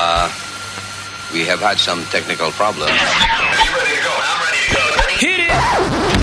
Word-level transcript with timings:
Uh, 0.00 0.30
we 1.32 1.44
have 1.44 1.58
had 1.58 1.76
some 1.76 2.04
technical 2.04 2.52
problems. 2.52 2.92
Hit 5.18 5.40
it! 5.50 6.17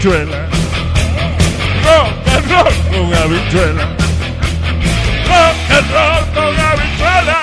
Habichuela. 0.00 0.48
Rock 1.84 2.28
and 2.34 2.50
roll 2.50 2.74
con 2.90 3.14
habichuela. 3.14 3.84
Rock 5.28 5.70
and 5.70 5.90
roll 5.92 6.24
con 6.34 6.54
habichuela. 6.58 7.40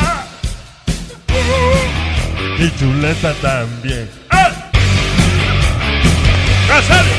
Uh, 1.30 2.64
y 2.64 2.72
chuleta 2.80 3.34
también. 3.36 4.10
¡Ah! 4.30 4.52
¡Nazario! 6.68 7.14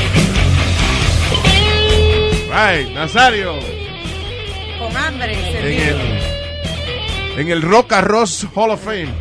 Right, 2.51 2.89
Nazario. 2.93 3.59
Con 4.79 4.97
hambre. 4.97 5.33
En 5.59 5.81
el, 5.81 7.39
en 7.39 7.49
el 7.49 7.61
Rock 7.61 7.93
Arroz 7.93 8.45
Hall 8.53 8.71
of 8.71 8.83
Fame. 8.83 9.13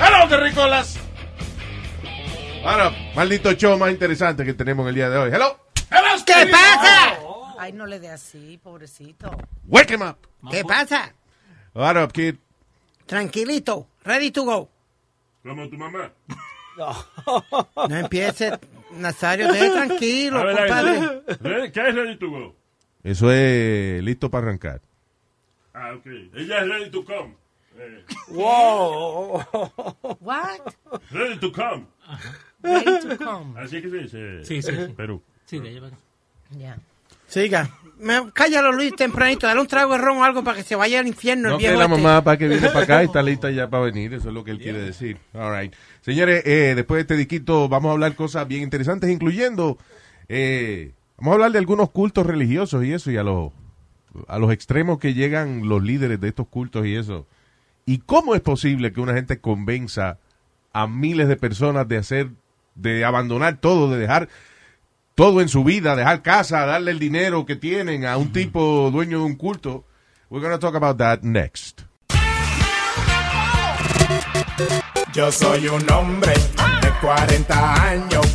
¡Hello, 0.00 0.28
terricolas! 0.28 0.91
Ahora, 2.64 2.92
maldito 3.14 3.52
show 3.54 3.76
más 3.76 3.90
interesante 3.90 4.44
que 4.44 4.54
tenemos 4.54 4.84
en 4.84 4.88
el 4.90 4.94
día 4.94 5.10
de 5.10 5.18
hoy. 5.18 5.30
¡Hello! 5.32 5.58
¡Hello, 5.90 6.24
¿Qué 6.24 6.46
pasa? 6.50 7.18
Ay, 7.58 7.72
no 7.72 7.86
le 7.86 7.98
dé 7.98 8.08
así, 8.08 8.58
pobrecito. 8.62 9.30
¡Wake 9.66 9.94
him 9.94 10.02
up! 10.02 10.16
¿Qué 10.50 10.64
pasa? 10.64 11.12
What 11.74 11.96
up, 12.02 12.12
kid? 12.12 12.36
Tranquilito. 13.06 13.86
Ready 14.04 14.30
to 14.30 14.44
go. 14.44 14.68
Como 15.42 15.68
tu 15.68 15.76
mamá. 15.76 16.12
No 16.76 17.96
empiece, 17.96 18.58
Nazario, 18.92 19.52
deje 19.52 19.70
tranquilo, 19.72 20.44
ver, 20.44 20.56
compadre. 20.56 21.22
¿Ready? 21.40 21.72
¿Qué 21.72 21.80
es 21.88 21.94
ready 21.94 22.16
to 22.16 22.30
go? 22.30 22.56
Eso 23.02 23.30
es 23.32 24.02
listo 24.02 24.30
para 24.30 24.46
arrancar. 24.46 24.80
Ah, 25.74 25.92
ok. 25.96 26.06
Ella 26.34 26.60
es 26.62 26.68
ready 26.68 26.90
to 26.90 27.04
come. 27.04 27.34
Eh, 27.78 28.04
Wow. 28.28 29.42
What? 30.20 30.60
ready 31.10 31.38
to 31.40 31.50
come. 31.52 31.86
Ready 32.62 33.08
to 33.08 33.16
come. 33.18 33.58
Así 33.60 33.80
que 33.82 33.90
se 33.90 33.96
dice. 33.98 34.44
Sí, 34.44 34.62
sí, 34.62 34.72
sí. 34.72 34.92
Perú. 34.96 35.22
Sí, 35.44 35.58
de 35.58 35.72
llevar. 35.72 35.92
Ya. 36.58 36.78
Siga. 37.26 37.70
Me, 37.98 38.30
cállalo, 38.32 38.72
Luis, 38.72 38.94
tempranito. 38.94 39.46
Dale 39.46 39.60
un 39.60 39.66
trago 39.66 39.92
de 39.92 39.98
ron 39.98 40.18
o 40.18 40.24
algo 40.24 40.44
para 40.44 40.56
que 40.58 40.62
se 40.64 40.76
vaya 40.76 41.00
al 41.00 41.06
infierno 41.06 41.48
No 41.50 41.54
el 41.54 41.60
que 41.60 41.66
viejo 41.68 41.78
la 41.78 41.86
este. 41.86 41.96
mamá 42.02 42.22
para 42.24 42.36
que 42.36 42.48
viene 42.48 42.68
para 42.68 42.80
acá 42.80 43.02
y 43.02 43.06
está 43.06 43.22
lista 43.22 43.50
ya 43.50 43.70
para 43.70 43.84
venir. 43.84 44.12
Eso 44.12 44.28
es 44.28 44.34
lo 44.34 44.44
que 44.44 44.50
él 44.50 44.58
quiere 44.58 44.80
decir. 44.80 45.18
All 45.32 45.56
right. 45.58 45.74
Señores, 46.02 46.42
eh, 46.46 46.74
después 46.76 46.98
de 46.98 47.00
este 47.02 47.16
diquito 47.16 47.68
vamos 47.68 47.90
a 47.90 47.92
hablar 47.92 48.14
cosas 48.14 48.46
bien 48.48 48.62
interesantes, 48.62 49.08
incluyendo... 49.10 49.78
eh, 50.28 50.92
vamos 51.16 51.32
a 51.32 51.34
hablar 51.34 51.52
de 51.52 51.58
algunos 51.58 51.90
cultos 51.90 52.26
religiosos 52.26 52.84
y 52.84 52.92
eso, 52.92 53.10
y 53.10 53.16
a 53.16 53.22
los, 53.22 53.52
a 54.28 54.38
los 54.38 54.52
extremos 54.52 54.98
que 54.98 55.14
llegan 55.14 55.68
los 55.68 55.82
líderes 55.82 56.20
de 56.20 56.28
estos 56.28 56.48
cultos 56.48 56.84
y 56.86 56.96
eso. 56.96 57.26
¿Y 57.86 57.98
cómo 57.98 58.34
es 58.34 58.40
posible 58.40 58.92
que 58.92 59.00
una 59.00 59.14
gente 59.14 59.38
convenza 59.40 60.18
a 60.72 60.86
miles 60.86 61.28
de 61.28 61.36
personas 61.36 61.86
de 61.88 61.96
hacer, 61.98 62.30
de 62.74 63.04
abandonar 63.04 63.58
todo, 63.58 63.90
de 63.90 63.98
dejar 63.98 64.28
todo 65.14 65.40
en 65.40 65.48
su 65.48 65.64
vida, 65.64 65.96
dejar 65.96 66.22
casa, 66.22 66.64
darle 66.66 66.90
el 66.90 66.98
dinero 66.98 67.46
que 67.46 67.56
tienen 67.56 68.06
a 68.06 68.16
un 68.16 68.32
tipo 68.32 68.90
dueño 68.90 69.18
de 69.18 69.24
un 69.24 69.36
culto? 69.36 69.84
We're 70.30 70.40
going 70.40 70.58
to 70.58 70.58
talk 70.58 70.74
about 70.74 70.96
that 70.98 71.22
next. 71.22 71.82
Yo 75.12 75.30
soy 75.30 75.68
un 75.68 75.90
hombre 75.90 76.32
de 76.32 76.90
40 77.02 77.82
años. 77.90 78.26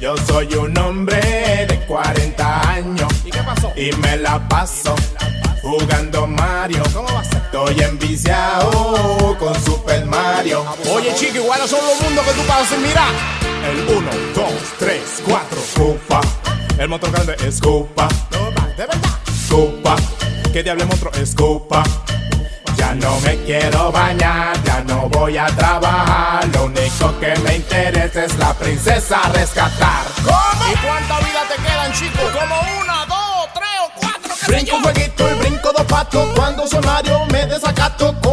Yo 0.00 0.16
soy 0.16 0.54
un 0.54 0.76
hombre 0.78 1.20
de 1.68 1.84
40 1.86 2.70
años. 2.70 3.12
¿Y 3.26 3.30
qué 3.30 3.40
pasó? 3.42 3.72
Y 3.76 3.92
me 3.96 4.16
la 4.16 4.48
paso 4.48 4.94
jugando 5.60 6.26
Mario. 6.26 6.82
¿Cómo 6.94 7.12
va 7.12 7.20
a 7.20 7.24
ser? 7.24 7.42
Estoy 7.42 7.80
enviciado 7.82 9.36
con 9.38 9.54
Super 9.62 10.06
Mario. 10.06 10.64
Oye, 10.94 11.14
chico, 11.14 11.36
igual 11.36 11.60
son 11.68 11.80
los 11.86 12.00
mundos 12.00 12.24
que 12.24 12.32
tú 12.32 12.46
pasas 12.46 12.78
mira. 12.78 13.43
El 13.64 13.96
1, 13.96 14.10
2, 14.34 14.44
3, 14.78 15.22
4, 15.26 15.58
Cupa. 15.74 16.20
El 16.78 16.88
motor 16.88 17.10
grande 17.10 17.34
es 17.46 17.60
Cupa. 17.60 18.08
De 18.76 18.86
verdad. 18.86 18.98
Cupa. 19.48 19.96
¿Qué 20.52 20.62
diablo 20.62 20.86
monstruo 20.86 21.10
es 21.14 21.34
Cupa? 21.34 21.82
Ya 22.76 22.94
no 22.94 23.18
me 23.20 23.36
quiero 23.44 23.90
bañar, 23.90 24.62
ya 24.64 24.82
no 24.82 25.08
voy 25.08 25.38
a 25.38 25.46
trabajar. 25.46 26.46
Lo 26.52 26.66
único 26.66 27.18
que 27.18 27.34
me 27.40 27.56
interesa 27.56 28.24
es 28.24 28.36
la 28.38 28.52
princesa 28.52 29.20
rescatar. 29.32 30.04
¿Cómo? 30.22 30.72
¿Y 30.72 30.76
cuánta 30.86 31.18
vida 31.20 31.42
te 31.48 31.62
quedan, 31.62 31.92
chicos? 31.92 32.30
Como 32.32 32.60
una, 32.82 33.06
dos, 33.06 33.48
tres 33.54 33.78
o 33.82 34.00
cuatro. 34.00 34.34
Brinco 34.46 34.76
un 34.76 34.82
jueguito 34.82 35.30
y 35.30 35.34
brinco 35.38 35.72
dos 35.72 35.86
patos. 35.86 36.28
Cuando 36.36 36.66
soy 36.66 36.80
Mario 36.84 37.24
me 37.30 37.46
desacato. 37.46 38.23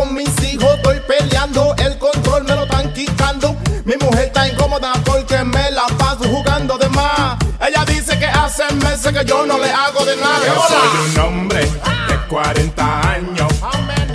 Mujer 4.11 4.25
está 4.25 4.47
incómoda 4.47 4.93
porque 5.05 5.43
me 5.43 5.71
la 5.71 5.85
paso 5.97 6.23
jugando 6.25 6.77
de 6.77 6.89
más. 6.89 7.37
Ella 7.65 7.85
dice 7.85 8.17
que 8.19 8.25
hace 8.25 8.63
meses 8.75 9.11
que 9.11 9.25
yo 9.25 9.45
no 9.45 9.57
le 9.57 9.71
hago 9.71 10.03
de 10.05 10.15
nada. 10.17 10.45
Yo 10.45 10.63
soy 10.67 11.09
un 11.09 11.19
hombre 11.19 11.61
de 11.61 12.17
40 12.27 13.09
años. 13.11 13.51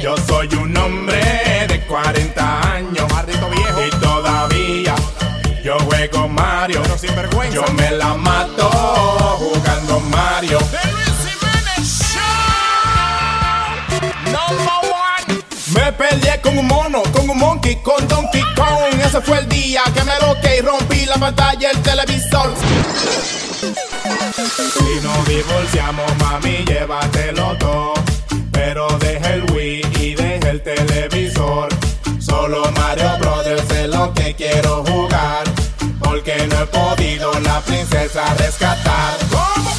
Yo 0.01 0.17
soy 0.27 0.49
un 0.55 0.77
hombre 0.77 1.67
de 1.69 1.87
40 1.87 2.73
años. 2.75 3.07
Y 3.87 3.91
todavía 4.01 4.95
yo 5.63 5.79
juego 5.81 6.29
Mario. 6.29 6.83
Yo 7.53 7.65
me 7.75 7.91
la 7.93 8.15
mato 8.15 8.69
jugando 9.39 10.01
Mario. 10.01 10.59
Ese 19.17 19.25
fue 19.25 19.39
el 19.39 19.49
día 19.49 19.83
que 19.95 20.05
me 20.05 20.13
loqué 20.21 20.59
y 20.59 20.61
rompí 20.61 21.07
la 21.07 21.15
pantalla 21.15 21.71
del 21.71 21.83
televisor. 21.83 22.53
Si 23.63 25.01
nos 25.03 25.27
divorciamos, 25.27 26.17
mami, 26.19 26.63
llévatelo 26.67 27.57
todo. 27.57 27.95
Pero 28.53 28.87
deja 28.99 29.33
el 29.33 29.51
Wii 29.53 29.81
y 30.01 30.15
deja 30.17 30.51
el 30.51 30.63
televisor. 30.63 31.71
Solo 32.21 32.71
Mario 32.73 33.17
Brothers 33.19 33.71
es 33.71 33.89
lo 33.89 34.13
que 34.13 34.35
quiero 34.35 34.85
jugar. 34.85 35.45
Porque 35.99 36.47
no 36.49 36.61
he 36.61 36.67
podido 36.67 37.41
la 37.41 37.63
princesa 37.63 38.35
rescatar. 38.35 39.17
¿Cómo? 39.31 39.71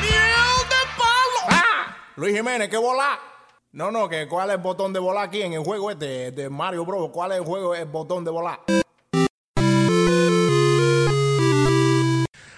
¡Miel 0.00 0.60
de 0.70 0.82
palo! 0.96 1.40
¡Ah! 1.50 1.94
Luis 2.16 2.34
Jiménez, 2.34 2.70
¿qué 2.70 2.78
volar? 2.78 3.18
No, 3.72 3.92
no, 3.92 4.08
que 4.08 4.26
cuál 4.26 4.50
es 4.50 4.56
el 4.56 4.62
botón 4.62 4.92
de 4.92 4.98
volar 4.98 5.28
aquí 5.28 5.42
en 5.42 5.52
el 5.52 5.60
juego 5.60 5.92
este 5.92 6.32
de 6.32 6.50
Mario 6.50 6.84
Bros. 6.84 7.10
¿Cuál 7.12 7.30
es 7.32 7.38
el 7.38 7.44
juego, 7.44 7.72
el 7.72 7.84
botón 7.84 8.24
de 8.24 8.30
volar? 8.32 8.58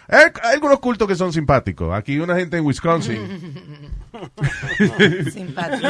Hay, 0.08 0.26
hay 0.42 0.54
algunos 0.54 0.80
cultos 0.80 1.06
que 1.06 1.14
son 1.14 1.30
simpáticos. 1.30 1.94
Aquí 1.94 2.18
una 2.18 2.34
gente 2.36 2.56
en 2.56 2.64
Wisconsin. 2.64 3.92
Simpático. 5.32 5.88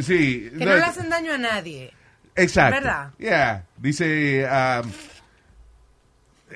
sí. 0.00 0.48
Que 0.58 0.64
no 0.64 0.76
le 0.76 0.82
hacen 0.82 1.10
daño 1.10 1.32
a 1.32 1.38
nadie. 1.38 1.92
Exacto. 2.36 2.80
¿Verdad? 2.80 3.12
Yeah. 3.18 3.64
Dice 3.78 4.46
um, 4.46 4.92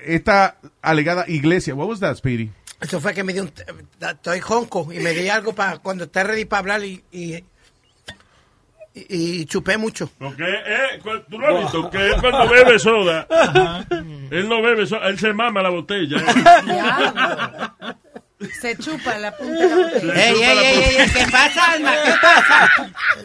esta 0.07 0.59
alegada 0.81 1.25
iglesia. 1.27 1.75
What 1.75 1.89
was 1.89 1.99
that, 2.01 2.15
Speedy? 2.17 2.53
Eso 2.81 3.01
fue 3.01 3.13
que 3.15 3.25
me 3.25 3.33
dio 3.33 3.43
un... 3.43 3.53
Estoy 4.01 4.41
jonco 4.41 4.93
y 4.93 5.01
me 5.01 5.11
di 5.13 5.29
algo 5.31 5.53
para 5.55 5.79
cuando 5.79 6.05
esté 6.05 6.23
ready 6.25 6.45
para 6.45 6.61
hablar 6.61 6.85
y... 6.85 7.03
y, 7.11 7.45
y- 8.95 9.45
chupé 9.47 9.77
mucho. 9.79 10.11
Porque 10.19 10.45
eh, 10.45 11.01
tú 11.31 11.39
lo 11.39 11.47
has 11.57 11.63
visto, 11.65 11.91
que 11.91 11.99
él 12.07 12.15
cuando 12.21 12.49
bebe 12.49 12.79
soda, 12.81 13.27
él 14.31 14.49
no 14.49 14.61
bebe 14.63 14.87
soda, 14.87 15.09
él 15.09 15.19
se 15.19 15.33
mama 15.33 15.63
la 15.63 15.69
botella. 15.71 16.19
Se 18.61 18.77
chupa 18.77 19.19
la 19.19 19.37
punta. 19.37 19.65
Ey, 19.65 20.43
ey, 20.43 20.59
ey, 20.59 20.85
ey, 21.01 21.11
¿qué 21.13 21.27
pasa, 21.31 21.73
Alma? 21.73 21.93
¿Qué 22.05 22.13
pasa? 22.23 22.71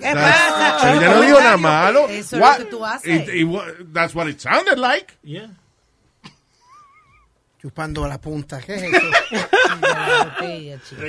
¿Qué 0.02 0.14
pasa? 0.14 0.94
Ella 0.96 1.10
no 1.14 1.22
dijo 1.22 1.40
nada 1.40 1.58
malo. 1.58 2.08
Eso 2.10 2.36
es 2.36 2.42
What? 2.42 2.58
lo 2.60 2.66
que 2.66 2.72
tú 2.72 2.86
haces. 2.86 3.28
It- 3.28 3.30
it 3.30 3.94
that's 3.94 4.16
what 4.16 4.28
it 4.28 4.40
sounded 4.40 4.80
like. 4.80 5.14
Yeah. 5.24 5.50
Chupando 7.64 8.06
la 8.06 8.20
punta, 8.20 8.60
¿qué 8.62 8.76
es 8.76 8.84
eso? 8.84 9.00
La 9.82 10.26
botella, 10.36 10.80
chico. 10.84 11.02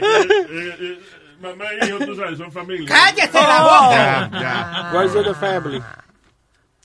Mamá 1.43 1.65
y 1.83 1.87
hijo, 1.89 1.99
tú 2.07 2.15
sabes, 2.15 2.39
son 2.39 2.53
familia. 2.53 2.87
¡Cállate 2.89 3.39
la 3.43 3.61
boca! 3.63 4.31
Ya, 4.33 4.41
ya. 4.41 5.03
Rise 5.03 5.19
of 5.19 5.27
the 5.27 5.35
family. 5.35 5.83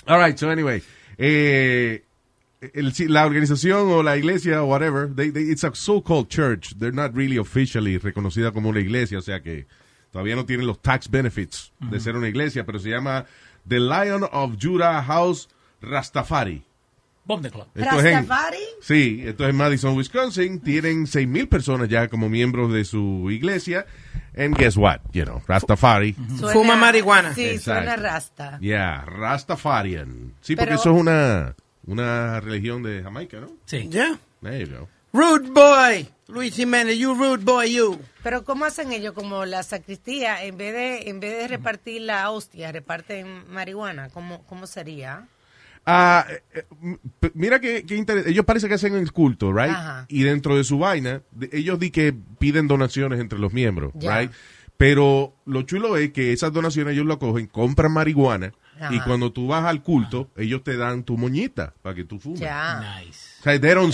All 0.08 0.18
right, 0.20 0.36
so 0.40 0.50
anyway, 0.50 0.82
eh, 1.20 2.04
el- 2.74 2.92
la 3.14 3.28
organización 3.28 3.92
o 3.92 4.02
la 4.02 4.18
iglesia 4.18 4.64
o 4.64 4.66
whatever, 4.66 5.08
they- 5.08 5.30
they- 5.32 5.52
it's 5.52 5.64
a 5.64 5.70
so-called 5.76 6.30
church. 6.30 6.74
They're 6.80 6.92
not 6.92 7.16
really 7.16 7.38
officially 7.38 8.00
reconocida 8.00 8.52
como 8.52 8.70
una 8.70 8.80
iglesia, 8.80 9.20
o 9.20 9.22
sea 9.22 9.40
que 9.44 9.68
todavía 10.12 10.36
no 10.36 10.46
tienen 10.46 10.66
los 10.66 10.82
tax 10.82 11.08
benefits 11.12 11.72
de 11.80 12.00
ser 12.00 12.16
una 12.16 12.28
iglesia, 12.28 12.66
pero 12.66 12.80
se 12.80 12.90
llama 12.90 13.28
The 13.68 13.80
Lion 13.80 14.24
of 14.32 14.56
Judah 14.60 15.04
House 15.04 15.48
Rastafari. 15.80 16.64
Bomb 17.26 17.44
the 17.44 17.52
club. 17.52 17.68
Esto 17.76 18.00
es 18.00 18.06
en- 18.06 18.14
Rastafari. 18.14 18.58
Sí, 18.82 19.24
esto 19.26 19.48
es 19.48 19.54
Madison, 19.54 19.96
Wisconsin. 19.96 20.60
Tienen 20.62 21.06
6,000 21.06 21.48
personas 21.48 21.88
ya 21.90 22.08
como 22.08 22.28
miembros 22.30 22.74
de 22.74 22.84
su 22.86 23.30
iglesia. 23.30 23.86
And 24.38 24.56
guess 24.58 24.78
what? 24.78 25.00
You 25.12 25.26
know, 25.26 25.42
Rastafari. 25.48 26.16
Suena- 26.38 26.54
Fuma 26.54 26.76
marihuana. 26.76 27.34
Sí, 27.36 27.44
Exacto. 27.46 27.82
suena 27.84 27.96
rasta. 27.98 28.58
Yeah, 28.62 29.04
Rastafarian. 29.06 30.34
Sí, 30.42 30.56
porque 30.56 30.74
eso 30.76 30.92
es 30.94 31.00
una, 31.02 31.56
una 31.86 32.40
religión 32.40 32.84
de 32.84 33.02
Jamaica, 33.04 33.40
¿no? 33.40 33.50
Sí. 33.66 33.90
Yeah. 33.90 34.18
There 34.42 34.60
you 34.66 34.78
go. 34.78 34.88
Rude 35.12 35.50
boy. 35.50 36.08
Luis 36.28 36.54
Jiménez, 36.56 36.98
you 36.98 37.16
rude 37.16 37.44
boy, 37.44 37.74
you. 37.74 38.00
Pero 38.24 38.44
¿cómo 38.44 38.66
hacen 38.66 38.92
ellos? 38.92 39.14
Como 39.14 39.46
la 39.46 39.64
sacristía, 39.64 40.44
en 40.44 40.58
vez 40.58 40.74
de 40.74 41.10
en 41.10 41.20
vez 41.20 41.36
de 41.38 41.48
repartir 41.48 42.02
la 42.04 42.30
hostia, 42.30 42.72
reparten 42.72 43.52
marihuana. 43.52 44.10
¿Cómo, 44.10 44.44
cómo 44.46 44.68
sería? 44.68 45.26
Ah, 45.92 46.26
eh, 46.30 46.44
eh, 46.54 47.00
mira 47.34 47.60
que, 47.60 47.84
que 47.86 47.98
interes- 47.98 48.28
ellos 48.28 48.46
parece 48.46 48.68
que 48.68 48.76
hacen 48.76 48.94
el 48.96 49.12
culto, 49.12 49.52
right? 49.52 49.72
Ajá. 49.72 50.06
Y 50.08 50.24
dentro 50.24 50.56
de 50.56 50.64
su 50.64 50.78
vaina, 50.78 51.22
ellos 51.52 51.80
di 51.80 51.90
que 51.92 52.14
piden 52.40 52.68
donaciones 52.68 53.20
entre 53.20 53.40
los 53.40 53.54
miembros, 53.54 53.92
Ya. 53.96 54.20
right? 54.20 54.32
Pero 54.78 55.36
lo 55.46 55.64
chulo 55.64 55.98
es 55.98 56.12
que 56.14 56.32
esas 56.32 56.54
donaciones 56.54 56.94
ellos 56.94 57.06
lo 57.06 57.20
cogen, 57.20 57.48
compran 57.48 57.92
marihuana 57.92 58.54
Ajá. 58.80 58.94
y 58.94 59.00
cuando 59.02 59.34
tú 59.34 59.48
vas 59.48 59.66
al 59.66 59.82
culto, 59.84 60.30
ellos 60.38 60.64
te 60.64 60.78
dan 60.78 61.04
tu 61.04 61.18
moñita 61.18 61.74
para 61.82 61.96
que 61.96 62.06
tú 62.06 62.18
fumes. 62.20 62.40
Ya. 62.40 63.00
Nice. 63.04 63.20
O 63.40 63.44
sea, 63.44 63.60
they 63.60 63.74
don't, 63.74 63.94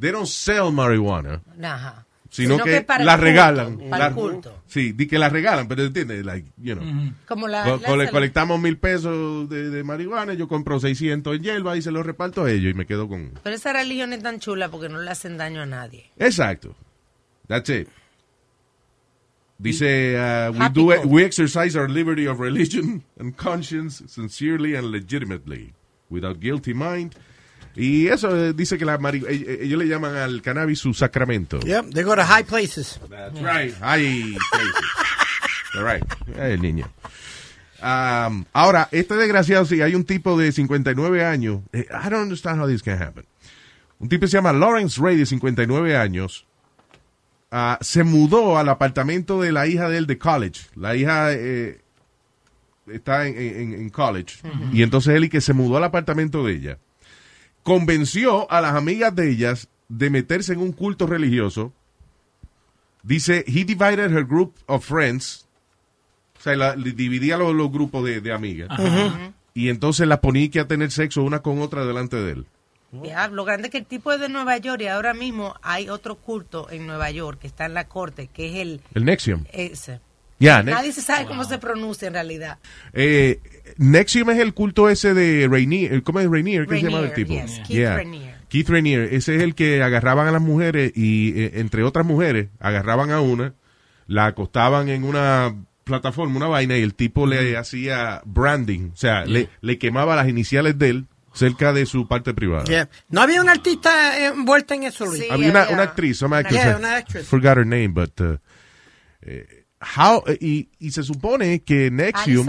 they 0.00 0.10
don't 0.10 0.26
sell 0.26 0.72
marijuana, 0.72 1.40
Ajá. 1.62 2.04
Sino, 2.30 2.58
que, 2.58 2.82
para 2.82 3.00
el 3.02 3.06
la 3.06 3.12
culto, 3.14 3.24
regalan. 3.24 3.78
Para 3.90 3.98
La- 3.98 4.06
el 4.08 4.14
culto. 4.14 4.62
Sí, 4.66 4.92
di 4.92 5.06
que 5.06 5.18
la 5.18 5.28
regalan, 5.28 5.66
pero 5.68 5.82
entiendes, 5.84 6.24
like, 6.24 6.48
you 6.58 6.74
know. 6.74 6.84
Como 7.26 7.48
la, 7.48 7.64
Co- 7.64 7.78
la- 7.80 7.88
cole- 7.88 8.04
la- 8.04 8.10
colectamos 8.10 8.60
mil 8.60 8.76
pesos 8.78 9.48
de, 9.48 9.70
de 9.70 9.82
marihuana, 9.84 10.34
yo 10.34 10.46
compro 10.48 10.78
600 10.78 11.36
en 11.36 11.42
hierba 11.42 11.76
y 11.76 11.82
se 11.82 11.90
los 11.90 12.04
reparto 12.04 12.44
a 12.44 12.50
ellos 12.50 12.70
y 12.72 12.74
me 12.74 12.86
quedo 12.86 13.08
con... 13.08 13.32
Pero 13.42 13.56
esa 13.56 13.72
religión 13.72 14.12
es 14.12 14.22
tan 14.22 14.40
chula 14.40 14.68
porque 14.68 14.88
no 14.88 15.00
le 15.00 15.10
hacen 15.10 15.36
daño 15.38 15.62
a 15.62 15.66
nadie. 15.66 16.10
Exacto. 16.18 16.76
That's 17.48 17.70
it. 17.70 17.88
Dice, 19.60 20.14
uh, 20.16 20.52
we, 20.52 20.68
do 20.72 20.92
it, 20.92 21.00
we 21.04 21.24
exercise 21.24 21.76
our 21.76 21.88
liberty 21.90 22.26
of 22.28 22.38
religion 22.38 23.02
and 23.18 23.34
conscience 23.36 24.04
sincerely 24.06 24.76
and 24.76 24.92
legitimately, 24.92 25.72
without 26.08 26.38
guilty 26.38 26.72
mind. 26.74 27.16
Y 27.76 28.08
eso 28.08 28.34
eh, 28.36 28.52
dice 28.52 28.76
que 28.78 28.84
la 28.84 28.98
mari- 28.98 29.24
eh, 29.28 29.44
eh, 29.46 29.58
ellos 29.62 29.78
le 29.78 29.86
llaman 29.86 30.16
al 30.16 30.42
cannabis 30.42 30.80
su 30.80 30.92
sacramento. 30.94 31.60
Yep, 31.60 31.90
they 31.94 32.02
go 32.02 32.14
to 32.16 32.24
high 32.24 32.44
places. 32.44 33.00
That's 33.08 33.38
right. 33.40 33.74
Hay 33.80 34.36
places. 34.50 34.74
All 35.76 35.84
right. 35.84 36.04
El 36.36 36.60
niño. 36.62 36.90
Um, 37.80 38.44
ahora, 38.52 38.88
este 38.90 39.14
desgraciado, 39.14 39.64
sí, 39.64 39.80
hay 39.80 39.94
un 39.94 40.04
tipo 40.04 40.36
de 40.36 40.50
59 40.50 41.24
años. 41.24 41.60
I 41.72 41.84
don't 42.10 42.22
understand 42.22 42.60
how 42.60 42.66
this 42.66 42.82
can 42.82 43.00
happen. 43.00 43.24
Un 44.00 44.08
tipo 44.08 44.22
que 44.22 44.28
se 44.28 44.36
llama 44.36 44.52
Lawrence 44.52 45.00
Ray, 45.00 45.16
de 45.16 45.26
59 45.26 45.96
años. 45.96 46.44
ah, 47.50 47.78
se 47.80 48.02
mudó 48.04 48.58
al 48.58 48.68
apartamento 48.68 49.40
de 49.40 49.52
la 49.52 49.66
hija 49.66 49.88
de 49.88 49.98
él 49.98 50.06
de 50.06 50.18
college. 50.18 50.62
La 50.74 50.96
hija 50.96 51.32
eh, 51.32 51.80
está 52.92 53.26
en, 53.26 53.36
en- 53.38 53.72
en 53.74 53.88
college. 53.90 54.38
Y 54.72 54.82
entonces 54.82 55.14
él 55.14 55.24
y 55.24 55.28
que 55.28 55.40
se 55.40 55.52
mudó 55.52 55.76
al 55.76 55.84
apartamento 55.84 56.44
de 56.44 56.54
ella. 56.54 56.78
Convenció 57.68 58.50
a 58.50 58.62
las 58.62 58.74
amigas 58.74 59.14
de 59.14 59.30
ellas 59.30 59.68
de 59.90 60.08
meterse 60.08 60.54
en 60.54 60.60
un 60.60 60.72
culto 60.72 61.06
religioso. 61.06 61.70
Dice, 63.02 63.44
he 63.46 63.64
divided 63.64 64.10
her 64.10 64.24
group 64.24 64.54
of 64.66 64.84
friends. 64.86 65.46
O 66.38 66.40
sea, 66.42 66.56
la- 66.56 66.74
dividía 66.76 67.36
los, 67.36 67.54
los 67.54 67.70
grupos 67.70 68.04
de, 68.06 68.22
de 68.22 68.32
amigas. 68.32 68.70
Y 69.52 69.68
entonces 69.68 70.06
las 70.08 70.20
ponía 70.20 70.48
que 70.50 70.60
a 70.60 70.66
tener 70.66 70.90
sexo 70.90 71.22
una 71.22 71.40
con 71.42 71.60
otra 71.60 71.84
delante 71.84 72.16
de 72.16 72.32
él. 72.32 72.46
Ya, 73.02 73.28
lo 73.28 73.44
grande 73.44 73.66
es 73.68 73.72
que 73.72 73.78
el 73.78 73.84
tipo 73.86 74.12
es 74.12 74.20
de 74.20 74.30
Nueva 74.30 74.56
York 74.56 74.80
y 74.80 74.86
ahora 74.86 75.12
mismo 75.12 75.54
hay 75.60 75.90
otro 75.90 76.14
culto 76.16 76.70
en 76.70 76.86
Nueva 76.86 77.10
York 77.10 77.38
que 77.40 77.46
está 77.48 77.66
en 77.66 77.74
la 77.74 77.86
corte, 77.86 78.28
que 78.28 78.48
es 78.48 78.56
el 78.56 78.80
El 78.94 79.04
Nexium. 79.04 79.44
ese. 79.52 80.00
Ya, 80.40 80.62
Ne- 80.62 80.70
Nadie 80.72 80.92
se 80.92 81.02
sabe 81.02 81.26
cómo 81.26 81.44
se 81.44 81.58
pronuncia 81.58 82.06
en 82.08 82.14
realidad. 82.14 82.58
eh, 82.92 83.40
Nexium 83.76 84.30
es 84.30 84.38
el 84.38 84.54
culto 84.54 84.88
ese 84.88 85.12
de 85.14 85.46
Rainier. 85.50 86.02
¿Cómo 86.02 86.20
es 86.20 86.30
Rainier? 86.30 86.66
¿Qué 86.66 86.76
se 86.76 86.82
llama 86.82 86.98
el 87.00 87.10
Rainier, 87.10 87.14
tipo? 87.14 87.32
yes, 87.46 87.58
Keith 87.66 87.76
Yeah. 87.78 87.96
Rainier. 87.96 88.34
Keith 88.48 88.68
Rainier. 88.68 89.02
Ese 89.12 89.36
es 89.36 89.42
el 89.42 89.54
que 89.54 89.82
agarraban 89.82 90.26
a 90.26 90.30
las 90.32 90.40
mujeres 90.42 90.92
y, 90.94 91.38
eh, 91.40 91.52
entre 91.56 91.82
otras 91.82 92.06
mujeres, 92.06 92.48
agarraban 92.60 93.10
a 93.10 93.20
una, 93.20 93.54
la 94.06 94.26
acostaban 94.26 94.88
en 94.88 95.04
una 95.04 95.54
plataforma, 95.84 96.36
una 96.36 96.46
vaina, 96.48 96.76
y 96.78 96.82
el 96.82 96.94
tipo 96.94 97.26
le 97.26 97.56
hacía 97.56 98.22
branding. 98.24 98.90
O 98.92 98.96
sea, 98.96 99.24
le, 99.26 99.48
le 99.60 99.78
quemaba 99.78 100.16
las 100.16 100.28
iniciales 100.28 100.78
de 100.78 100.88
él 100.90 101.06
cerca 101.34 101.72
de 101.72 101.84
su 101.86 102.08
parte 102.08 102.32
privada. 102.34 102.64
Yeah. 102.64 102.88
No 103.10 103.20
había 103.20 103.40
un 103.42 103.48
artista 103.48 104.18
envuelta 104.26 104.74
en 104.74 104.84
eso, 104.84 105.04
Luis. 105.06 105.20
Sí. 105.22 105.28
Había 105.30 105.50
una, 105.50 105.62
había 105.62 105.74
una 105.74 105.82
actriz, 105.84 106.22
actress, 106.22 106.52
Yeah, 106.52 106.72
I 106.72 106.74
una 106.76 106.96
actress. 106.96 107.26
forgot 107.28 107.58
her 107.58 107.66
name, 107.66 107.88
but 107.88 108.18
uh, 108.20 108.36
eh, 109.22 109.57
how, 109.80 110.22
eh, 110.26 110.38
y, 110.40 110.68
y 110.78 110.90
se 110.90 111.02
supone 111.02 111.60
que 111.60 111.90
Nexium 111.90 112.48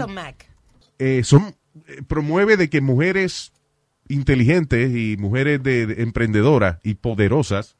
eh, 0.98 1.22
son 1.24 1.54
eh, 1.86 2.02
promueve 2.06 2.56
de 2.56 2.68
que 2.68 2.80
mujeres 2.80 3.52
inteligentes 4.08 4.94
y 4.94 5.16
mujeres 5.16 5.62
de, 5.62 5.86
de 5.86 6.02
emprendedoras 6.02 6.78
y 6.82 6.94
poderosas 6.94 7.76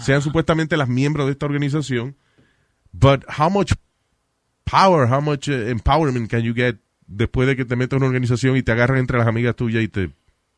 sean 0.00 0.20
supuestamente 0.20 0.76
las 0.76 0.88
miembros 0.88 1.26
de 1.26 1.32
esta 1.32 1.46
organización, 1.46 2.14
but 2.92 3.24
how 3.38 3.48
much 3.48 3.72
power, 4.64 5.10
how 5.10 5.22
much 5.22 5.48
empowerment 5.48 6.28
can 6.28 6.42
you 6.42 6.52
get 6.52 6.76
después 7.06 7.48
de 7.48 7.56
que 7.56 7.64
te 7.64 7.74
metes 7.74 7.96
en 7.96 8.02
una 8.02 8.06
organización 8.08 8.56
y 8.58 8.62
te 8.62 8.72
agarran 8.72 8.98
entre 8.98 9.16
las 9.16 9.26
amigas 9.26 9.56
tuyas 9.56 9.82
y 9.82 9.88
te 9.88 10.10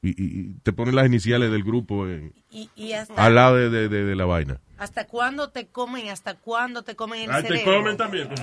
y, 0.02 0.10
y- 0.10 0.54
te 0.62 0.72
ponen 0.72 0.94
las 0.94 1.06
iniciales 1.06 1.50
del 1.50 1.62
grupo 1.62 2.06
en- 2.08 2.32
Y, 2.50 2.70
y 2.74 2.92
hasta, 2.94 3.14
al 3.22 3.34
lado 3.34 3.56
de, 3.56 3.68
de- 3.70 3.88
de- 3.88 4.04
de 4.04 4.16
la 4.16 4.24
vaina. 4.24 4.60
¿Hasta 4.78 5.06
cuándo 5.06 5.50
te 5.50 5.66
comen? 5.66 6.08
¿Hasta 6.08 6.36
cuándo 6.36 6.82
te 6.82 6.96
comen 6.96 7.22
el 7.22 7.30
Ah, 7.30 7.42
te 7.42 7.48
cerebro? 7.48 7.76
comen 7.80 7.96
también. 7.98 8.28
pues, 8.28 8.40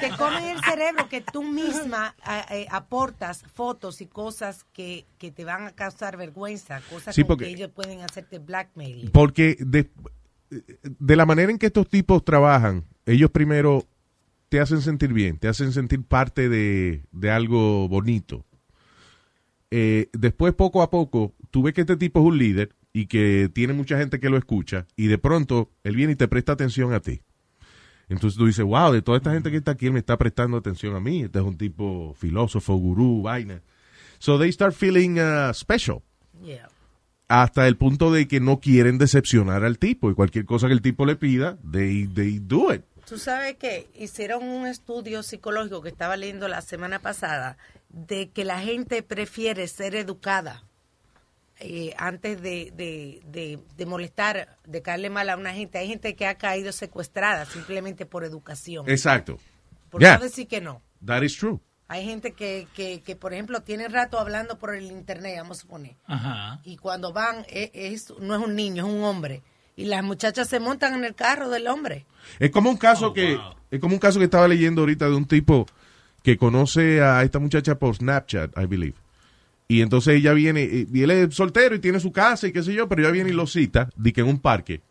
Te 0.00 0.10
comen 0.16 0.44
el 0.44 0.62
cerebro 0.62 1.08
que 1.08 1.20
tú 1.22 1.42
misma 1.42 2.14
eh, 2.50 2.66
aportas 2.70 3.42
fotos 3.52 4.00
y 4.00 4.06
cosas 4.06 4.64
que, 4.72 5.06
que 5.18 5.32
te 5.32 5.44
van 5.44 5.66
a 5.66 5.72
causar 5.72 6.16
vergüenza, 6.16 6.80
cosas 6.88 7.14
Sí, 7.16 7.24
porque- 7.24 7.46
que 7.46 7.50
ellos 7.50 7.70
pueden 7.74 8.00
hacerte 8.02 8.38
blackmail. 8.38 9.10
Porque 9.12 9.56
de, 9.58 9.90
de 10.50 11.16
la 11.16 11.26
manera 11.26 11.50
en 11.50 11.58
que 11.58 11.66
estos 11.66 11.88
tipos 11.88 12.24
trabajan, 12.24 12.84
ellos 13.06 13.30
primero 13.32 13.84
te 14.48 14.60
hacen 14.60 14.82
sentir 14.82 15.12
bien, 15.12 15.36
te 15.38 15.48
hacen 15.48 15.72
sentir 15.72 16.04
parte 16.04 16.48
de, 16.48 17.02
de 17.10 17.30
algo 17.32 17.88
bonito. 17.88 18.44
Eh, 19.74 20.10
después, 20.12 20.52
poco 20.52 20.82
a 20.82 20.90
poco, 20.90 21.32
tú 21.50 21.62
ves 21.62 21.72
que 21.72 21.80
este 21.80 21.96
tipo 21.96 22.20
es 22.20 22.26
un 22.26 22.36
líder 22.36 22.74
y 22.92 23.06
que 23.06 23.48
tiene 23.54 23.72
mucha 23.72 23.96
gente 23.96 24.20
que 24.20 24.28
lo 24.28 24.36
escucha 24.36 24.86
y 24.96 25.06
de 25.06 25.16
pronto 25.16 25.70
él 25.82 25.96
viene 25.96 26.12
y 26.12 26.16
te 26.16 26.28
presta 26.28 26.52
atención 26.52 26.92
a 26.92 27.00
ti. 27.00 27.22
Entonces 28.10 28.36
tú 28.36 28.44
dices, 28.44 28.66
wow, 28.66 28.92
de 28.92 29.00
toda 29.00 29.16
esta 29.16 29.32
gente 29.32 29.50
que 29.50 29.56
está 29.56 29.70
aquí, 29.70 29.86
él 29.86 29.92
me 29.94 30.00
está 30.00 30.18
prestando 30.18 30.58
atención 30.58 30.94
a 30.94 31.00
mí. 31.00 31.22
Este 31.22 31.38
es 31.38 31.44
un 31.46 31.56
tipo 31.56 32.12
filósofo, 32.18 32.74
gurú, 32.76 33.22
vaina. 33.22 33.62
So 34.18 34.38
they 34.38 34.52
start 34.52 34.74
feeling 34.74 35.18
uh, 35.18 35.54
special 35.54 36.02
Yeah. 36.44 36.68
hasta 37.28 37.66
el 37.66 37.76
punto 37.78 38.12
de 38.12 38.28
que 38.28 38.40
no 38.40 38.60
quieren 38.60 38.98
decepcionar 38.98 39.64
al 39.64 39.78
tipo 39.78 40.10
y 40.10 40.14
cualquier 40.14 40.44
cosa 40.44 40.66
que 40.66 40.74
el 40.74 40.82
tipo 40.82 41.06
le 41.06 41.16
pida, 41.16 41.56
they, 41.72 42.06
they 42.08 42.38
do 42.40 42.74
it. 42.74 42.82
Tú 43.12 43.18
sabes 43.18 43.56
que 43.56 43.90
hicieron 43.94 44.42
un 44.42 44.66
estudio 44.66 45.22
psicológico 45.22 45.82
que 45.82 45.90
estaba 45.90 46.16
leyendo 46.16 46.48
la 46.48 46.62
semana 46.62 46.98
pasada 46.98 47.58
de 47.90 48.30
que 48.30 48.42
la 48.42 48.58
gente 48.58 49.02
prefiere 49.02 49.68
ser 49.68 49.94
educada 49.96 50.64
eh, 51.58 51.92
antes 51.98 52.40
de, 52.40 52.72
de, 52.74 53.20
de, 53.26 53.58
de 53.76 53.84
molestar, 53.84 54.56
de 54.64 54.80
caerle 54.80 55.10
mal 55.10 55.28
a 55.28 55.36
una 55.36 55.52
gente. 55.52 55.76
Hay 55.76 55.88
gente 55.88 56.16
que 56.16 56.26
ha 56.26 56.36
caído 56.36 56.72
secuestrada 56.72 57.44
simplemente 57.44 58.06
por 58.06 58.24
educación. 58.24 58.88
Exacto. 58.88 59.38
por 59.90 60.00
Yeah, 60.00 60.16
no 60.16 60.24
decir 60.24 60.48
que 60.48 60.62
no. 60.62 60.80
that 61.04 61.20
is 61.20 61.36
true. 61.36 61.60
Hay 61.88 62.06
gente 62.06 62.32
que, 62.32 62.66
que, 62.74 63.02
que, 63.02 63.14
por 63.14 63.34
ejemplo, 63.34 63.60
tiene 63.60 63.88
rato 63.88 64.18
hablando 64.18 64.58
por 64.58 64.74
el 64.74 64.90
internet, 64.90 65.34
vamos 65.36 65.58
a 65.58 65.60
suponer. 65.60 65.96
Ajá. 66.06 66.60
Y 66.64 66.78
cuando 66.78 67.12
van, 67.12 67.44
e- 67.50 67.72
es, 67.74 68.08
no 68.20 68.34
es 68.34 68.40
un 68.40 68.56
niño, 68.56 68.86
es 68.86 68.90
un 68.90 69.04
hombre. 69.04 69.42
Y 69.76 69.84
las 69.86 70.02
muchachas 70.04 70.48
se 70.48 70.60
montan 70.60 70.94
en 70.94 71.04
el 71.04 71.14
carro 71.14 71.48
del 71.48 71.66
hombre. 71.66 72.06
Es 72.38 72.50
como 72.50 72.70
un 72.70 72.76
caso 72.76 73.12
que 73.12 73.38
es 73.70 73.80
como 73.80 73.94
un 73.94 74.00
caso 74.00 74.18
que 74.18 74.26
estaba 74.26 74.46
leyendo 74.48 74.82
ahorita 74.82 75.08
de 75.08 75.14
un 75.14 75.24
tipo 75.26 75.66
que 76.22 76.36
conoce 76.36 77.02
a 77.02 77.22
esta 77.22 77.38
muchacha 77.38 77.78
por 77.78 77.96
Snapchat, 77.96 78.56
I 78.58 78.66
believe. 78.66 78.94
Y 79.66 79.80
entonces 79.80 80.16
ella 80.16 80.34
viene, 80.34 80.62
y 80.62 80.86
y 80.92 81.02
él 81.02 81.10
es 81.10 81.34
soltero 81.34 81.74
y 81.74 81.78
tiene 81.78 81.98
su 81.98 82.12
casa 82.12 82.46
y 82.46 82.52
qué 82.52 82.62
sé 82.62 82.74
yo, 82.74 82.88
pero 82.88 83.02
ella 83.02 83.10
viene 83.10 83.30
y 83.30 83.32
lo 83.32 83.46
cita, 83.46 83.88
di 83.96 84.12
que 84.12 84.20
en 84.20 84.28
un 84.28 84.38
parque. 84.38 84.82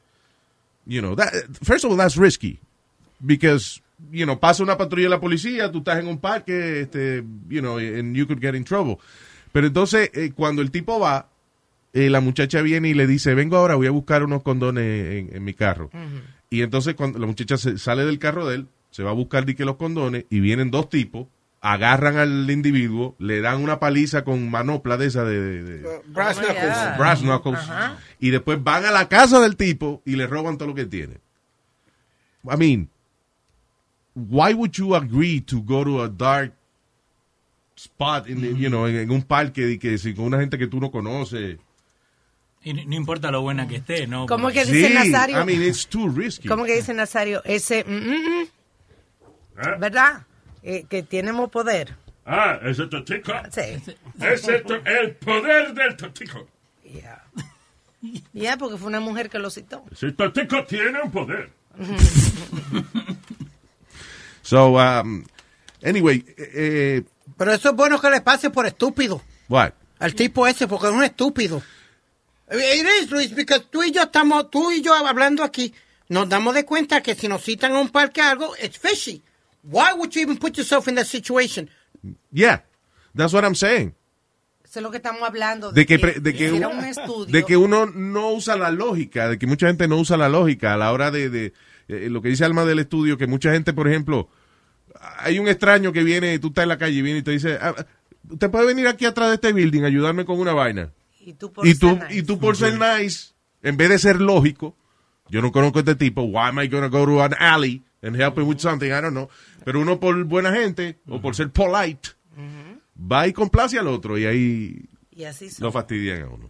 You 0.86 1.02
know, 1.02 1.16
that, 1.16 1.32
first 1.62 1.86
of 1.86 1.92
all, 1.92 1.98
that's 1.98 2.18
risky. 2.18 2.60
Because, 3.20 3.82
you 4.12 4.26
know, 4.26 4.40
pasa 4.40 4.64
una 4.64 4.78
patrulla 4.78 5.04
de 5.06 5.10
la 5.10 5.20
policía, 5.20 5.72
tú 5.72 5.80
estás 5.80 6.00
en 6.00 6.08
un 6.08 6.18
parque, 6.18 6.82
este, 6.82 7.24
you 7.48 7.62
know, 7.62 7.78
and 7.78 8.16
you 8.16 8.26
could 8.26 8.42
get 8.42 8.56
in 8.56 8.64
trouble. 8.64 8.98
Pero 9.52 9.68
entonces, 9.68 10.10
eh, 10.14 10.32
cuando 10.34 10.64
el 10.64 10.72
tipo 10.72 11.00
va, 11.00 11.30
eh, 11.94 12.10
la 12.10 12.22
muchacha 12.22 12.62
viene 12.62 12.90
y 12.90 12.94
le 12.94 13.08
dice, 13.08 13.34
vengo 13.36 13.58
ahora, 13.58 13.76
voy 13.76 13.88
a 13.88 13.92
buscar 13.92 14.24
unos 14.24 14.44
condones 14.44 14.84
en, 15.30 15.36
en 15.36 15.44
mi 15.44 15.54
carro. 15.54 15.90
Y 16.50 16.62
entonces 16.62 16.96
cuando 16.96 17.20
la 17.20 17.28
muchacha 17.28 17.58
se 17.58 17.78
sale 17.78 18.06
del 18.06 18.20
carro 18.20 18.48
de 18.48 18.56
él, 18.56 18.68
se 18.92 19.04
va 19.04 19.12
a 19.12 19.14
buscar 19.14 19.46
di 19.46 19.56
que 19.56 19.66
los 19.66 19.78
condones 19.78 20.26
y 20.30 20.40
vienen 20.42 20.70
dos 20.72 20.90
tipos, 20.90 21.28
agarran 21.62 22.18
al 22.18 22.50
individuo, 22.50 23.16
le 23.20 23.40
dan 23.40 23.62
una 23.62 23.80
paliza 23.80 24.24
con 24.24 24.50
manopla 24.50 24.98
de 24.98 25.06
esa 25.06 25.24
de, 25.24 25.40
de- 25.40 25.64
de- 25.64 26.02
Brass 26.08 26.38
Oh 26.40 26.42
knuckles. 26.42 26.98
Brass 26.98 27.22
knuckles 27.22 27.60
y 28.20 28.30
después 28.32 28.64
van 28.64 28.86
a 28.86 28.92
la 28.92 29.08
casa 29.08 29.40
del 29.40 29.56
tipo 29.56 30.02
y 30.06 30.16
le 30.16 30.28
roban 30.28 30.58
todo 30.58 30.70
lo 30.70 30.76
que 30.76 30.86
tiene. 30.86 31.16
I 32.44 32.58
mean, 32.58 32.90
why 34.16 34.54
would 34.54 34.72
you 34.72 34.96
agree 34.96 35.40
to 35.42 35.62
go 35.62 35.84
to 35.84 36.02
a 36.02 36.10
dark 36.10 36.54
spot 37.76 38.28
in 38.28 38.42
the- 38.42 38.56
you 38.58 38.70
know, 38.70 38.88
en, 38.88 38.96
en 38.96 39.12
un 39.12 39.22
parque 39.22 39.72
y 39.72 39.78
que 39.78 39.98
con 40.16 40.26
una 40.26 40.40
gente 40.40 40.58
que 40.58 40.68
tú 40.68 40.80
no 40.80 40.90
conoces? 40.92 41.58
Y 42.64 42.74
no 42.74 42.96
importa 42.96 43.32
lo 43.32 43.42
buena 43.42 43.68
que 43.68 43.78
esté, 43.78 44.06
¿no? 44.08 44.28
¿Cómo 44.28 44.44
Porque- 44.46 44.64
que 44.66 44.72
dice 44.72 44.88
Sí, 44.90 44.94
Nazario? 44.94 45.42
I 45.42 45.46
mean, 45.46 45.64
it's 45.64 45.88
too 45.88 46.08
risky. 46.10 46.48
¿Cómo 46.48 46.64
que 46.66 46.76
dice 46.76 46.94
Nazario? 46.94 47.42
Ese, 47.44 47.84
mm, 47.84 47.92
mm, 47.92 48.40
mm, 48.42 48.42
¿Eh? 48.44 49.76
¿verdad? 49.80 50.26
Eh, 50.62 50.86
que 50.88 51.02
tenemos 51.04 51.50
poder. 51.50 51.96
Ah, 52.26 52.60
ese 52.64 52.86
totico. 52.86 53.34
Sí. 53.52 53.62
Es 54.24 54.48
el, 54.48 54.62
to- 54.64 54.76
el 54.86 55.16
poder 55.16 55.74
del 55.74 55.96
totico. 55.98 56.48
Ya. 56.94 57.24
Ya, 58.34 58.58
porque 58.58 58.78
fue 58.78 58.88
una 58.88 59.00
mujer 59.00 59.30
que 59.30 59.40
lo 59.40 59.50
citó. 59.50 59.84
Ese 59.92 60.12
totico 60.12 60.64
tiene 60.66 61.02
un 61.02 61.12
poder. 61.12 61.50
So, 64.44 64.76
um, 64.78 65.24
anyway, 65.84 66.26
eh, 66.38 67.04
Pero 67.38 67.54
eso 67.54 67.70
es 67.70 67.76
bueno 67.76 68.00
que 68.02 68.10
le 68.10 68.22
pase 68.22 68.50
por 68.50 68.66
estúpido. 68.66 69.22
what? 69.48 69.72
Al 70.00 70.16
tipo 70.16 70.48
ese, 70.48 70.68
porque 70.68 70.88
es 70.88 70.94
un 70.94 71.04
estúpido. 71.04 71.62
It 72.52 72.86
is, 73.02 73.10
Luis, 73.12 73.30
porque 73.32 73.60
tú 73.70 73.82
y 73.84 73.92
yo 73.92 74.04
estamos, 74.04 74.50
tú 74.52 74.72
y 74.72 74.82
yo 74.82 74.94
hablando 74.94 75.44
aquí, 75.44 75.74
nos 76.10 76.28
damos 76.28 76.54
de 76.54 76.66
cuenta 76.66 77.02
que 77.02 77.16
si 77.16 77.28
nos 77.30 77.42
citan 77.44 77.72
a 77.74 77.80
un 77.80 77.90
parque 77.90 78.22
algo, 78.22 78.54
it's 78.62 78.78
fishy. 78.78 79.22
Why 79.64 79.94
would 79.96 80.12
you 80.12 80.22
even 80.22 80.38
put 80.38 80.58
yourself 80.58 80.88
in 80.88 80.96
that 80.96 81.06
situation? 81.06 81.70
Yeah, 82.32 82.64
that's 83.16 83.32
what 83.34 83.44
I'm 83.46 83.56
saying. 83.56 83.94
Eso 84.66 84.80
es 84.80 84.84
lo 84.84 84.92
que 84.92 84.98
estamos 84.98 85.22
hablando. 85.22 85.72
de 85.72 85.86
que, 85.86 86.00
pre- 86.00 86.20
de 86.20 86.34
que, 86.34 86.52
un- 86.52 86.66
un 86.66 86.84
estudio. 86.86 87.26
de 87.32 87.44
que 87.46 87.56
uno 87.58 87.86
no 87.86 88.32
usa 88.32 88.56
la 88.58 88.72
lógica, 88.72 89.30
de 89.30 89.38
que 89.38 89.46
mucha 89.48 89.68
gente 89.68 89.88
no 89.88 89.98
usa 89.98 90.18
la 90.18 90.28
lógica 90.30 90.74
a 90.74 90.78
la 90.78 90.92
hora 90.92 91.12
de, 91.12 91.30
de 91.30 91.54
eh, 91.88 92.08
lo 92.10 92.22
que 92.22 92.30
dice 92.30 92.44
Alma 92.46 92.66
del 92.66 92.80
estudio, 92.80 93.18
que 93.18 93.28
mucha 93.28 93.52
gente, 93.54 93.72
por 93.74 93.88
ejemplo, 93.88 94.30
hay 95.20 95.40
un 95.40 95.48
extraño 95.48 95.92
que 95.94 96.04
viene, 96.04 96.38
tú 96.40 96.48
estás 96.48 96.64
en 96.64 96.70
la 96.70 96.78
calle 96.78 96.98
y 96.98 97.02
viene 97.02 97.20
y 97.20 97.24
te 97.24 97.32
dice, 97.32 97.58
ah, 97.62 97.76
usted 98.30 98.50
puede 98.50 98.66
venir 98.66 98.88
aquí 98.88 99.06
atrás 99.06 99.30
de 99.30 99.36
este 99.36 99.54
building 99.54 99.84
a 99.84 99.88
ayudarme 99.88 100.26
con 100.26 100.40
una 100.40 100.54
vaina. 100.54 100.92
Y 101.24 101.34
tú 101.34 101.52
por 101.52 101.66
Y 101.68 101.76
tú, 101.76 101.90
ser 101.90 102.08
y 102.12 102.16
nice. 102.16 102.24
tú 102.24 102.40
por 102.40 102.56
ser 102.58 102.74
nice, 102.80 103.34
en 103.64 103.78
vez 103.78 103.90
de 103.90 104.00
ser 104.00 104.20
lógico, 104.22 104.76
yo 105.30 105.42
no 105.42 105.52
conozco 105.52 105.80
a 105.80 105.82
este 105.82 105.96
tipo, 105.96 106.24
why 106.24 106.50
am 106.50 106.60
I 106.60 106.68
going 106.68 106.84
to 106.84 106.90
go 106.90 107.06
to 107.06 107.22
an 107.24 107.34
alley 107.40 107.82
and 108.02 108.16
help 108.20 108.38
him 108.38 108.48
with 108.48 108.60
something, 108.60 108.88
I 108.88 109.02
don't 109.02 109.12
know. 109.12 109.30
Pero 109.64 109.80
uno 109.82 110.00
por 110.00 110.24
buena 110.26 110.52
gente, 110.52 111.00
o 111.08 111.22
por 111.22 111.36
ser 111.36 111.52
polite, 111.52 112.10
va 113.00 113.28
y 113.28 113.34
complace 113.34 113.78
al 113.80 113.88
otro 113.88 114.18
y 114.18 114.26
ahí 114.26 114.90
Y 115.12 115.24
así 115.26 115.50
son. 115.50 115.66
lo 115.66 115.72
fastidian 115.72 116.24
a 116.24 116.28
uno. 116.30 116.50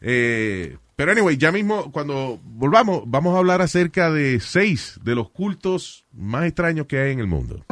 Eh, 0.00 0.76
pero 0.96 1.12
anyway, 1.12 1.36
ya 1.36 1.52
mismo 1.52 1.90
cuando 1.92 2.40
volvamos, 2.44 3.02
vamos 3.06 3.34
a 3.34 3.38
hablar 3.38 3.62
acerca 3.62 4.10
de 4.10 4.40
seis 4.40 4.98
de 5.02 5.14
los 5.14 5.30
cultos 5.30 6.04
más 6.12 6.44
extraños 6.46 6.86
que 6.86 6.98
hay 6.98 7.12
en 7.12 7.20
el 7.20 7.26
mundo. 7.28 7.64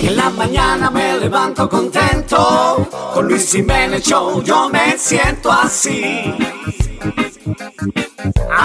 En 0.00 0.16
la 0.16 0.30
mañana 0.30 0.90
me 0.90 1.18
levanto 1.18 1.68
contento, 1.68 2.88
con 3.12 3.26
Luis 3.26 3.50
Jiménez 3.50 4.04
Show 4.04 4.40
yo 4.42 4.68
me 4.68 4.96
siento 4.96 5.50
así, 5.50 6.32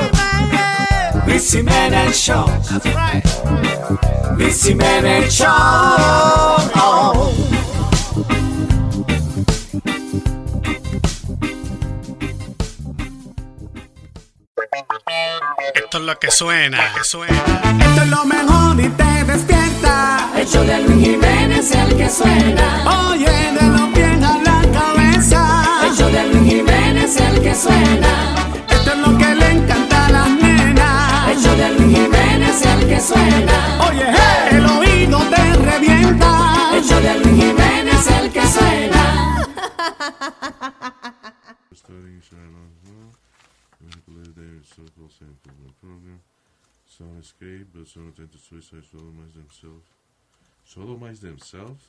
Luis 1.27 1.51
Jiménez 1.51 2.17
Show, 2.17 2.47
Luis 4.39 4.63
Jiménez 4.63 5.31
Show. 5.31 5.49
Esto 15.99 16.11
es 16.11 16.15
lo 16.15 16.21
que 16.21 16.31
suena, 16.31 16.93
que 16.95 17.03
suena. 17.03 17.61
Esto 17.81 18.03
es 18.03 18.09
lo 18.09 18.25
mejor 18.25 18.79
y 18.79 18.89
te 18.89 19.25
despierta. 19.25 20.31
El 20.37 20.47
show 20.47 20.65
de 20.65 20.81
Luis 20.83 21.05
Jiménez 21.05 21.59
es 21.59 21.73
el 21.73 21.97
que 21.97 22.09
suena. 22.09 23.11
Oye, 23.11 23.27
de 23.27 23.67
los 23.67 23.89
pies 23.93 24.23
a 24.23 24.39
la 24.39 24.63
cabeza. 24.71 25.65
El 25.83 25.97
show 25.97 26.09
de 26.09 26.29
Luis 26.29 26.53
Jiménez 26.53 27.17
el 27.17 27.43
que 27.43 27.53
suena. 27.53 28.37
Esto 28.69 28.93
es 28.93 28.99
lo 28.99 29.19
que 29.19 29.35
le 29.35 29.51
encanta 29.51 30.07
a 30.07 30.11
las 30.11 30.31
nenas. 30.31 31.31
El 31.31 31.43
show 31.43 31.57
de 31.57 31.69
Luis 31.71 31.99
Jiménez 31.99 32.63
el 32.65 32.89
que 32.89 33.01
suena. 33.01 33.89
Oye, 33.89 34.07
hey, 34.07 34.49
el 34.53 34.67
oído 34.67 35.19
te 35.19 35.53
revienta. 35.55 36.75
El 36.75 36.85
show 36.85 37.01
de 37.01 37.15
Luis 37.19 37.43
Jiménez 37.43 38.07
el 38.23 38.31
que 38.31 38.47
suena. 38.47 38.79
Sodomize 48.91 49.33
themselves 49.35 49.89
Sodomize 50.67 51.21
themselves 51.21 51.89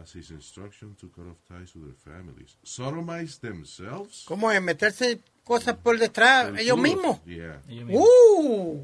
as 0.00 0.12
his 0.12 0.30
instruction 0.30 0.96
to 1.00 1.08
cut 1.08 1.26
off 1.26 1.36
ties 1.48 1.72
with 1.74 1.84
their 1.84 2.14
families. 2.14 2.56
Sodomize 2.64 3.40
themselves? 3.40 4.24
¿Cómo 4.26 4.50
es? 4.52 4.60
Meterse 4.60 5.20
cosas 5.44 5.76
por 5.76 5.98
detrás, 5.98 6.58
ellos 6.58 6.78
mismos. 6.78 7.20
Yeah. 7.26 7.58
Uh. 7.92 8.80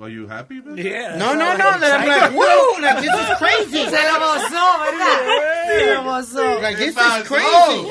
Are 0.00 0.08
you 0.08 0.26
happy 0.26 0.58
about 0.58 0.76
No, 0.76 1.34
no, 1.34 1.56
no. 1.56 1.78
that 1.78 2.00
I'm 2.00 2.08
like, 2.08 2.32
whoa, 2.32 2.80
like 2.80 3.00
this 3.00 3.14
is 3.14 3.36
crazy. 3.38 3.84
Se 3.88 4.02
lo 4.02 4.18
gozó, 4.18 4.78
¿verdad? 4.80 5.18
Se 5.66 5.94
lo 5.94 6.02
gozó. 6.02 6.62
Like 6.62 6.76
this 6.78 6.96
is 6.96 7.28
crazy. 7.28 7.90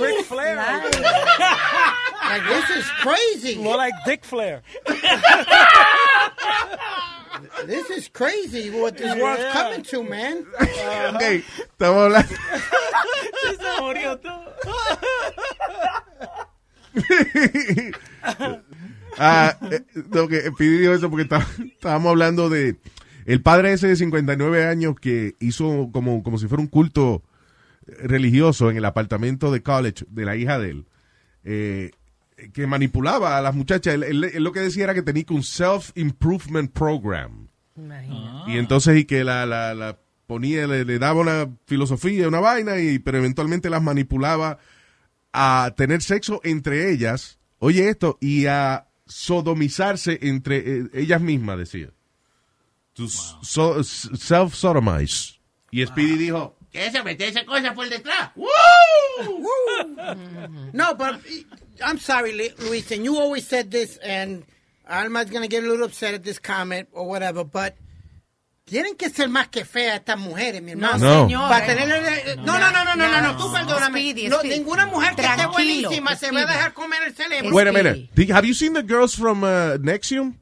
Ric 0.00 0.24
Flair. 0.24 0.58
Like 2.28 2.42
this 2.46 2.70
is 2.78 2.86
crazy. 3.02 3.56
More 3.58 3.76
like 3.76 3.94
Dick 4.04 4.24
Flair. 4.24 4.62
This 7.66 7.88
is 7.90 8.08
crazy 8.08 8.70
what 8.70 8.96
this 8.96 9.14
world's 9.14 9.44
coming 9.52 9.82
to, 9.82 10.02
man. 10.02 10.44
Ok, 11.14 11.22
estamos 11.70 12.04
hablando. 12.06 12.34
Se 13.58 13.80
murió 13.80 14.18
todo. 14.18 14.44
Ah, 19.20 19.56
eh, 19.72 19.80
lo 20.12 20.28
que 20.28 20.52
Pidi 20.56 20.78
dijo 20.78 20.92
eso 20.94 21.10
porque 21.10 21.22
está- 21.24 21.44
estábamos 21.64 22.10
hablando 22.10 22.48
de 22.48 22.76
el 23.26 23.42
padre 23.42 23.72
ese 23.72 23.88
de 23.88 23.96
59 23.96 24.64
años 24.66 24.94
que 25.00 25.34
hizo 25.40 25.90
como, 25.92 26.22
como 26.22 26.38
si 26.38 26.46
fuera 26.46 26.62
un 26.62 26.68
culto 26.68 27.22
religioso 27.86 28.70
en 28.70 28.76
el 28.76 28.84
apartamento 28.84 29.50
de 29.50 29.62
college 29.62 30.04
de 30.08 30.24
la 30.24 30.36
hija 30.36 30.58
de 30.60 30.70
él, 30.70 30.86
eh, 31.44 31.90
que 32.52 32.66
manipulaba 32.66 33.36
a 33.38 33.42
las 33.42 33.54
muchachas. 33.54 33.94
Él, 33.94 34.02
él- 34.04 34.24
él 34.24 34.42
lo 34.44 34.52
que 34.52 34.60
decía 34.60 34.84
era 34.84 34.94
que 34.94 35.02
tenía 35.02 35.24
un 35.30 35.42
self-improvement 35.42 36.70
program. 36.72 37.48
Imagínate. 37.76 38.50
Y 38.52 38.58
entonces 38.58 38.96
y 38.98 39.04
que 39.04 39.24
la, 39.24 39.46
la, 39.46 39.74
la 39.74 39.98
ponía, 40.26 40.66
le, 40.66 40.84
le 40.84 40.98
daba 40.98 41.20
una 41.20 41.48
filosofía, 41.66 42.28
una 42.28 42.40
vaina, 42.40 42.78
y 42.78 42.98
pero 42.98 43.18
eventualmente 43.18 43.70
las 43.70 43.82
manipulaba 43.82 44.58
a 45.32 45.72
tener 45.76 46.02
sexo 46.02 46.40
entre 46.44 46.90
ellas, 46.90 47.38
oye 47.58 47.88
esto, 47.88 48.18
y 48.20 48.46
a 48.46 48.86
sodomizarse 49.06 50.18
entre 50.22 50.58
eh, 50.58 50.84
ellas 50.92 51.20
mismas, 51.20 51.58
decía. 51.58 51.90
To 52.94 53.06
so- 53.08 53.82
self-sodomize. 53.84 55.38
Y 55.70 55.84
Speedy 55.86 56.16
dijo, 56.18 56.56
Eso, 56.72 57.04
meterse 57.04 57.44
cosas 57.46 57.72
por 57.74 57.88
detrás. 57.88 58.32
No, 60.72 60.94
but 60.94 61.20
I'm 61.84 61.98
sorry, 61.98 62.32
Lu- 62.32 62.66
Luis, 62.68 62.90
and 62.92 63.04
you 63.04 63.18
always 63.18 63.46
said 63.46 63.70
this, 63.70 63.96
and 63.98 64.44
Alma's 64.88 65.30
gonna 65.30 65.48
get 65.48 65.64
a 65.64 65.66
little 65.68 65.84
upset 65.86 66.14
at 66.14 66.22
this 66.24 66.38
comment 66.38 66.88
or 66.92 67.06
whatever, 67.06 67.44
but 67.44 67.74
tienen 68.66 68.96
que 68.98 69.08
ser 69.10 69.28
más 69.28 69.48
que 69.50 69.64
feas 69.64 70.00
estas 70.00 70.18
mujeres, 70.18 70.60
mi 70.62 70.72
hermano. 70.72 70.98
No. 70.98 71.26
señor. 71.28 71.48
Para 71.48 71.66
tener- 71.66 72.36
no, 72.36 72.58
no, 72.58 72.70
no, 72.70 72.84
no, 72.84 72.94
no, 72.94 73.08
no, 73.08 73.20
no, 73.22 73.36
tú 73.38 73.50
perdóname. 73.52 73.98
Speedy, 74.00 74.28
No, 74.28 74.38
Speedy. 74.40 74.58
ninguna 74.58 74.86
mujer 74.86 75.14
que 75.16 75.22
esté 75.22 75.46
buenísima 75.46 76.16
se 76.16 76.30
va 76.30 76.42
a 76.42 76.46
dejar 76.46 76.74
comer 76.74 77.02
el 77.06 77.14
cerebro. 77.14 77.50
Wait 77.54 77.66
a 77.68 77.72
minute. 77.72 78.10
Did- 78.14 78.30
have 78.30 78.46
you 78.46 78.54
seen 78.54 78.74
the 78.74 78.82
girls 78.82 79.14
from 79.14 79.42
uh, 79.44 79.78
Nexium? 79.78 80.34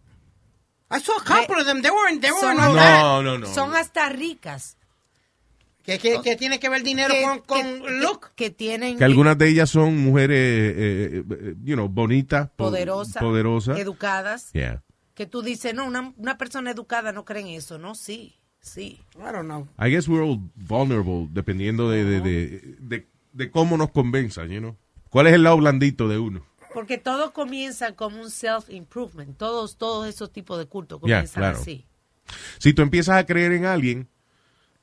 I 0.90 1.00
saw 1.00 1.16
a 1.16 1.22
couple 1.24 1.56
of 1.58 1.66
them. 1.66 1.82
They 1.82 1.90
were, 1.90 2.16
they 2.20 2.30
were 2.30 2.50
in 2.50 2.56
that. 2.56 3.02
No, 3.02 3.20
no, 3.22 3.36
no. 3.38 3.46
son 3.48 3.72
hasta 3.74 4.08
ricas. 4.10 4.76
Que, 5.86 5.98
que, 6.00 6.20
que 6.20 6.34
tiene 6.36 6.58
que 6.58 6.68
ver 6.68 6.82
dinero 6.82 7.14
que, 7.14 7.22
con, 7.22 7.38
con 7.40 7.62
que- 7.82 7.90
look. 8.00 8.32
que 8.34 8.50
tienen 8.50 8.98
Que 8.98 9.04
algunas 9.04 9.38
de 9.38 9.48
ellas 9.48 9.70
son 9.70 9.96
mujeres, 9.96 10.36
eh, 10.38 11.24
eh, 11.30 11.54
you 11.62 11.74
know, 11.76 11.88
bonitas, 11.88 12.48
po- 12.50 12.64
poderosas, 12.66 13.22
poderosas. 13.22 13.78
educadas, 13.78 14.50
Yeah. 14.52 14.82
que 15.14 15.26
tú 15.26 15.42
dices, 15.42 15.74
no, 15.74 15.86
una, 15.86 16.12
una 16.16 16.36
persona 16.38 16.72
educada 16.72 17.12
no 17.12 17.24
cree 17.24 17.42
en 17.42 17.48
eso, 17.48 17.78
no, 17.78 17.94
sí, 17.94 18.34
sí. 18.60 19.00
I 19.14 19.32
don't 19.32 19.44
know. 19.44 19.68
I 19.78 19.88
guess 19.90 20.08
we're 20.08 20.24
all 20.28 20.40
vulnerable 20.56 21.28
dependiendo 21.30 21.88
de, 21.88 22.04
de, 22.04 22.20
de, 22.20 22.76
de- 22.80 23.06
de 23.32 23.50
cómo 23.52 23.76
nos 23.76 23.90
convenzan, 23.92 24.50
you 24.50 24.58
know. 24.58 24.76
¿Cuál 25.08 25.28
es 25.28 25.34
el 25.34 25.44
lado 25.44 25.56
blandito 25.58 26.08
de 26.08 26.18
uno? 26.18 26.44
Porque 26.74 26.98
todo 26.98 27.32
comienza 27.32 27.92
como 27.94 28.20
un 28.20 28.30
self-improvement, 28.30 29.36
todos, 29.38 29.76
todos 29.78 30.08
esos 30.08 30.32
tipos 30.32 30.58
de 30.58 30.66
cultos 30.66 30.98
comienzan 31.00 31.42
claro. 31.42 31.58
así. 31.58 31.86
Si 32.58 32.74
tú 32.74 32.82
empiezas 32.82 33.16
a 33.16 33.24
creer 33.24 33.52
en 33.52 33.64
alguien, 33.66 34.08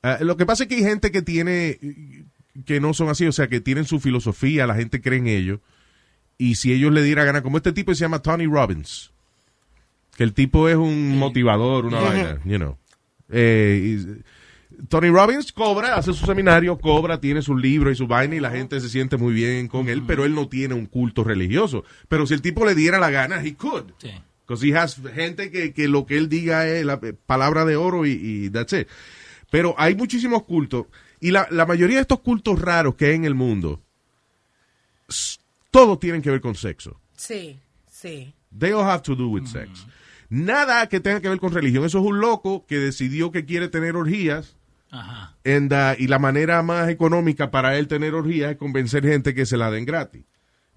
ah, 0.04 0.18
lo 0.20 0.36
que 0.36 0.46
pasa 0.46 0.62
es 0.64 0.68
que 0.68 0.76
hay 0.76 0.82
gente 0.84 1.10
que 1.10 1.22
tiene, 1.22 1.78
que 2.64 2.78
no 2.80 2.94
son 2.94 3.08
así, 3.08 3.26
o 3.26 3.32
sea, 3.32 3.48
que 3.48 3.60
tienen 3.60 3.84
su 3.86 3.98
filosofía, 3.98 4.66
la 4.66 4.76
gente 4.76 5.00
cree 5.00 5.18
en 5.18 5.26
ellos, 5.26 5.58
y 6.38 6.54
si 6.54 6.72
ellos 6.72 6.92
le 6.92 7.02
diera 7.02 7.24
gana, 7.24 7.42
como 7.42 7.56
este 7.56 7.72
tipo 7.72 7.90
que 7.90 7.96
se 7.96 8.02
llama 8.04 8.20
Tony 8.22 8.46
Robbins, 8.46 9.10
que 10.16 10.22
el 10.24 10.32
tipo 10.32 10.68
es 10.68 10.76
un 10.76 11.18
motivador, 11.18 11.86
una 11.86 11.98
vaina, 12.00 12.40
you 12.44 12.56
know. 12.58 12.76
Eh, 13.30 13.96
y- 13.98 14.22
Tony 14.88 15.08
Robbins 15.08 15.52
cobra, 15.52 15.94
hace 15.94 16.12
su 16.12 16.26
seminario, 16.26 16.76
cobra, 16.78 17.20
tiene 17.20 17.42
su 17.42 17.56
libro 17.56 17.90
y 17.92 17.94
su 17.94 18.08
vaina 18.08 18.34
y 18.34 18.40
la 18.40 18.50
gente 18.50 18.80
se 18.80 18.88
siente 18.88 19.16
muy 19.16 19.32
bien 19.32 19.68
con 19.68 19.88
él, 19.88 20.02
pero 20.04 20.24
él 20.24 20.34
no 20.34 20.48
tiene 20.48 20.74
un 20.74 20.86
culto 20.86 21.22
religioso. 21.22 21.84
Pero 22.08 22.26
si 22.26 22.34
el 22.34 22.42
tipo 22.42 22.64
le 22.66 22.74
diera 22.74 22.98
la 22.98 23.08
gana, 23.10 23.40
he 23.44 23.54
could. 23.54 23.84
Sí. 23.98 24.10
Because 24.46 24.66
he 24.66 24.76
has 24.76 25.00
gente 25.14 25.50
que, 25.52 25.72
que 25.72 25.86
lo 25.86 26.06
que 26.06 26.16
él 26.18 26.28
diga 26.28 26.66
es 26.68 26.84
la 26.84 27.00
palabra 27.00 27.64
de 27.64 27.76
oro 27.76 28.04
y, 28.04 28.10
y 28.20 28.50
that's 28.50 28.72
it. 28.72 28.88
Pero 29.50 29.74
hay 29.78 29.94
muchísimos 29.94 30.42
cultos 30.44 30.86
y 31.20 31.30
la, 31.30 31.46
la 31.50 31.66
mayoría 31.66 31.96
de 31.96 32.02
estos 32.02 32.20
cultos 32.20 32.60
raros 32.60 32.94
que 32.96 33.06
hay 33.06 33.14
en 33.14 33.24
el 33.24 33.34
mundo, 33.34 33.82
todos 35.70 35.98
tienen 35.98 36.22
que 36.22 36.30
ver 36.30 36.40
con 36.40 36.54
sexo. 36.54 37.00
Sí, 37.16 37.58
sí. 37.90 38.34
They 38.56 38.72
all 38.72 38.84
have 38.84 39.02
to 39.02 39.14
do 39.14 39.28
with 39.28 39.46
sex. 39.46 39.86
Nada 40.28 40.88
que 40.88 41.00
tenga 41.00 41.20
que 41.20 41.28
ver 41.28 41.38
con 41.38 41.52
religión. 41.52 41.84
Eso 41.84 41.98
es 41.98 42.04
un 42.04 42.20
loco 42.20 42.66
que 42.66 42.78
decidió 42.78 43.30
que 43.30 43.44
quiere 43.44 43.68
tener 43.68 43.96
orgías 43.96 44.56
Ajá. 44.90 45.36
and, 45.44 45.72
uh, 45.72 45.94
y 45.98 46.06
la 46.06 46.18
manera 46.18 46.62
más 46.62 46.88
económica 46.88 47.50
para 47.50 47.76
él 47.78 47.88
tener 47.88 48.14
orgías 48.14 48.52
es 48.52 48.56
convencer 48.56 49.04
gente 49.04 49.34
que 49.34 49.46
se 49.46 49.56
la 49.56 49.70
den 49.70 49.84
gratis. 49.84 50.24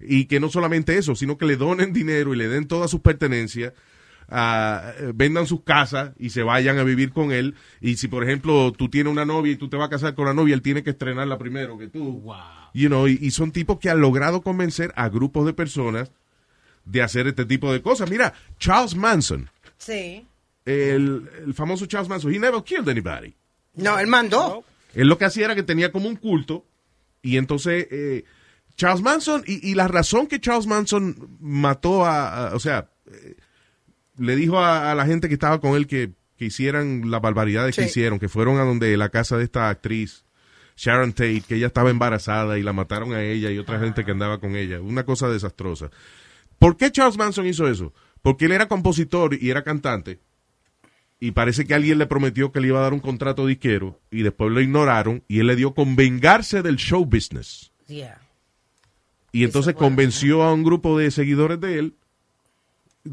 Y 0.00 0.26
que 0.26 0.38
no 0.38 0.48
solamente 0.48 0.96
eso, 0.96 1.16
sino 1.16 1.38
que 1.38 1.46
le 1.46 1.56
donen 1.56 1.92
dinero 1.92 2.32
y 2.32 2.36
le 2.36 2.48
den 2.48 2.68
todas 2.68 2.90
sus 2.90 3.00
pertenencias, 3.00 3.72
vendan 4.28 5.46
sus 5.46 5.62
casas 5.62 6.12
y 6.18 6.30
se 6.30 6.42
vayan 6.42 6.78
a 6.78 6.84
vivir 6.84 7.12
con 7.12 7.32
él. 7.32 7.54
Y 7.80 7.96
si, 7.96 8.08
por 8.08 8.24
ejemplo, 8.24 8.72
tú 8.72 8.88
tienes 8.88 9.10
una 9.10 9.24
novia 9.24 9.52
y 9.52 9.56
tú 9.56 9.68
te 9.68 9.76
vas 9.76 9.86
a 9.86 9.90
casar 9.90 10.14
con 10.14 10.26
la 10.26 10.34
novia, 10.34 10.54
él 10.54 10.62
tiene 10.62 10.82
que 10.82 10.90
estrenarla 10.90 11.38
primero 11.38 11.78
que 11.78 11.88
tú. 11.88 12.20
Wow. 12.20 12.34
You 12.74 12.88
know, 12.88 13.08
y, 13.08 13.18
y 13.20 13.30
son 13.30 13.50
tipos 13.52 13.78
que 13.78 13.90
han 13.90 14.00
logrado 14.00 14.42
convencer 14.42 14.92
a 14.96 15.08
grupos 15.08 15.46
de 15.46 15.52
personas 15.54 16.12
de 16.84 17.02
hacer 17.02 17.26
este 17.26 17.44
tipo 17.46 17.72
de 17.72 17.82
cosas. 17.82 18.10
Mira, 18.10 18.32
Charles 18.58 18.94
Manson, 18.94 19.48
Sí. 19.78 20.26
el, 20.64 21.28
el 21.46 21.54
famoso 21.54 21.86
Charles 21.86 22.08
Manson, 22.08 22.32
he 22.34 22.38
never 22.38 22.62
killed 22.62 22.88
anybody. 22.88 23.34
No, 23.74 23.98
él 23.98 24.06
mandó. 24.06 24.64
Él 24.94 25.06
lo 25.08 25.16
que 25.18 25.24
hacía 25.26 25.46
era 25.46 25.54
que 25.54 25.62
tenía 25.62 25.92
como 25.92 26.08
un 26.08 26.16
culto 26.16 26.64
y 27.22 27.36
entonces 27.36 27.86
eh, 27.90 28.24
Charles 28.76 29.02
Manson 29.02 29.42
y, 29.46 29.70
y 29.70 29.74
la 29.74 29.86
razón 29.88 30.26
que 30.26 30.40
Charles 30.40 30.66
Manson 30.66 31.36
mató 31.40 32.04
a, 32.06 32.48
a- 32.48 32.54
o 32.54 32.58
sea, 32.58 32.88
eh, 33.12 33.36
le 34.18 34.36
dijo 34.36 34.58
a, 34.58 34.90
a 34.90 34.94
la 34.94 35.06
gente 35.06 35.28
que 35.28 35.34
estaba 35.34 35.60
con 35.60 35.74
él 35.74 35.86
que, 35.86 36.12
que 36.36 36.46
hicieran 36.46 37.10
las 37.10 37.20
barbaridades 37.20 37.76
que 37.76 37.84
hicieron, 37.84 38.18
que 38.18 38.28
fueron 38.28 38.58
a 38.58 38.64
donde 38.64 38.96
la 38.96 39.08
casa 39.08 39.36
de 39.36 39.44
esta 39.44 39.68
actriz 39.68 40.24
Sharon 40.76 41.12
Tate, 41.12 41.42
que 41.46 41.56
ella 41.56 41.66
estaba 41.66 41.90
embarazada 41.90 42.58
y 42.58 42.62
la 42.62 42.72
mataron 42.72 43.12
a 43.12 43.22
ella 43.22 43.50
y 43.50 43.58
otra 43.58 43.80
gente 43.80 44.04
que 44.04 44.12
andaba 44.12 44.38
con 44.38 44.54
ella, 44.54 44.80
una 44.80 45.04
cosa 45.04 45.28
desastrosa. 45.28 45.90
¿Por 46.58 46.76
qué 46.76 46.92
Charles 46.92 47.18
Manson 47.18 47.46
hizo 47.46 47.68
eso? 47.68 47.92
Porque 48.22 48.44
él 48.44 48.52
era 48.52 48.68
compositor 48.68 49.36
y 49.40 49.50
era 49.50 49.64
cantante 49.64 50.20
y 51.20 51.32
parece 51.32 51.64
que 51.66 51.74
alguien 51.74 51.98
le 51.98 52.06
prometió 52.06 52.52
que 52.52 52.60
le 52.60 52.68
iba 52.68 52.78
a 52.78 52.82
dar 52.82 52.92
un 52.92 53.00
contrato 53.00 53.46
disquero 53.46 54.00
y 54.10 54.22
después 54.22 54.52
lo 54.52 54.60
ignoraron 54.60 55.24
y 55.26 55.40
él 55.40 55.48
le 55.48 55.56
dio 55.56 55.74
con 55.74 55.96
vengarse 55.96 56.62
del 56.62 56.76
show 56.76 57.04
business. 57.04 57.72
Yeah. 57.86 58.20
Y 59.32 59.44
entonces 59.44 59.74
convenció 59.74 60.42
a 60.42 60.52
un 60.52 60.62
grupo 60.62 60.96
de 60.98 61.10
seguidores 61.10 61.60
de 61.60 61.78
él 61.78 61.94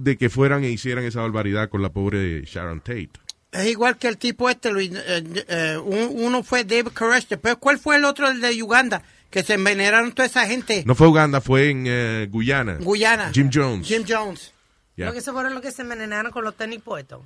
de 0.03 0.17
que 0.17 0.29
fueran 0.29 0.63
e 0.63 0.69
hicieran 0.69 1.03
esa 1.05 1.21
barbaridad 1.21 1.69
con 1.69 1.81
la 1.81 1.89
pobre 1.89 2.43
Sharon 2.45 2.79
Tate. 2.81 3.10
Es 3.51 3.67
igual 3.67 3.97
que 3.97 4.08
el 4.10 4.17
tipo 4.17 4.49
este, 4.49 4.71
Luis. 4.71 4.91
eh, 4.93 5.23
eh, 5.47 5.77
un- 5.84 6.23
uno 6.25 6.43
fue 6.43 6.63
David 6.65 6.89
Koresh, 6.93 7.27
pero 7.41 7.58
¿cuál 7.58 7.79
fue 7.79 7.95
el 7.95 8.05
otro, 8.05 8.27
el 8.29 8.41
de 8.41 8.62
Uganda? 8.62 9.01
Que 9.29 9.43
se 9.43 9.53
envenenaron 9.55 10.12
toda 10.12 10.25
esa 10.27 10.45
gente. 10.45 10.84
No 10.86 10.93
fue 10.95 11.08
Uganda, 11.08 11.41
fue 11.41 11.69
en 11.69 11.86
eh, 11.88 12.27
Guyana. 12.29 12.77
Guyana. 12.81 13.31
Jim 13.34 13.49
Jones. 13.53 13.88
Jim 13.88 14.03
Jones. 14.08 14.51
Ya. 14.97 15.08
Lo 15.08 15.13
que 15.13 15.21
se 15.21 15.31
fueron 15.31 15.53
los 15.53 15.62
que 15.62 15.71
se 15.71 15.81
envenenaron 15.81 16.31
con 16.31 16.43
los 16.43 16.55
tenis 16.55 16.81
puestos. 16.81 17.21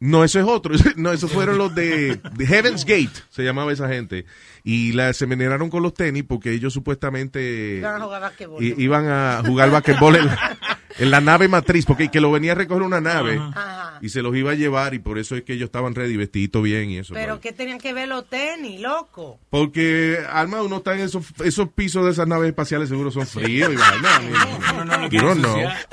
No, 0.00 0.24
eso 0.24 0.40
es 0.40 0.46
otro. 0.46 0.74
No, 0.96 1.12
esos 1.12 1.30
fueron 1.30 1.58
los 1.58 1.72
de, 1.74 2.16
de 2.34 2.46
Heaven's 2.46 2.84
Gate, 2.84 3.12
se 3.30 3.42
llamaba 3.44 3.72
esa 3.72 3.88
gente. 3.88 4.24
Y 4.64 4.92
la, 4.92 5.12
se 5.12 5.24
envenenaron 5.24 5.70
con 5.70 5.82
los 5.84 5.94
tenis 5.94 6.24
porque 6.26 6.52
ellos 6.52 6.72
supuestamente 6.72 7.76
Iban 7.78 8.00
a 8.00 8.04
jugar 8.04 8.20
basquetbol. 8.22 8.62
iban 8.64 9.06
a 9.08 9.42
jugar 9.46 9.70
basquetbol 9.70 10.16
en, 10.16 10.28
en 10.98 11.10
la 11.10 11.20
nave 11.20 11.48
matriz, 11.48 11.86
porque 11.86 12.08
que 12.10 12.20
lo 12.20 12.30
venía 12.30 12.52
a 12.52 12.54
recoger 12.54 12.82
una 12.82 13.00
nave 13.00 13.38
Ajá. 13.38 13.98
y 14.00 14.08
se 14.08 14.22
los 14.22 14.34
iba 14.36 14.52
a 14.52 14.54
llevar 14.54 14.94
y 14.94 14.98
por 14.98 15.18
eso 15.18 15.36
es 15.36 15.42
que 15.42 15.54
ellos 15.54 15.66
estaban 15.66 15.94
ready, 15.94 16.16
vestiditos 16.16 16.62
bien 16.62 16.90
y 16.90 16.98
eso. 16.98 17.14
Pero 17.14 17.34
¿no? 17.34 17.40
¿qué 17.40 17.52
tenían 17.52 17.78
que 17.78 17.92
ver 17.92 18.08
los 18.08 18.28
tenis, 18.28 18.80
loco? 18.80 19.38
Porque, 19.50 20.18
Alma, 20.30 20.62
uno 20.62 20.76
está 20.78 20.94
en 20.94 21.00
esos, 21.00 21.24
esos 21.44 21.68
pisos 21.70 22.04
de 22.04 22.10
esas 22.12 22.26
naves 22.28 22.48
espaciales, 22.48 22.88
seguro 22.88 23.10
son 23.10 23.26
fríos 23.26 23.72
y 23.72 23.76
no 23.76 25.02
You 25.04 25.08
quiere 25.08 25.26
don't 25.26 25.40
know. 25.40 25.56
ensuciar. 25.58 25.86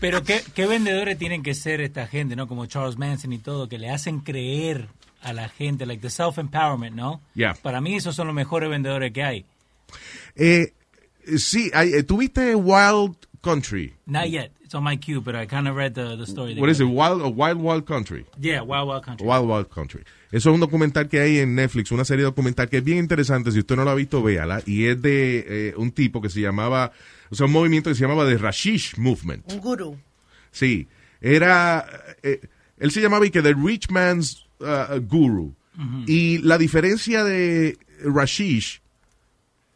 Pero 0.00 0.22
¿qué, 0.22 0.42
qué 0.54 0.66
vendedores 0.66 1.18
tienen 1.18 1.42
que 1.42 1.54
ser 1.54 1.80
esta 1.80 2.06
gente, 2.06 2.36
¿no? 2.36 2.46
Como 2.46 2.66
Charles 2.66 2.96
Manson 2.98 3.32
y 3.32 3.38
todo, 3.38 3.68
que 3.68 3.78
le 3.78 3.90
hacen 3.90 4.20
creer 4.20 4.88
a 5.22 5.32
la 5.32 5.48
gente, 5.48 5.86
like 5.86 6.00
the 6.02 6.08
self-empowerment, 6.10 6.94
¿no? 6.94 7.20
Yeah. 7.34 7.54
Para 7.62 7.80
mí 7.80 7.96
esos 7.96 8.14
son 8.14 8.26
los 8.26 8.36
mejores 8.36 8.68
vendedores 8.70 9.12
que 9.12 9.22
hay. 9.24 9.44
Eh, 10.36 10.72
sí, 11.36 11.70
hay- 11.74 11.92
eh, 11.94 12.02
¿tuviste 12.02 12.54
Wild 12.54 13.16
Country? 13.42 13.94
Not 14.06 14.28
yet. 14.28 14.52
It's 14.64 14.74
on 14.74 14.82
my 14.82 14.96
queue, 14.96 15.20
but 15.20 15.34
I 15.36 15.46
kind 15.46 15.68
of 15.68 15.76
read 15.76 15.94
the, 15.94 16.16
the 16.16 16.26
story. 16.26 16.58
What 16.58 16.68
is 16.68 16.80
it? 16.80 16.86
Wild, 16.88 17.22
Wild 17.36 17.60
Wild 17.60 17.84
Country. 17.86 18.26
Yeah, 18.40 18.62
Wild 18.62 18.88
Wild 18.88 19.04
Country. 19.04 19.24
Wild 19.26 19.46
Wild 19.48 19.68
Country. 19.70 20.02
Eso 20.32 20.50
es 20.50 20.54
un 20.54 20.60
documental 20.60 21.08
que 21.08 21.20
hay 21.20 21.38
en 21.38 21.54
Netflix, 21.54 21.92
una 21.92 22.04
serie 22.04 22.24
documental 22.24 22.68
que 22.68 22.78
es 22.78 22.84
bien 22.84 22.98
interesante. 22.98 23.52
Si 23.52 23.60
usted 23.60 23.76
no 23.76 23.84
lo 23.84 23.90
ha 23.90 23.94
visto, 23.94 24.22
véala. 24.22 24.60
Y 24.66 24.86
es 24.86 25.00
de 25.00 25.68
eh, 25.68 25.74
un 25.76 25.92
tipo 25.92 26.20
que 26.20 26.28
se 26.28 26.40
llamaba, 26.40 26.90
o 27.30 27.36
sea, 27.36 27.46
un 27.46 27.52
movimiento 27.52 27.88
que 27.90 27.94
se 27.94 28.02
llamaba 28.02 28.26
The 28.26 28.38
Rashish 28.38 28.96
Movement. 28.98 29.52
Un 29.52 29.60
gurú. 29.60 29.96
Sí, 30.50 30.88
era, 31.20 31.86
eh, 32.24 32.40
él 32.78 32.90
se 32.90 33.00
llamaba 33.00 33.24
y 33.26 33.30
que 33.30 33.42
The 33.42 33.54
Rich 33.54 33.88
Man's 33.90 34.46
uh, 34.58 34.98
Guru. 35.00 35.54
Y 36.06 36.38
la 36.38 36.56
diferencia 36.58 37.22
de 37.22 37.78
Rashish 38.02 38.80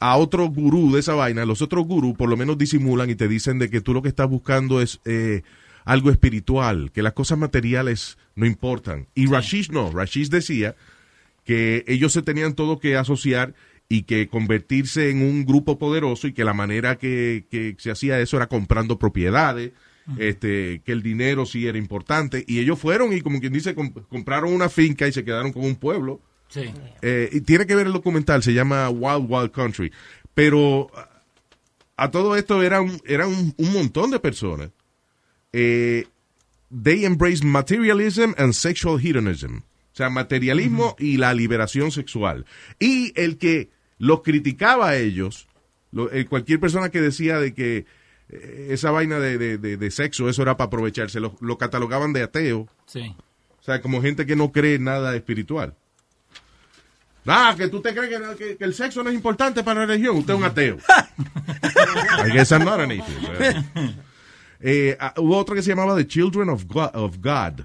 a 0.00 0.16
otro 0.16 0.48
gurú 0.48 0.92
de 0.92 1.00
esa 1.00 1.14
vaina, 1.14 1.44
los 1.44 1.62
otros 1.62 1.86
gurús 1.86 2.16
por 2.16 2.28
lo 2.28 2.36
menos 2.36 2.58
disimulan 2.58 3.10
y 3.10 3.14
te 3.14 3.28
dicen 3.28 3.58
de 3.58 3.70
que 3.70 3.80
tú 3.80 3.92
lo 3.94 4.02
que 4.02 4.08
estás 4.08 4.28
buscando 4.28 4.80
es 4.80 4.98
eh, 5.04 5.42
algo 5.84 6.10
espiritual, 6.10 6.90
que 6.92 7.02
las 7.02 7.12
cosas 7.12 7.38
materiales 7.38 8.16
no 8.34 8.46
importan. 8.46 9.06
Y 9.14 9.26
Rashish 9.26 9.70
no, 9.70 9.90
Rashish 9.92 10.28
decía 10.30 10.74
que 11.44 11.84
ellos 11.86 12.12
se 12.12 12.22
tenían 12.22 12.54
todo 12.54 12.78
que 12.80 12.96
asociar 12.96 13.54
y 13.88 14.02
que 14.04 14.28
convertirse 14.28 15.10
en 15.10 15.20
un 15.20 15.44
grupo 15.44 15.78
poderoso 15.78 16.28
y 16.28 16.32
que 16.32 16.44
la 16.44 16.54
manera 16.54 16.96
que, 16.96 17.44
que 17.50 17.74
se 17.78 17.90
hacía 17.90 18.20
eso 18.20 18.36
era 18.36 18.46
comprando 18.46 18.98
propiedades, 18.98 19.72
este, 20.18 20.80
que 20.84 20.92
el 20.92 21.02
dinero 21.02 21.44
sí 21.44 21.66
era 21.66 21.76
importante. 21.76 22.44
Y 22.46 22.58
ellos 22.60 22.78
fueron 22.78 23.12
y 23.12 23.20
como 23.20 23.40
quien 23.40 23.52
dice, 23.52 23.76
comp- 23.76 24.06
compraron 24.08 24.52
una 24.52 24.68
finca 24.68 25.06
y 25.08 25.12
se 25.12 25.24
quedaron 25.24 25.52
con 25.52 25.64
un 25.64 25.76
pueblo. 25.76 26.20
Sí. 26.50 26.70
Eh, 27.00 27.30
y 27.32 27.40
tiene 27.40 27.66
que 27.66 27.74
ver 27.74 27.86
el 27.86 27.92
documental, 27.94 28.42
se 28.42 28.52
llama 28.52 28.90
Wild 28.90 29.26
Wild 29.28 29.50
Country. 29.52 29.90
Pero 30.34 30.90
a, 31.96 32.10
todo 32.10 32.36
esto 32.36 32.62
eran, 32.62 33.00
eran 33.06 33.28
un, 33.28 33.54
un 33.56 33.72
montón 33.72 34.10
de 34.10 34.20
personas. 34.20 34.70
Eh, 35.52 36.06
they 36.82 37.04
embrace 37.04 37.44
materialism 37.44 38.32
and 38.36 38.52
sexual 38.52 39.00
hedonism. 39.00 39.58
O 39.92 39.96
sea, 40.00 40.08
materialismo 40.10 40.94
y 40.98 41.16
la 41.16 41.34
liberación 41.34 41.90
sexual. 41.90 42.46
Y 42.78 43.12
el 43.20 43.38
que 43.38 43.70
los 43.98 44.22
criticaba 44.22 44.90
a 44.90 44.96
ellos, 44.96 45.46
lo- 45.92 46.10
eh, 46.12 46.26
cualquier 46.26 46.60
persona 46.60 46.90
que 46.90 47.00
decía 47.00 47.38
de 47.38 47.54
que 47.54 47.86
eh, 48.28 48.68
esa 48.70 48.92
vaina 48.92 49.18
de, 49.18 49.36
de- 49.36 49.58
de- 49.58 49.76
de 49.76 49.90
sexo, 49.90 50.28
eso 50.28 50.42
era 50.42 50.56
para 50.56 50.66
aprovecharse. 50.68 51.18
Lo, 51.20 51.36
lo 51.40 51.58
catalogaban 51.58 52.12
de 52.12 52.22
ateo. 52.22 52.68
Sí. 52.86 53.14
O 53.58 53.62
sea, 53.62 53.82
como 53.82 54.00
gente 54.00 54.24
que 54.24 54.36
no 54.36 54.52
cree 54.52 54.78
nada 54.78 55.14
espiritual. 55.16 55.74
Ah, 57.26 57.54
que 57.56 57.68
tú 57.68 57.80
te 57.80 57.94
crees 57.94 58.08
que, 58.08 58.36
que- 58.36 58.56
que 58.56 58.64
el 58.64 58.74
sexo 58.74 59.02
no 59.02 59.10
es 59.10 59.14
importante 59.14 59.62
para 59.62 59.80
la 59.80 59.86
religión. 59.86 60.16
Usted 60.16 60.32
es 60.34 60.38
un 60.38 60.44
ateo. 60.44 60.78
I 62.26 62.32
guess 62.32 62.50
I'm 62.52 62.64
not 62.64 62.80
an 62.80 62.90
atheist. 62.92 63.66
Eh, 64.60 64.96
hubo 65.16 65.36
otro 65.38 65.54
que 65.54 65.62
se 65.62 65.70
llamaba 65.70 65.96
The 65.96 66.06
Children 66.06 66.50
of 66.50 66.64
God. 66.66 66.90
Of 66.94 67.16
God. 67.20 67.60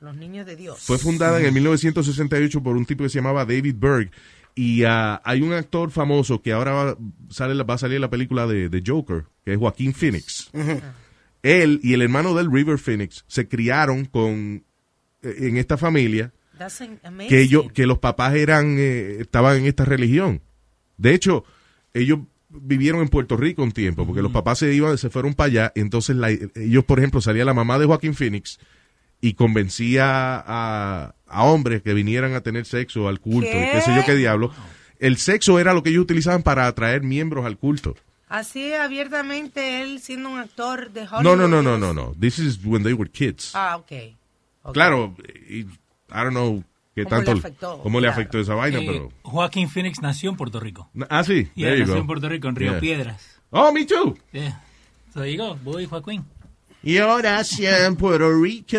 Los 0.00 0.16
niños 0.16 0.46
de 0.46 0.56
Dios. 0.56 0.78
Fue 0.80 0.98
fundada 0.98 1.40
en 1.40 1.46
el 1.46 1.52
1968 1.52 2.62
por 2.62 2.76
un 2.76 2.86
tipo 2.86 3.02
que 3.02 3.08
se 3.10 3.18
llamaba 3.18 3.44
David 3.44 3.74
Berg. 3.78 4.10
Y 4.54 4.84
ah, 4.84 5.20
hay 5.24 5.42
un 5.42 5.52
actor 5.52 5.90
famoso 5.90 6.42
que 6.42 6.52
ahora 6.52 6.72
va, 6.72 6.96
sale, 7.30 7.60
va 7.62 7.74
a 7.74 7.78
salir 7.78 7.96
en 7.96 8.02
la 8.02 8.10
película 8.10 8.46
de, 8.46 8.68
de 8.68 8.82
Joker, 8.84 9.24
que 9.44 9.52
es 9.52 9.58
Joaquín 9.58 9.94
Phoenix. 9.94 10.50
Él 11.42 11.80
y 11.82 11.94
el 11.94 12.02
hermano 12.02 12.34
del 12.34 12.50
River 12.50 12.78
Phoenix 12.78 13.24
se 13.28 13.46
criaron 13.48 14.04
con 14.06 14.64
eh, 15.22 15.34
en 15.40 15.56
esta 15.56 15.76
familia. 15.76 16.32
Que 17.28 17.40
ellos 17.40 17.72
que 17.72 17.86
los 17.86 17.98
papás 17.98 18.34
eran 18.34 18.76
eh, 18.78 19.16
estaban 19.20 19.56
en 19.58 19.66
esta 19.66 19.84
religión. 19.84 20.40
De 20.96 21.14
hecho, 21.14 21.44
ellos 21.94 22.20
vivieron 22.50 23.00
en 23.02 23.08
Puerto 23.08 23.36
Rico 23.36 23.62
un 23.62 23.72
tiempo 23.72 24.06
porque 24.06 24.22
los 24.22 24.32
papás 24.32 24.58
se 24.58 24.72
iban 24.74 24.96
se 24.98 25.10
fueron 25.10 25.34
para 25.34 25.46
allá, 25.48 25.72
entonces 25.74 26.16
la- 26.16 26.30
ellos 26.30 26.84
por 26.84 26.98
ejemplo 26.98 27.20
salía 27.20 27.44
la 27.44 27.54
mamá 27.54 27.78
de 27.78 27.86
Joaquín 27.86 28.14
Phoenix 28.14 28.58
y 29.20 29.34
convencía 29.34 30.36
a, 30.46 31.14
a 31.26 31.42
hombres 31.44 31.82
que 31.82 31.92
vinieran 31.94 32.34
a 32.34 32.40
tener 32.40 32.64
sexo 32.64 33.08
al 33.08 33.20
culto 33.20 33.48
y 33.48 33.52
¿Qué? 33.52 33.70
qué 33.72 33.80
sé 33.82 33.94
yo 33.94 34.04
qué 34.06 34.14
diablo. 34.14 34.52
El 34.98 35.16
sexo 35.18 35.58
era 35.58 35.74
lo 35.74 35.82
que 35.82 35.90
ellos 35.90 36.02
utilizaban 36.02 36.42
para 36.42 36.66
atraer 36.66 37.02
miembros 37.02 37.44
al 37.44 37.58
culto. 37.58 37.94
Así 38.28 38.72
abiertamente 38.74 39.80
él 39.82 40.00
siendo 40.00 40.28
un 40.30 40.38
actor 40.38 40.90
de 40.92 41.00
Hollywood. 41.02 41.22
No, 41.22 41.36
no, 41.36 41.48
no, 41.48 41.62
no, 41.62 41.78
no, 41.78 41.94
no. 41.94 42.14
This 42.20 42.38
is 42.38 42.58
when 42.64 42.82
they 42.82 42.92
were 42.92 43.10
kids. 43.10 43.52
Ah, 43.54 43.76
ok. 43.76 43.92
Ok. 44.62 44.74
Claro, 44.74 45.14
y, 45.48 45.66
I 46.10 46.22
don't 46.24 46.30
know 46.30 46.64
qué 46.94 47.04
¿Cómo 47.04 47.16
tanto 47.16 47.32
le 47.34 47.38
afectó? 47.40 47.78
cómo 47.82 48.00
le 48.00 48.06
Claro. 48.06 48.12
afectó 48.20 48.38
esa 48.40 48.54
vaina, 48.54 48.78
Eh, 48.80 48.84
pero 48.86 49.12
Joaquín 49.22 49.68
Phoenix 49.68 50.00
nació 50.02 50.30
en 50.30 50.36
Puerto 50.36 50.58
Rico. 50.60 50.90
Ah, 51.08 51.22
sí. 51.24 51.48
Yeah, 51.54 51.68
There 51.68 51.74
you 51.76 51.80
nació 51.80 51.94
go. 51.94 52.00
en 52.00 52.06
Puerto 52.06 52.28
Rico, 52.28 52.48
en 52.48 52.56
Río 52.56 52.70
Yeah. 52.72 52.80
Piedras. 52.80 53.40
Oh, 53.50 53.72
me 53.72 53.84
too. 53.86 54.16
Yeah. 54.32 54.62
So 55.14 55.20
there 55.20 55.32
you 55.32 55.38
go, 55.42 55.56
voy 55.64 55.86
Joaquín. 55.86 56.24
Y 56.82 56.98
ahora 56.98 57.42
sí 57.44 57.66
en 57.66 57.96
Puerto 57.96 58.30
Rico. 58.40 58.78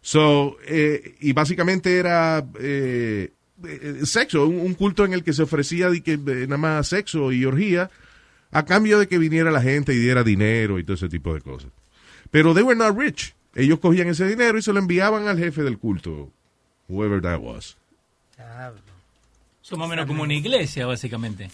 So, 0.00 0.56
eh, 0.66 1.14
y 1.20 1.32
básicamente 1.32 1.96
era 1.96 2.44
eh, 2.58 3.32
eh, 3.64 4.00
sexo, 4.04 4.46
un, 4.46 4.58
un 4.58 4.74
culto 4.74 5.04
en 5.04 5.12
el 5.12 5.22
que 5.22 5.32
se 5.32 5.42
ofrecía 5.44 5.88
de 5.90 6.02
que, 6.02 6.14
eh, 6.14 6.18
nada 6.48 6.56
más 6.58 6.88
sexo 6.88 7.30
y 7.30 7.44
orgía 7.44 7.88
a 8.50 8.64
cambio 8.64 8.98
de 8.98 9.06
que 9.06 9.18
viniera 9.18 9.50
la 9.52 9.62
gente 9.62 9.94
y 9.94 9.98
diera 9.98 10.24
dinero 10.24 10.78
y 10.80 10.84
todo 10.84 10.94
ese 10.94 11.08
tipo 11.08 11.32
de 11.34 11.40
cosas. 11.40 11.70
Pero 12.32 12.52
they 12.54 12.62
were 12.64 12.76
not 12.78 12.98
rich. 12.98 13.34
Ellos 13.54 13.78
cogían 13.80 14.08
ese 14.08 14.26
dinero 14.26 14.56
y 14.58 14.62
se 14.62 14.72
lo 14.72 14.78
enviaban 14.78 15.28
al 15.28 15.38
jefe 15.38 15.62
del 15.62 15.78
culto, 15.78 16.30
whoever 16.88 17.20
that 17.20 17.38
was. 17.40 17.76
Son 19.60 19.78
más 19.78 19.86
o 19.86 19.90
menos 19.90 20.06
como 20.06 20.22
una 20.22 20.34
iglesia, 20.34 20.86
básicamente. 20.86 21.50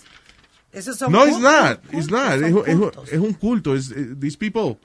Son 0.81 1.11
No, 1.13 1.27
it's 1.27 1.39
not. 1.41 1.81
cultos, 1.83 1.95
It's 2.01 2.11
not. 2.11 2.33
Es, 2.43 3.03
es- 3.07 3.13
es 3.13 3.19
un 3.19 3.33
culto. 3.35 3.75
Es, 3.75 3.91
eh, 3.91 4.15
these 4.19 4.37
people, 4.37 4.79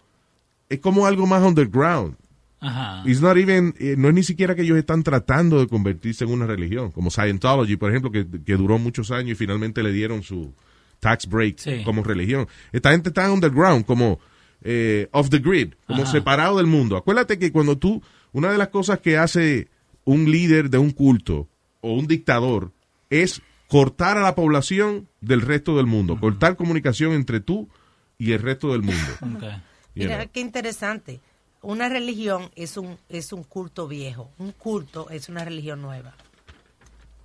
es 0.69 0.79
como 0.79 1.05
algo 1.05 1.25
más 1.27 1.43
underground. 1.43 2.15
Ajá. 2.59 3.03
It's 3.05 3.21
not 3.21 3.35
even, 3.37 3.75
eh, 3.77 3.95
no 3.97 4.07
es 4.07 4.13
ni 4.15 4.23
siquiera 4.23 4.55
que 4.55 4.61
ellos 4.61 4.77
están 4.77 5.03
tratando 5.03 5.59
de 5.59 5.67
convertirse 5.67 6.23
en 6.23 6.31
una 6.31 6.45
religión, 6.47 6.91
como 6.91 7.11
Scientology, 7.11 7.75
por 7.75 7.89
ejemplo, 7.91 8.09
que, 8.11 8.25
que 8.45 8.55
duró 8.55 8.79
muchos 8.79 9.11
años 9.11 9.31
y 9.31 9.35
finalmente 9.35 9.83
le 9.83 9.91
dieron 9.91 10.23
su 10.23 10.53
tax 11.01 11.27
break 11.27 11.57
Sí. 11.59 11.81
como 11.83 12.03
religión. 12.03 12.47
Esta 12.71 12.91
gente 12.91 13.09
está 13.09 13.29
underground, 13.31 13.85
como 13.85 14.19
eh, 14.63 15.07
off 15.11 15.29
the 15.29 15.39
grid, 15.39 15.73
como 15.85 16.03
Ajá. 16.03 16.11
separado 16.11 16.57
del 16.57 16.67
mundo. 16.67 16.97
Acuérdate 16.97 17.37
que 17.37 17.51
cuando 17.51 17.77
tú, 17.77 18.01
una 18.31 18.51
de 18.51 18.57
las 18.57 18.69
cosas 18.69 18.99
que 18.99 19.17
hace 19.17 19.67
un 20.05 20.31
líder 20.31 20.69
de 20.69 20.77
un 20.77 20.91
culto 20.91 21.47
o 21.81 21.93
un 21.93 22.07
dictador 22.07 22.71
es 23.09 23.41
cortar 23.67 24.17
a 24.17 24.21
la 24.21 24.35
población 24.35 25.07
del 25.21 25.41
resto 25.41 25.75
del 25.77 25.85
mundo, 25.85 26.19
cortar 26.19 26.55
comunicación 26.55 27.13
entre 27.13 27.39
tú 27.39 27.69
y 28.17 28.31
el 28.31 28.39
resto 28.41 28.71
del 28.71 28.81
mundo. 28.83 29.01
Ok. 29.21 29.43
You 29.95 30.05
Mira 30.05 30.17
know. 30.17 30.29
qué 30.33 30.39
interesante. 30.39 31.19
Una 31.61 31.87
religión 31.87 32.49
es 32.55 32.77
un 32.77 32.97
es 33.09 33.31
un 33.31 33.43
culto 33.43 33.87
viejo. 33.87 34.31
Un 34.39 34.51
culto 34.53 35.09
es 35.11 35.29
una 35.29 35.45
religión 35.45 35.81
nueva. 35.83 36.15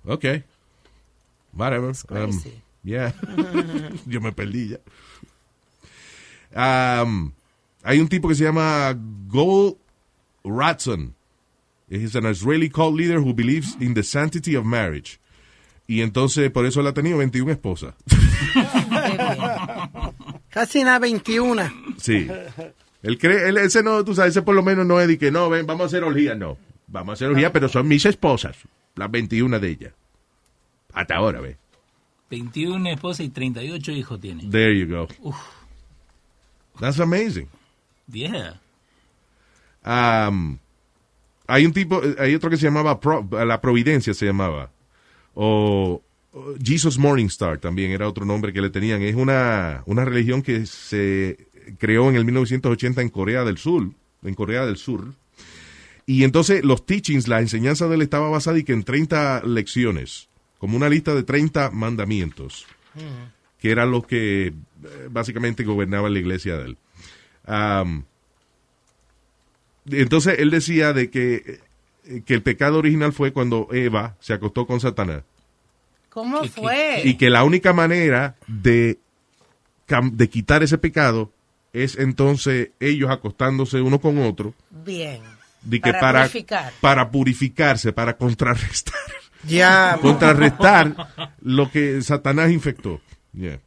Okay. 0.05 0.43
Whatever. 1.53 1.93
Um, 2.09 2.41
yeah. 2.83 3.13
Yo 4.05 4.21
me 4.21 4.31
perdí 4.31 4.69
ya. 4.69 4.79
Um, 6.55 7.33
hay 7.83 7.99
un 7.99 8.07
tipo 8.07 8.27
que 8.27 8.35
se 8.35 8.43
llama 8.43 8.95
Gol 9.27 9.77
Ratson. 10.43 11.15
He's 11.89 12.15
an 12.15 12.25
Israeli 12.25 12.69
cult 12.69 12.95
leader 12.95 13.19
who 13.19 13.33
believes 13.33 13.75
in 13.79 13.93
the 13.93 14.03
sanctity 14.03 14.55
of 14.55 14.65
marriage. 14.65 15.19
Y 15.87 16.01
entonces, 16.01 16.51
por 16.51 16.65
eso 16.65 16.81
él 16.81 16.87
ha 16.87 16.93
tenido 16.93 17.17
21 17.17 17.51
esposas. 17.51 17.95
Casi 20.49 20.81
una 20.81 20.99
21. 20.99 21.63
Sí. 21.97 22.27
Él 23.01 23.17
cree, 23.17 23.49
él, 23.49 23.57
ese 23.57 23.81
no, 23.81 24.03
tú 24.05 24.13
sabes, 24.13 24.31
ese 24.31 24.43
por 24.43 24.53
lo 24.53 24.61
menos 24.61 24.85
no 24.85 24.99
es 24.99 25.07
de 25.07 25.17
que 25.17 25.31
no, 25.31 25.49
ven, 25.49 25.65
vamos 25.65 25.83
a 25.83 25.85
hacer 25.87 26.03
orgía, 26.03 26.35
no. 26.35 26.57
Vamos 26.87 27.09
a 27.09 27.13
hacer 27.13 27.29
orgía, 27.29 27.51
pero 27.51 27.69
son 27.69 27.87
mis 27.87 28.05
esposas, 28.05 28.57
las 28.95 29.09
21 29.09 29.59
de 29.59 29.67
ellas. 29.67 29.93
Hasta 30.93 31.15
ahora, 31.15 31.39
ve. 31.39 31.57
21 32.29 32.91
esposas 32.91 33.25
y 33.25 33.29
38 33.29 33.91
hijos 33.91 34.19
tiene. 34.19 34.47
There 34.49 34.77
you 34.77 34.87
go. 34.87 35.07
Uf. 35.21 35.37
That's 36.79 36.99
amazing. 36.99 37.47
Yeah. 38.11 38.59
Um, 39.83 40.57
hay 41.47 41.65
un 41.65 41.73
tipo, 41.73 42.01
hay 42.17 42.35
otro 42.35 42.49
que 42.49 42.57
se 42.57 42.65
llamaba 42.65 42.99
Pro- 42.99 43.27
La 43.45 43.59
Providencia, 43.61 44.13
se 44.13 44.25
llamaba. 44.25 44.71
O 45.33 46.01
Jesus 46.63 46.97
Morningstar 46.97 47.57
también 47.59 47.91
era 47.91 48.07
otro 48.07 48.25
nombre 48.25 48.53
que 48.53 48.61
le 48.61 48.69
tenían. 48.69 49.01
Es 49.01 49.15
una, 49.15 49.83
una 49.85 50.05
religión 50.05 50.41
que 50.41 50.65
se 50.65 51.47
creó 51.77 52.09
en 52.09 52.15
el 52.15 52.25
1980 52.25 53.01
en 53.01 53.09
Corea 53.09 53.43
del 53.43 53.57
Sur. 53.57 53.89
En 54.23 54.33
Corea 54.35 54.65
del 54.65 54.77
Sur. 54.77 55.13
Y 56.05 56.23
entonces 56.23 56.63
los 56.65 56.85
teachings, 56.85 57.27
la 57.27 57.39
enseñanza 57.39 57.87
de 57.87 57.95
él 57.95 58.01
estaba 58.01 58.29
basada 58.29 58.57
y 58.57 58.63
que 58.63 58.73
en 58.73 58.83
30 58.83 59.43
lecciones, 59.45 60.27
como 60.57 60.75
una 60.75 60.89
lista 60.89 61.13
de 61.13 61.23
30 61.23 61.69
mandamientos, 61.71 62.65
que 63.59 63.71
eran 63.71 63.91
los 63.91 64.05
que 64.05 64.47
eh, 64.47 64.53
básicamente 65.09 65.63
gobernaban 65.63 66.13
la 66.13 66.19
iglesia 66.19 66.57
de 66.57 66.65
él. 66.65 66.77
Um, 67.47 68.03
entonces 69.89 70.35
él 70.39 70.51
decía 70.51 70.93
de 70.93 71.09
que, 71.09 71.59
eh, 72.05 72.21
que 72.25 72.33
el 72.33 72.41
pecado 72.43 72.77
original 72.77 73.13
fue 73.13 73.33
cuando 73.33 73.67
Eva 73.71 74.15
se 74.19 74.33
acostó 74.33 74.65
con 74.67 74.79
Satanás. 74.79 75.23
¿Cómo 76.09 76.43
fue? 76.45 77.01
Y 77.05 77.15
que 77.15 77.29
la 77.29 77.43
única 77.43 77.71
manera 77.73 78.35
de, 78.47 78.97
cam- 79.87 80.11
de 80.11 80.29
quitar 80.29 80.63
ese 80.63 80.77
pecado 80.77 81.31
es 81.71 81.97
entonces 81.97 82.69
ellos 82.79 83.11
acostándose 83.11 83.81
uno 83.81 83.99
con 83.99 84.17
otro. 84.19 84.53
Bien. 84.71 85.21
De 85.61 85.79
que 85.81 85.91
Para 85.91 85.99
para, 86.01 86.21
purificar. 86.23 86.73
para 86.81 87.11
purificarse, 87.11 87.93
para 87.93 88.17
contrarrestar. 88.17 88.95
Ya. 89.43 89.97
contrarrestar 90.01 90.95
lo 91.41 91.69
que 91.71 92.01
Satanás 92.01 92.51
infectó. 92.51 93.01
Yeah. 93.33 93.59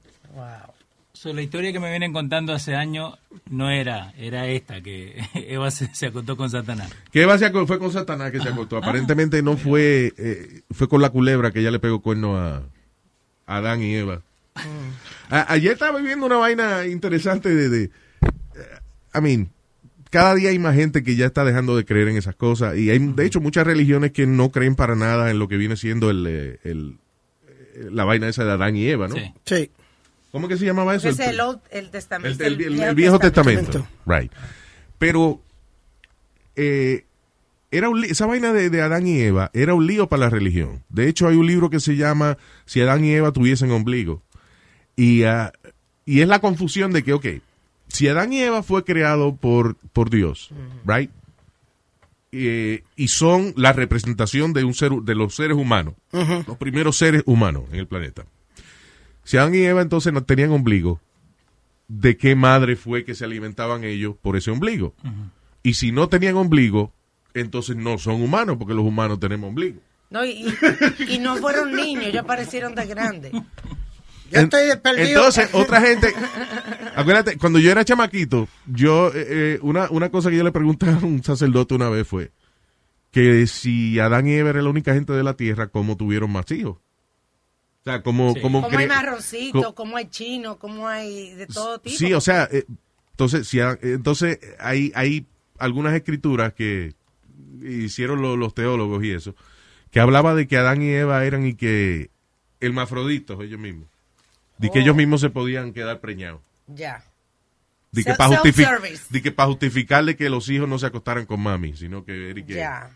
So, 1.13 1.33
la 1.33 1.43
historia 1.43 1.73
que 1.73 1.79
me 1.79 1.91
vienen 1.91 2.13
contando 2.13 2.53
hace 2.53 2.75
años 2.75 3.15
no 3.51 3.71
era, 3.71 4.13
era 4.19 4.47
esta, 4.49 4.81
que 4.81 5.23
Eva 5.35 5.71
se, 5.71 5.95
se 5.95 6.07
acostó 6.07 6.37
con 6.37 6.51
Satanás. 6.51 6.91
Que 7.13 7.23
Eva 7.23 7.39
se 7.39 7.47
aco- 7.47 7.67
fue 7.67 7.79
con 7.79 7.93
Satanás 7.93 8.33
que 8.33 8.41
se 8.41 8.49
acostó. 8.49 8.79
Aparentemente 8.79 9.43
no 9.43 9.57
fue, 9.57 10.13
eh, 10.17 10.63
fue 10.71 10.89
con 10.89 11.01
la 11.03 11.11
culebra 11.11 11.51
que 11.53 11.61
ella 11.61 11.71
le 11.71 11.79
pegó 11.79 12.01
cuerno 12.01 12.37
a, 12.39 12.63
a 13.47 13.57
Adán 13.57 13.83
y 13.83 13.95
Eva. 13.95 14.23
A- 15.31 15.53
ayer 15.53 15.73
estaba 15.75 16.01
viendo 16.01 16.27
una 16.27 16.37
vaina 16.39 16.87
interesante 16.87 17.55
de, 17.55 17.69
de 17.69 17.83
eh, 17.85 17.91
I 19.15 19.21
mean, 19.21 19.51
cada 20.11 20.35
día 20.35 20.51
hay 20.51 20.59
más 20.59 20.75
gente 20.75 21.03
que 21.05 21.15
ya 21.15 21.27
está 21.27 21.45
dejando 21.45 21.77
de 21.77 21.85
creer 21.85 22.09
en 22.09 22.17
esas 22.17 22.35
cosas 22.35 22.77
y 22.77 22.91
hay, 22.91 22.99
de 22.99 23.25
hecho, 23.27 23.41
muchas 23.41 23.67
religiones 23.67 24.13
que 24.13 24.27
no 24.27 24.51
creen 24.51 24.75
para 24.75 24.97
nada 24.97 25.31
en 25.31 25.39
lo 25.39 25.47
que 25.47 25.57
viene 25.57 25.77
siendo 25.77 26.11
el, 26.11 26.27
eh, 26.27 26.59
el- 26.65 26.97
la 27.91 28.05
vaina 28.05 28.29
esa 28.29 28.45
de 28.45 28.53
Adán 28.53 28.77
y 28.77 28.87
Eva, 28.89 29.09
¿no? 29.09 29.15
Sí. 29.17 29.33
Sí. 29.45 29.71
¿Cómo 30.31 30.49
que 30.49 30.57
se 30.57 30.65
llamaba 30.65 30.95
eso? 30.95 31.09
Es 31.09 31.19
El- 31.19 31.31
el, 31.35 31.41
Old- 31.41 31.61
el 31.71 31.91
testamento. 31.91 32.45
el, 32.45 32.61
el- 32.61 32.81
el 32.81 32.95
Viejo 32.95 33.19
Testamento. 33.19 33.87
Right. 34.07 34.33
Pero 34.99 35.41
eh, 36.57 37.05
era 37.71 37.89
un 37.89 38.01
li- 38.01 38.09
esa 38.11 38.27
vaina 38.27 38.53
de, 38.53 38.71
de 38.71 38.83
Adán 38.83 39.07
y 39.07 39.19
Eva 39.21 39.51
era 39.55 39.75
un 39.75 39.87
lío 39.87 40.09
para 40.09 40.21
la 40.21 40.31
religión. 40.31 40.83
De 40.89 41.09
hecho, 41.09 41.29
hay 41.29 41.37
un 41.37 41.47
libro 41.47 41.71
que 41.71 41.81
se 41.81 41.97
llama 41.97 42.39
Si 42.67 42.81
Adán 42.81 43.05
y 43.05 43.13
Eva 43.13 43.33
tuviesen 43.33 43.71
ombligo. 43.71 44.23
Y, 44.97 45.25
ah, 45.25 45.53
y 46.05 46.21
es 46.21 46.29
la 46.29 46.41
confusión 46.41 46.93
de 46.93 47.03
que, 47.03 47.13
ok, 47.15 47.27
si 47.89 48.09
Adán 48.09 48.33
y 48.33 48.41
Eva 48.41 48.63
fue 48.63 48.85
creado 48.85 49.35
por, 49.37 49.77
por 49.93 50.11
Dios, 50.11 50.51
right? 50.87 51.11
Eh, 52.35 52.83
y 52.97 53.09
son 53.09 53.53
la 53.57 53.75
representación 53.75 54.55
de 54.55 54.65
un 54.65 54.73
ser 54.73 54.93
de 54.93 55.15
los 55.15 55.35
seres 55.35 55.57
humanos, 55.57 55.95
los 56.47 56.57
primeros 56.57 56.97
seres 56.97 57.23
humanos 57.27 57.65
en 57.71 57.79
el 57.79 57.87
planeta. 57.87 58.25
Si 59.23 59.37
Adán 59.37 59.55
y 59.55 59.59
Eva 59.59 59.83
entonces 59.83 60.15
no 60.15 60.25
tenían 60.25 60.51
ombligo, 60.51 60.99
de 61.89 62.17
qué 62.17 62.35
madre 62.35 62.77
fue 62.77 63.05
que 63.05 63.15
se 63.15 63.27
alimentaban 63.27 63.85
ellos 63.85 64.17
por 64.21 64.37
ese 64.37 64.51
ombligo. 64.51 64.95
Y 65.63 65.75
si 65.75 65.93
no 65.93 66.09
tenían 66.09 66.37
ombligo, 66.37 66.93
entonces 67.35 67.77
no 67.77 67.99
son 67.99 68.23
humanos, 68.23 68.57
porque 68.59 68.75
los 68.75 68.85
humanos 68.85 69.21
tenemos 69.21 69.49
ombligo. 69.49 69.81
No, 70.09 70.25
y, 70.25 70.45
no 71.21 71.37
fueron 71.37 71.75
niños, 71.75 72.07
ellos 72.07 72.25
aparecieron 72.25 72.75
de 72.75 72.87
grandes. 72.87 73.33
Yo 74.33 74.41
estoy 74.41 74.77
perdido. 74.83 75.07
Entonces, 75.21 75.51
otra 75.55 75.81
gente. 75.81 76.13
Acuérdate, 76.97 77.37
cuando 77.39 77.59
yo 77.59 77.71
era 77.71 77.85
chamaquito, 77.85 78.49
yo. 78.67 79.09
eh, 79.15 79.27
eh, 79.29 79.59
una, 79.63 79.89
una 79.91 80.11
cosa 80.11 80.31
que 80.31 80.37
yo 80.37 80.45
le 80.45 80.53
pregunté 80.53 80.89
a 80.91 80.97
un 80.99 81.23
sacerdote 81.23 81.75
una 81.75 81.89
vez 81.89 82.07
fue 82.07 82.33
que 83.11 83.47
si 83.47 83.99
Adán 84.01 84.27
y 84.27 84.33
Eva 84.33 84.51
era 84.51 84.63
la 84.63 84.71
única 84.71 84.95
gente 84.95 85.13
de 85.13 85.23
la 85.23 85.35
tierra, 85.37 85.69
¿cómo 85.69 85.97
tuvieron 85.97 86.31
más 86.33 86.51
hijos? 86.51 86.77
O 86.79 87.85
sea, 87.85 88.03
¿cómo, 88.03 88.33
Sí. 88.35 88.41
cómo 88.41 88.63
Como 88.63 88.79
hay 88.79 88.87
marroncito, 88.87 89.61
co- 89.63 89.75
como 89.75 89.97
hay 89.97 90.07
chino, 90.09 90.59
como 90.59 90.89
hay 90.89 91.35
de 91.35 91.47
todo 91.47 91.79
tipo. 91.81 91.97
Sí, 91.97 92.15
o 92.15 92.21
sea, 92.21 92.49
eh, 92.51 92.65
entonces, 93.11 93.47
si 93.49 93.59
entonces 93.61 94.39
hay, 94.61 94.93
hay 94.95 95.27
algunas 95.59 95.93
escrituras 95.95 96.55
que 96.55 96.95
hicieron 97.61 98.23
lo- 98.23 98.37
los 98.37 98.55
teólogos 98.55 99.05
y 99.05 99.11
eso, 99.11 99.35
que 99.91 100.01
hablaba 100.01 100.35
de 100.35 100.47
que 100.47 100.57
Adán 100.57 100.81
y 100.81 100.91
Eva 100.91 101.25
eran 101.27 101.45
y 101.47 101.55
que 101.55 102.11
hermafroditos 102.61 103.41
ellos 103.43 103.59
mismos. 103.61 103.89
De 104.59 104.71
que 104.71 104.79
Oh. 104.79 104.83
ellos 104.83 104.97
mismos 104.97 105.21
se 105.21 105.31
podían 105.31 105.73
quedar 105.73 106.01
preñados. 106.01 106.41
Ya. 106.69 107.03
De 107.91 108.05
que, 108.05 108.15
para 108.15 108.37
justifi- 108.41 108.65
self-service. 108.65 109.05
de 109.11 109.21
que 109.23 109.33
para 109.33 109.49
justificarle 109.49 110.17
que 110.17 110.31
los 110.31 110.49
hijos 110.49 110.69
no 110.69 110.79
se 110.79 110.87
acostaran 110.87 111.27
con 111.27 111.41
mami, 111.41 111.75
sino 111.77 112.05
que, 112.05 112.33
que, 112.47 112.55
Ya. 112.55 112.91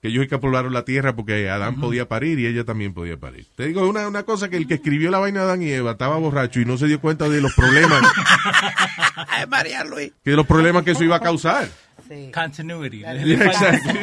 que 0.00 0.08
ellos 0.08 0.22
escapularon 0.22 0.72
la 0.72 0.84
tierra 0.84 1.16
porque 1.16 1.50
Adán 1.50 1.80
podía 1.80 2.06
parir 2.08 2.38
y 2.38 2.46
ella 2.46 2.64
también 2.64 2.94
podía 2.94 3.16
parir. 3.16 3.46
Te 3.56 3.66
digo 3.66 3.88
una, 3.88 4.06
una 4.06 4.22
cosa 4.22 4.48
que 4.48 4.56
el 4.56 4.68
que 4.68 4.74
escribió 4.74 5.10
la 5.10 5.18
vaina 5.18 5.40
de 5.40 5.46
Adán 5.46 5.62
y 5.62 5.70
Eva 5.72 5.92
estaba 5.92 6.18
borracho 6.18 6.60
y 6.60 6.64
no 6.66 6.78
se 6.78 6.86
dio 6.86 7.00
cuenta 7.00 7.28
de 7.28 7.40
los 7.40 7.52
problemas, 7.54 8.00
Ay, 9.28 9.46
María 9.48 9.82
Luis. 9.84 10.12
que 10.22 10.30
de 10.30 10.36
los 10.36 10.46
problemas 10.46 10.84
que 10.84 10.92
eso 10.92 11.02
iba 11.02 11.16
a 11.16 11.20
causar. 11.20 11.68
Sí. 12.08 12.30
Continuity. 12.32 12.98
Yeah, 13.00 13.12
exactly. 13.46 14.00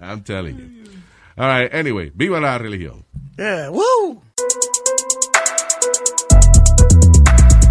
I'm 0.00 0.22
telling 0.22 0.56
you. 0.58 0.90
All 1.38 1.48
right, 1.48 1.68
anyway, 1.74 2.10
viva 2.14 2.40
la 2.40 2.56
religión. 2.56 3.04
Yeah, 3.36 3.68
woo. 3.68 4.22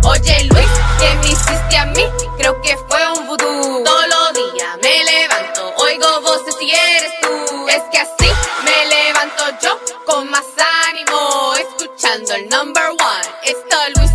Oye 0.03 0.43
Luis, 0.51 0.69
¿qué 0.99 1.15
me 1.15 1.27
hiciste 1.29 1.77
a 1.77 1.85
mí? 1.87 2.03
Creo 2.37 2.61
que 2.61 2.77
fue 2.87 3.11
un 3.17 3.25
vudú. 3.25 3.83
Todos 3.83 4.07
los 4.07 4.33
días 4.33 4.77
me 4.83 5.03
levanto, 5.03 5.73
oigo 5.77 6.21
voces 6.21 6.55
y 6.61 6.69
eres 6.69 7.11
tú. 7.23 7.67
Es 7.67 7.81
que 7.91 7.97
así 7.97 8.31
me 8.63 8.85
levanto 8.85 9.43
yo 9.63 9.79
con 10.05 10.29
más 10.29 10.45
ánimo, 10.91 11.55
escuchando 11.55 12.35
el 12.35 12.47
number 12.47 12.89
one. 12.89 13.27
Esto 13.45 13.77
Luis 13.95 14.14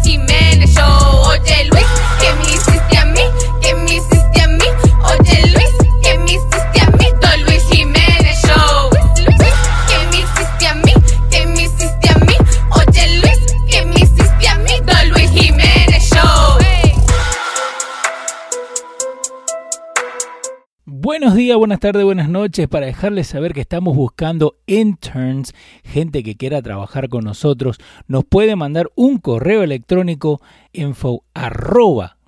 Buenos 21.02 21.34
días, 21.34 21.56
buenas 21.56 21.80
tardes, 21.80 22.04
buenas 22.04 22.28
noches. 22.28 22.68
Para 22.68 22.84
dejarles 22.84 23.26
saber 23.26 23.54
que 23.54 23.62
estamos 23.62 23.96
buscando 23.96 24.58
interns, 24.66 25.54
gente 25.82 26.22
que 26.22 26.36
quiera 26.36 26.60
trabajar 26.60 27.08
con 27.08 27.24
nosotros, 27.24 27.78
nos 28.06 28.26
puede 28.26 28.54
mandar 28.54 28.90
un 28.96 29.16
correo 29.16 29.62
electrónico 29.62 30.42
info. 30.74 31.24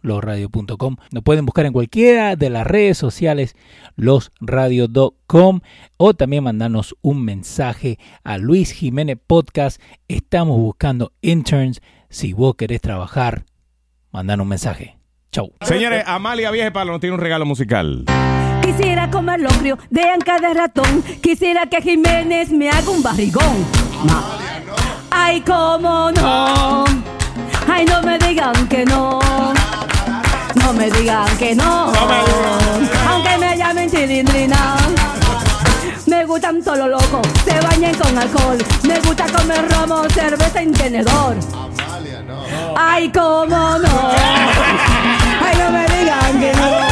Nos 0.02 1.22
pueden 1.22 1.44
buscar 1.44 1.66
en 1.66 1.74
cualquiera 1.74 2.34
de 2.34 2.48
las 2.48 2.66
redes 2.66 2.96
sociales 2.96 3.56
losradio.com 3.96 5.60
o 5.98 6.14
también 6.14 6.44
mandarnos 6.44 6.96
un 7.02 7.26
mensaje 7.26 7.98
a 8.24 8.38
Luis 8.38 8.72
Jiménez 8.72 9.18
Podcast. 9.26 9.82
Estamos 10.08 10.56
buscando 10.56 11.12
interns. 11.20 11.82
Si 12.08 12.32
vos 12.32 12.54
querés 12.54 12.80
trabajar, 12.80 13.44
mandanos 14.12 14.44
un 14.44 14.48
mensaje. 14.48 14.96
Chau. 15.30 15.52
Señores, 15.60 16.04
Amalia 16.06 16.50
Viejepalo 16.50 16.92
nos 16.92 17.00
tiene 17.02 17.16
un 17.16 17.20
regalo 17.20 17.44
musical. 17.44 18.06
Quisiera 18.74 19.10
comer 19.10 19.38
locrio 19.38 19.78
de 19.90 20.02
anca 20.02 20.38
de 20.38 20.54
ratón. 20.54 21.02
Quisiera 21.20 21.66
que 21.66 21.82
Jiménez 21.82 22.48
me 22.48 22.70
haga 22.70 22.88
un 22.90 23.02
barrigón. 23.02 23.66
No. 24.04 24.22
Ay, 25.10 25.42
cómo 25.42 26.10
no. 26.10 26.84
Ay, 27.70 27.84
no 27.84 28.02
me 28.02 28.18
digan 28.18 28.66
que 28.68 28.86
no. 28.86 29.20
No 30.54 30.72
me 30.72 30.90
digan 30.90 31.36
que 31.36 31.54
no. 31.54 31.92
Aunque 33.10 33.36
me 33.36 33.58
llamen 33.58 33.90
chilindrina. 33.90 34.76
Me 36.06 36.24
gustan 36.24 36.64
solo 36.64 36.88
locos, 36.88 37.28
se 37.44 37.60
bañen 37.60 37.94
con 37.96 38.16
alcohol. 38.16 38.56
Me 38.84 38.98
gusta 39.00 39.26
comer 39.26 39.68
romo, 39.70 40.04
cerveza 40.08 40.62
en 40.62 40.72
tenedor. 40.72 41.36
Ay, 42.74 43.12
cómo 43.12 43.76
no. 43.78 44.12
Ay, 45.44 45.58
no 45.58 45.70
me 45.70 45.86
digan 45.88 46.40
que 46.40 46.52
no. 46.54 46.70
No 46.70 46.91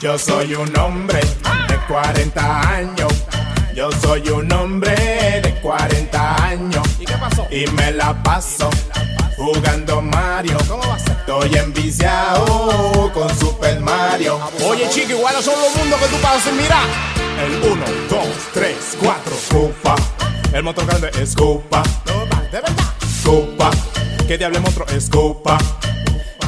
Yo 0.00 0.18
soy 0.18 0.54
un 0.54 0.76
hombre 0.78 1.20
de 1.68 1.76
40 1.86 2.68
años. 2.68 3.12
Yo 3.74 3.90
soy 3.92 4.28
un 4.30 4.52
hombre 4.52 4.94
de 5.42 5.54
40 5.62 6.44
años. 6.44 6.86
¿Y 6.98 7.04
qué 7.04 7.14
pasó? 7.14 7.46
Y 7.50 7.66
me 7.68 7.92
la 7.92 8.20
paso 8.22 8.68
jugando 9.36 10.02
Mario. 10.02 10.56
¿Cómo 10.68 10.82
va 10.86 10.96
a 10.96 10.98
ser? 10.98 11.16
Estoy 11.18 11.56
enviciado 11.56 13.10
con 13.14 13.28
Super 13.38 13.80
Mario. 13.80 14.40
Oye, 14.66 14.88
chico, 14.90 15.12
igual 15.12 15.40
son 15.42 15.54
los 15.60 15.76
mundos 15.76 16.00
que 16.00 16.06
tú 16.08 16.16
pasas 16.20 16.52
mirar. 16.52 16.86
El 17.40 17.70
1, 17.70 17.84
2, 18.10 18.26
3, 18.52 18.76
4, 19.00 19.36
Scupa. 19.36 19.94
El 20.52 20.62
motor 20.64 20.84
grande 20.84 21.10
es 21.20 21.30
Scupa. 21.30 21.82
De 22.50 22.60
verdad. 22.60 22.72
Scupa. 23.20 23.70
¿Qué 24.26 24.38
diablo 24.38 24.58
es 24.58 24.68
otro 24.68 25.00
Scupa? 25.00 25.58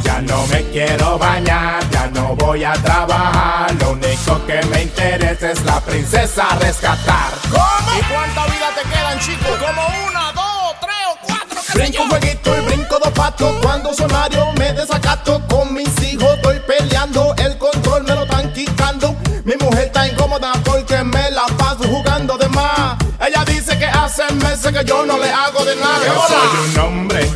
Ya 0.03 0.21
no 0.21 0.47
me 0.47 0.63
quiero 0.71 1.19
bañar, 1.19 1.83
ya 1.91 2.07
no 2.09 2.35
voy 2.37 2.63
a 2.65 2.73
trabajar. 2.75 3.75
Lo 3.81 3.91
único 3.91 4.47
que 4.47 4.63
me 4.67 4.83
interesa 4.83 5.51
es 5.51 5.65
la 5.65 5.81
princesa 5.81 6.47
a 6.51 6.57
rescatar. 6.57 7.33
¿Cómo? 7.51 7.99
¿Y 7.99 8.03
cuánta 8.05 8.47
vida 8.47 8.69
te 8.75 8.89
quedan, 8.89 9.19
chicos? 9.19 9.59
Como 9.59 9.83
una, 10.09 10.33
dos, 10.33 10.77
tres 10.81 10.95
o 11.11 11.19
cuatro. 11.27 11.61
Brinco 11.75 12.03
un 12.03 12.09
jueguito 12.11 12.57
y 12.57 12.61
brinco 12.67 12.99
dos 13.03 13.13
patos. 13.13 13.57
Cuando 13.63 13.93
soy 13.93 14.11
Mario 14.11 14.53
me 14.59 14.73
desacato 14.73 15.43
con 15.49 15.75
mis 15.75 16.03
hijos. 16.03 16.35
Estoy 16.37 16.61
peleando, 16.61 17.35
el 17.39 17.59
control 17.59 18.05
me 18.05 18.15
lo 18.15 18.23
están 18.23 18.53
quitando. 18.53 19.17
Mi 19.45 19.55
mujer 19.57 19.87
está 19.87 20.07
incómoda 20.07 20.53
porque 20.65 21.03
me 21.03 21.31
la 21.33 21.47
paso 21.59 21.85
jugando 21.85 22.39
de 22.39 22.49
más. 22.49 22.97
Ella 23.21 23.45
dice 23.45 23.79
que 23.79 23.87
hace 23.87 24.23
meses 24.35 24.73
que 24.73 24.85
yo 24.85 25.05
no 25.05 25.19
le 25.19 25.31
hago 25.31 25.65
de 25.65 25.77
nada. 25.77 26.07
Yo 26.07 26.27
soy 26.29 26.71
un 26.71 26.79
hombre 26.79 27.31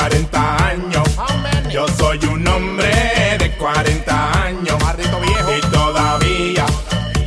40 0.00 0.66
años. 0.66 1.08
Yo 1.70 1.86
soy 1.98 2.18
un 2.24 2.46
hombre 2.48 2.90
de 3.38 3.50
40 3.58 4.44
años. 4.44 4.78
viejo. 4.96 5.56
Y 5.56 5.60
todavía 5.70 6.64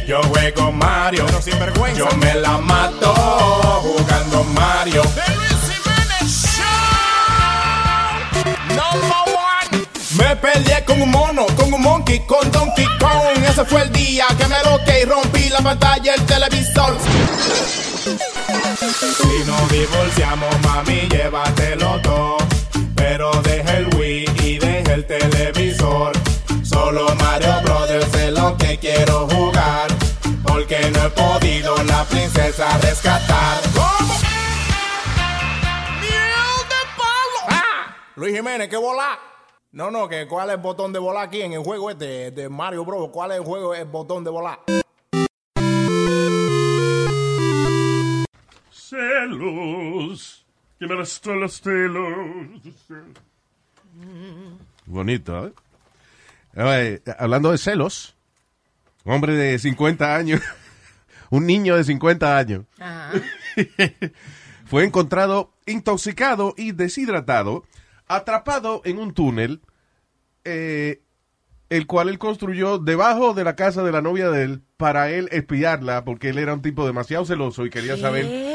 yo 0.07 0.23
juego 0.23 0.71
Mario. 0.71 1.23
Pero 1.27 1.41
sin 1.41 1.59
vergüenza. 1.59 1.99
Yo 1.99 2.17
me 2.17 2.33
la 2.33 2.57
mato 2.57 3.13
jugando 3.83 4.43
Mario. 4.55 5.03
Number 8.69 9.23
one. 9.38 9.86
Me 10.17 10.36
peleé 10.36 10.83
con 10.83 10.99
un 10.99 11.12
mono, 11.12 11.45
con 11.55 11.71
un 11.71 11.81
monkey, 11.81 12.25
con 12.25 12.51
Donkey 12.51 12.88
Kong. 12.99 13.43
Ese 13.47 13.65
fue 13.65 13.83
el 13.83 13.91
día 13.91 14.25
que 14.36 14.47
me 14.47 14.57
loqué 14.63 15.01
y 15.01 15.05
rompí 15.05 15.49
la 15.49 15.59
pantalla 15.59 16.13
del 16.13 16.25
televisor. 16.25 16.97
Si 18.03 19.43
nos 19.45 19.69
divorciamos, 19.69 20.59
mami, 20.62 21.07
llévatelo 21.09 22.01
todo. 22.01 22.42
Podido 31.15 31.84
la 31.84 32.04
princesa 32.06 32.78
rescatar. 32.80 33.62
¿Cómo? 33.73 34.13
¡Miel 36.02 36.67
de 36.69 36.82
palo! 36.97 37.39
¡Ah! 37.49 37.95
Luis 38.15 38.36
Jiménez, 38.36 38.69
¿qué 38.69 38.78
volá? 38.78 39.19
No, 39.71 39.89
no, 39.89 40.08
que 40.08 40.28
cuál 40.28 40.49
es 40.49 40.56
el 40.56 40.62
botón 40.62 40.93
de 40.93 40.99
volar 40.99 41.28
aquí 41.28 41.41
en 41.41 41.54
el 41.54 41.63
juego 41.63 41.89
este 41.89 42.32
de 42.32 42.49
Mario 42.49 42.86
Bros. 42.86 43.10
¿Cuál 43.12 43.32
es 43.32 43.38
el 43.38 43.43
juego, 43.43 43.73
el 43.73 43.86
botón 43.86 44.23
de 44.23 44.30
volar? 44.30 44.60
Celos. 48.71 50.45
Que 50.78 50.88
me 50.88 50.95
restó 50.95 51.34
los 51.34 51.60
celos. 51.60 52.06
Bonito, 54.86 55.47
¿eh? 55.47 55.54
Eh, 56.56 57.02
hablando 57.17 57.52
de 57.52 57.58
celos, 57.58 58.15
hombre 59.06 59.34
de 59.34 59.58
50 59.58 60.15
años, 60.15 60.41
un 61.34 61.48
niño 61.48 61.76
de 61.76 61.84
50 61.84 62.38
años, 62.38 62.65
fue 64.65 64.86
encontrado 64.86 65.52
intoxicado 65.65 66.54
y 66.58 66.74
deshidratado, 66.74 67.63
atrapado 68.08 68.84
en 68.86 69.00
un 69.00 69.15
túnel, 69.15 69.62
eh, 70.43 71.02
el 71.69 71.88
cual 71.88 72.10
él 72.10 72.19
construyó 72.19 72.78
debajo 72.78 73.34
de 73.34 73.43
la 73.43 73.56
casa 73.56 73.82
de 73.84 73.91
la 73.91 74.04
novia 74.04 74.30
de 74.30 74.43
él 74.43 74.62
para 74.78 75.10
él 75.10 75.28
espiarla, 75.32 76.06
porque 76.06 76.30
él 76.30 76.38
era 76.38 76.54
un 76.54 76.62
tipo 76.62 76.86
demasiado 76.86 77.26
celoso 77.26 77.65
y 77.65 77.72
quería 77.72 77.98
saber. 77.98 78.53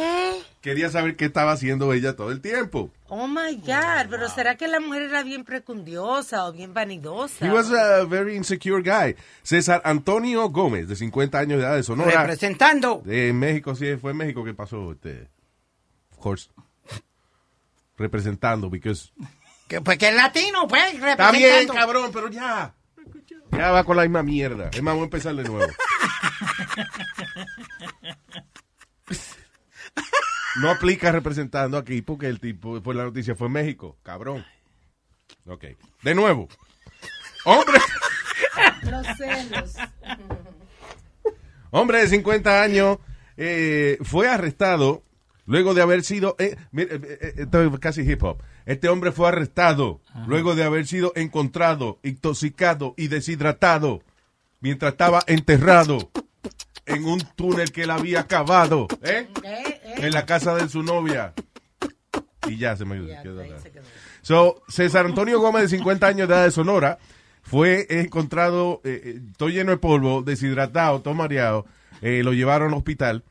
Quería 0.61 0.91
saber 0.91 1.17
qué 1.17 1.27
estaba 1.27 1.53
haciendo 1.53 1.93
ella 1.93 2.17
todo 2.17 2.31
el 2.31 2.41
tiempo. 2.41 2.91
Oh 3.09 3.27
my 3.27 3.57
God, 3.57 4.11
pero 4.11 4.29
¿será 4.29 4.57
que 4.57 4.69
la 4.69 4.81
mujer 4.81 5.03
era 5.03 5.23
bien 5.23 5.45
precundiosa 5.45 6.47
o 6.47 6.53
bien 6.53 6.75
vanidosa? 6.75 7.47
He 7.47 7.51
was 7.51 7.73
a 7.73 8.05
very 8.05 8.37
insecure 8.37 8.83
guy. 8.83 9.17
César 9.43 9.81
Antonio 9.85 10.49
Gómez, 10.51 10.89
de 10.89 10.97
50 10.97 11.39
años 11.39 11.59
de 11.59 11.65
edad, 11.65 11.77
de 11.77 11.83
Sonora. 11.83 12.23
Representando. 12.23 13.03
De 13.05 13.33
México, 13.33 13.75
sí, 13.75 13.97
fue 13.97 14.13
en 14.13 14.19
México 14.19 14.45
que 14.45 14.55
pasó, 14.55 14.93
este, 14.93 15.29
of 16.13 16.19
course, 16.19 16.51
representando, 17.97 18.71
because... 18.71 19.13
Que, 19.69 19.83
pues 19.83 19.99
que 19.99 20.09
es 20.09 20.15
latino, 20.15 20.67
pues, 20.67 20.95
representando. 20.95 21.39
Está 21.39 21.59
bien, 21.59 21.69
cabrón, 21.69 22.11
pero 22.13 22.29
ya. 22.29 22.75
Ya 23.53 23.71
va 23.71 23.85
con 23.85 23.97
la 23.97 24.03
misma 24.03 24.23
mierda. 24.23 24.71
Es 24.73 24.83
más, 24.83 24.95
voy 24.95 25.03
a 25.03 25.05
empezar 25.05 25.35
de 25.35 25.45
nuevo. 25.45 25.73
No 30.61 30.71
aplica 30.71 31.13
representando 31.13 31.77
aquí 31.79 32.03
porque 32.03 32.27
el 32.27 32.41
tipo, 32.41 32.81
pues 32.83 32.97
la 32.97 33.05
noticia 33.05 33.35
fue 33.35 33.47
en 33.47 33.53
México, 33.55 33.97
cabrón. 34.03 34.45
Ok. 35.47 35.65
De 36.03 36.15
nuevo. 36.15 36.49
Hombre, 37.45 37.79
Los 38.91 39.07
celos. 39.17 39.75
hombre 41.71 42.01
de 42.01 42.09
50 42.09 42.63
años 42.63 42.99
eh, 43.37 43.99
fue 44.03 44.29
arrestado 44.29 45.05
luego 45.47 45.75
de 45.75 45.83
haber 45.83 46.03
sido... 46.03 46.35
eh, 46.39 46.57
eh, 46.77 46.89
eh, 47.03 47.33
esto 47.39 47.63
es 47.63 47.79
casi 47.79 48.03
hip 48.03 48.23
hop. 48.25 48.43
Este 48.67 48.89
hombre 48.89 49.13
fue 49.13 49.29
arrestado 49.29 50.01
luego 50.27 50.55
de 50.55 50.65
haber 50.65 50.87
sido 50.87 51.13
encontrado, 51.15 52.01
intoxicado 52.03 52.95
y 52.97 53.09
deshidratado 53.09 54.03
mientras 54.61 54.93
estaba 54.93 55.23
enterrado 55.27 56.11
en 56.87 57.05
un 57.05 57.21
túnel 57.37 57.71
que 57.73 57.83
él 57.83 57.91
había 57.91 58.27
cavado. 58.27 58.89
¿eh? 59.03 59.29
En 59.99 60.13
la 60.13 60.25
casa 60.27 60.55
de 60.55 60.69
su 60.69 60.83
novia. 60.83 61.35
Y 62.49 62.57
ya 62.57 62.77
se 62.77 62.85
me 62.85 62.97
quedó. 63.23 63.43
So, 64.23 64.63
César 64.69 65.07
Antonio 65.07 65.41
Gómez, 65.41 65.63
de 65.71 65.77
50 65.77 66.07
años 66.07 66.29
de 66.29 66.35
edad 66.35 66.45
de 66.45 66.51
Sonora, 66.51 66.99
fue 67.43 67.87
encontrado, 67.89 68.81
eh, 68.85 69.01
eh, 69.05 69.21
todo 69.37 69.49
lleno 69.49 69.71
de 69.71 69.77
polvo, 69.79 70.23
deshidratado, 70.23 71.01
todo 71.01 71.15
mareado. 71.15 71.67
Eh, 72.03 72.23
lo 72.23 72.33
llevaron 72.33 72.69
al 72.69 72.79
hospital 72.79 73.25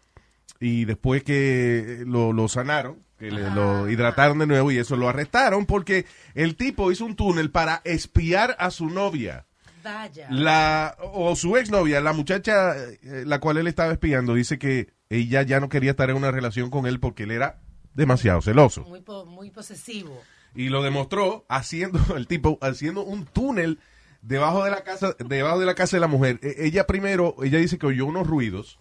y 0.60 0.86
después 0.86 1.24
que 1.24 2.04
lo, 2.06 2.34
lo 2.34 2.48
sanaron, 2.48 2.98
que 3.20 3.32
le- 3.32 3.50
lo 3.52 3.90
hidrataron 3.90 4.40
de 4.40 4.48
nuevo 4.48 4.72
y 4.72 4.78
eso 4.78 4.96
lo 4.98 5.08
arrestaron 5.08 5.66
porque 5.66 6.06
el 6.36 6.56
tipo 6.56 6.92
hizo 6.92 7.06
un 7.06 7.16
túnel 7.16 7.50
para 7.52 7.82
espiar 7.86 8.56
a 8.60 8.72
su 8.72 8.90
novia. 8.90 9.46
Vaya. 9.94 10.28
La, 10.30 10.98
o 11.14 11.36
su 11.36 11.56
exnovia, 11.58 12.02
la 12.02 12.14
muchacha 12.14 12.76
eh, 12.78 13.24
la 13.26 13.40
cual 13.40 13.58
él 13.58 13.68
estaba 13.68 13.92
espiando, 13.94 14.34
dice 14.34 14.58
que 14.60 14.94
ella 15.10 15.42
ya 15.44 15.60
no 15.60 15.70
quería 15.70 15.92
estar 15.92 16.10
en 16.10 16.18
una 16.18 16.32
relación 16.32 16.70
con 16.70 16.86
él 16.88 17.00
porque 17.00 17.24
él 17.24 17.32
era 17.32 17.60
demasiado 17.94 18.42
celoso. 18.42 18.84
Muy, 18.84 19.02
po- 19.02 19.26
muy 19.26 19.50
posesivo. 19.52 20.22
Y 20.56 20.70
lo 20.70 20.82
demostró 20.84 21.46
haciendo, 21.50 22.00
el 22.18 22.28
tipo, 22.28 22.58
haciendo 22.62 23.04
un 23.04 23.26
túnel 23.26 23.80
debajo 24.22 24.64
de 24.64 24.72
la 24.72 24.84
casa, 24.84 25.16
debajo 25.26 25.60
de 25.60 25.66
la 25.66 25.76
casa 25.76 25.96
de 25.98 26.02
la 26.02 26.08
mujer. 26.08 26.40
E- 26.44 26.66
ella 26.66 26.86
primero, 26.88 27.36
ella 27.44 27.60
dice 27.60 27.78
que 27.78 27.86
oyó 27.88 28.06
unos 28.06 28.28
ruidos 28.28 28.80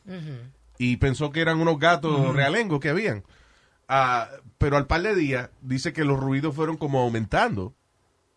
y 0.78 0.96
pensó 0.96 1.30
que 1.30 1.40
eran 1.40 1.60
unos 1.60 1.78
gatos 1.78 2.18
Ujú. 2.18 2.32
realengos 2.32 2.80
que 2.80 2.88
habían. 2.90 3.24
Ah, 3.88 4.28
pero 4.58 4.76
al 4.76 4.86
par 4.86 5.02
de 5.02 5.14
días 5.14 5.50
dice 5.62 5.92
que 5.92 6.04
los 6.04 6.18
ruidos 6.18 6.54
fueron 6.54 6.76
como 6.76 7.00
aumentando. 7.00 7.74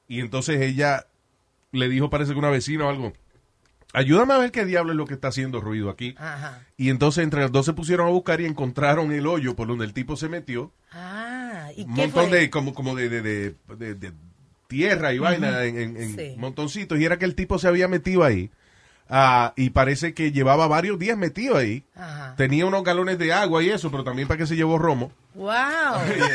Y 0.07 0.19
entonces 0.21 0.61
ella 0.61 1.05
le 1.71 1.89
dijo, 1.89 2.09
parece 2.09 2.33
que 2.33 2.39
una 2.39 2.49
vecina 2.49 2.85
o 2.85 2.89
algo, 2.89 3.13
ayúdame 3.93 4.33
a 4.33 4.37
ver 4.37 4.51
qué 4.51 4.65
diablo 4.65 4.91
es 4.91 4.97
lo 4.97 5.05
que 5.05 5.13
está 5.15 5.29
haciendo 5.29 5.61
ruido 5.61 5.89
aquí. 5.89 6.15
Ajá. 6.17 6.63
Y 6.77 6.89
entonces 6.89 7.23
entre 7.23 7.41
las 7.41 7.51
dos 7.51 7.65
se 7.65 7.73
pusieron 7.73 8.07
a 8.07 8.11
buscar 8.11 8.41
y 8.41 8.45
encontraron 8.45 9.11
el 9.11 9.27
hoyo 9.27 9.55
por 9.55 9.67
donde 9.67 9.85
el 9.85 9.93
tipo 9.93 10.15
se 10.15 10.29
metió. 10.29 10.71
Ah, 10.91 11.69
¿y 11.75 11.83
Un 11.83 11.95
qué 11.95 12.01
montón 12.03 12.29
fue? 12.29 12.39
de, 12.39 12.49
como, 12.49 12.73
como 12.73 12.95
de, 12.95 13.09
de, 13.09 13.21
de- 13.21 13.55
de- 13.77 13.95
de 13.95 14.11
tierra 14.67 15.13
y 15.13 15.19
vaina 15.19 15.63
en, 15.65 15.79
en- 15.79 15.97
en 15.97 16.15
Sí. 16.15 16.35
montoncitos. 16.37 16.99
Y 16.99 17.05
era 17.05 17.17
que 17.17 17.25
el 17.25 17.33
tipo 17.35 17.57
se 17.57 17.67
había 17.67 17.87
metido 17.87 18.23
ahí. 18.23 18.51
Ah, 19.11 19.53
y 19.57 19.71
parece 19.71 20.13
que 20.13 20.31
llevaba 20.31 20.67
varios 20.67 20.99
días 20.99 21.17
metido 21.17 21.57
ahí. 21.57 21.83
Ajá. 21.95 22.35
Tenía 22.37 22.67
unos 22.67 22.83
galones 22.83 23.17
de 23.17 23.33
agua 23.33 23.63
y 23.63 23.69
eso, 23.71 23.89
pero 23.89 24.03
también 24.03 24.27
para 24.27 24.37
que 24.37 24.45
se 24.45 24.55
llevó 24.55 24.77
romo. 24.77 25.11
Wow. 25.33 25.49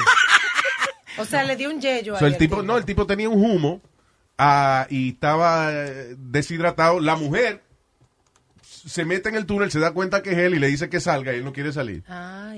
o 1.18 1.24
sea, 1.24 1.44
le 1.44 1.56
dio 1.56 1.70
un 1.70 1.80
yello 1.80 2.14
O 2.14 2.18
sea, 2.18 2.26
ahí 2.26 2.32
el 2.32 2.38
tipo, 2.38 2.62
no, 2.62 2.76
el 2.76 2.84
tipo 2.84 3.06
tenía 3.06 3.28
un 3.28 3.42
humo 3.44 3.80
ah, 4.38 4.86
y 4.90 5.10
estaba 5.10 5.72
eh, 5.72 6.14
deshidratado. 6.18 7.00
La 7.00 7.16
mujer 7.16 7.62
se 8.62 9.04
mete 9.04 9.28
en 9.30 9.34
el 9.36 9.46
túnel, 9.46 9.70
se 9.70 9.78
da 9.78 9.92
cuenta 9.92 10.22
que 10.22 10.32
es 10.32 10.38
él 10.38 10.54
y 10.54 10.58
le 10.58 10.66
dice 10.66 10.88
que 10.90 11.00
salga 11.00 11.32
y 11.32 11.36
él 11.38 11.44
no 11.44 11.52
quiere 11.52 11.72
salir. 11.72 12.02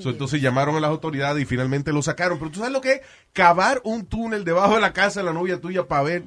So, 0.02 0.10
entonces 0.10 0.40
llamaron 0.42 0.74
a 0.76 0.80
las 0.80 0.90
autoridades 0.90 1.40
y 1.42 1.46
finalmente 1.46 1.92
lo 1.92 2.02
sacaron. 2.02 2.38
Pero 2.38 2.50
tú 2.50 2.58
sabes 2.58 2.72
lo 2.72 2.80
que 2.80 2.92
es 2.94 3.00
cavar 3.32 3.80
un 3.84 4.06
túnel 4.06 4.44
debajo 4.44 4.74
de 4.74 4.80
la 4.80 4.92
casa 4.92 5.20
de 5.20 5.26
la 5.26 5.32
novia 5.32 5.60
tuya 5.60 5.84
para 5.86 6.02
ver 6.02 6.24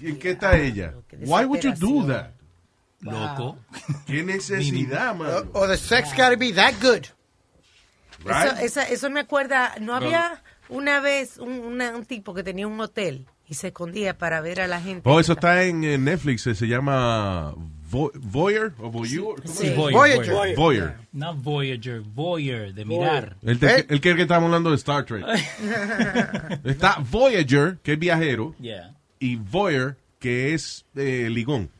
en 0.00 0.18
qué 0.18 0.30
está 0.30 0.56
ella. 0.58 0.94
Why 1.20 1.44
would 1.46 1.60
you 1.62 1.72
do 1.72 2.06
that? 2.06 2.30
Loco. 3.00 3.58
Qué 4.06 4.22
necesidad, 4.24 5.14
man. 5.16 5.50
Or 5.52 5.68
the 5.68 5.76
sex 5.76 6.10
gotta 6.16 6.36
be 6.36 6.52
that 6.52 6.74
good. 6.80 7.04
Eso, 8.62 8.80
eso 8.80 9.10
me 9.10 9.20
acuerda, 9.20 9.74
¿no 9.80 9.94
había 9.94 10.42
una 10.70 11.00
vez 11.00 11.36
un, 11.36 11.58
una- 11.58 11.94
un 11.94 12.06
tipo 12.06 12.32
que 12.32 12.42
tenía 12.42 12.66
un 12.66 12.80
hotel 12.80 13.26
y 13.48 13.54
se 13.54 13.68
escondía 13.68 14.16
para 14.18 14.40
ver 14.40 14.60
a 14.60 14.66
la 14.66 14.80
gente? 14.80 15.02
Oh, 15.08 15.20
eso 15.20 15.32
está 15.34 15.64
en, 15.64 15.84
eh, 15.84 15.98
Netflix, 15.98 16.46
eh, 16.46 16.54
se 16.54 16.66
llama 16.66 17.54
Vo- 17.90 18.10
Voyeur 18.14 18.72
o 18.78 18.90
Voyeur. 18.90 19.42
¿Cómo 19.42 19.54
Sí. 19.54 19.66
se- 19.68 19.74
Voyager. 19.74 20.16
Voyager. 20.32 20.56
Voyeur. 20.56 20.94
No 21.12 21.34
Voyager, 21.34 22.00
Voyager, 22.00 22.74
de 22.74 22.84
mirar. 22.84 23.36
El, 23.42 23.58
el 23.88 24.00
que 24.00 24.10
el 24.10 24.16
que 24.16 24.22
estábamos 24.22 24.48
hablando 24.48 24.70
de 24.70 24.76
Star 24.76 25.04
Trek. 25.04 25.24
Está 26.64 26.96
Voyager, 27.10 27.78
que 27.82 27.92
es 27.92 27.98
viajero, 27.98 28.54
Yeah. 28.60 28.94
y 29.18 29.36
Voyeur, 29.36 29.96
que 30.18 30.54
es 30.54 30.84
eh, 30.96 31.28
ligón. 31.30 31.70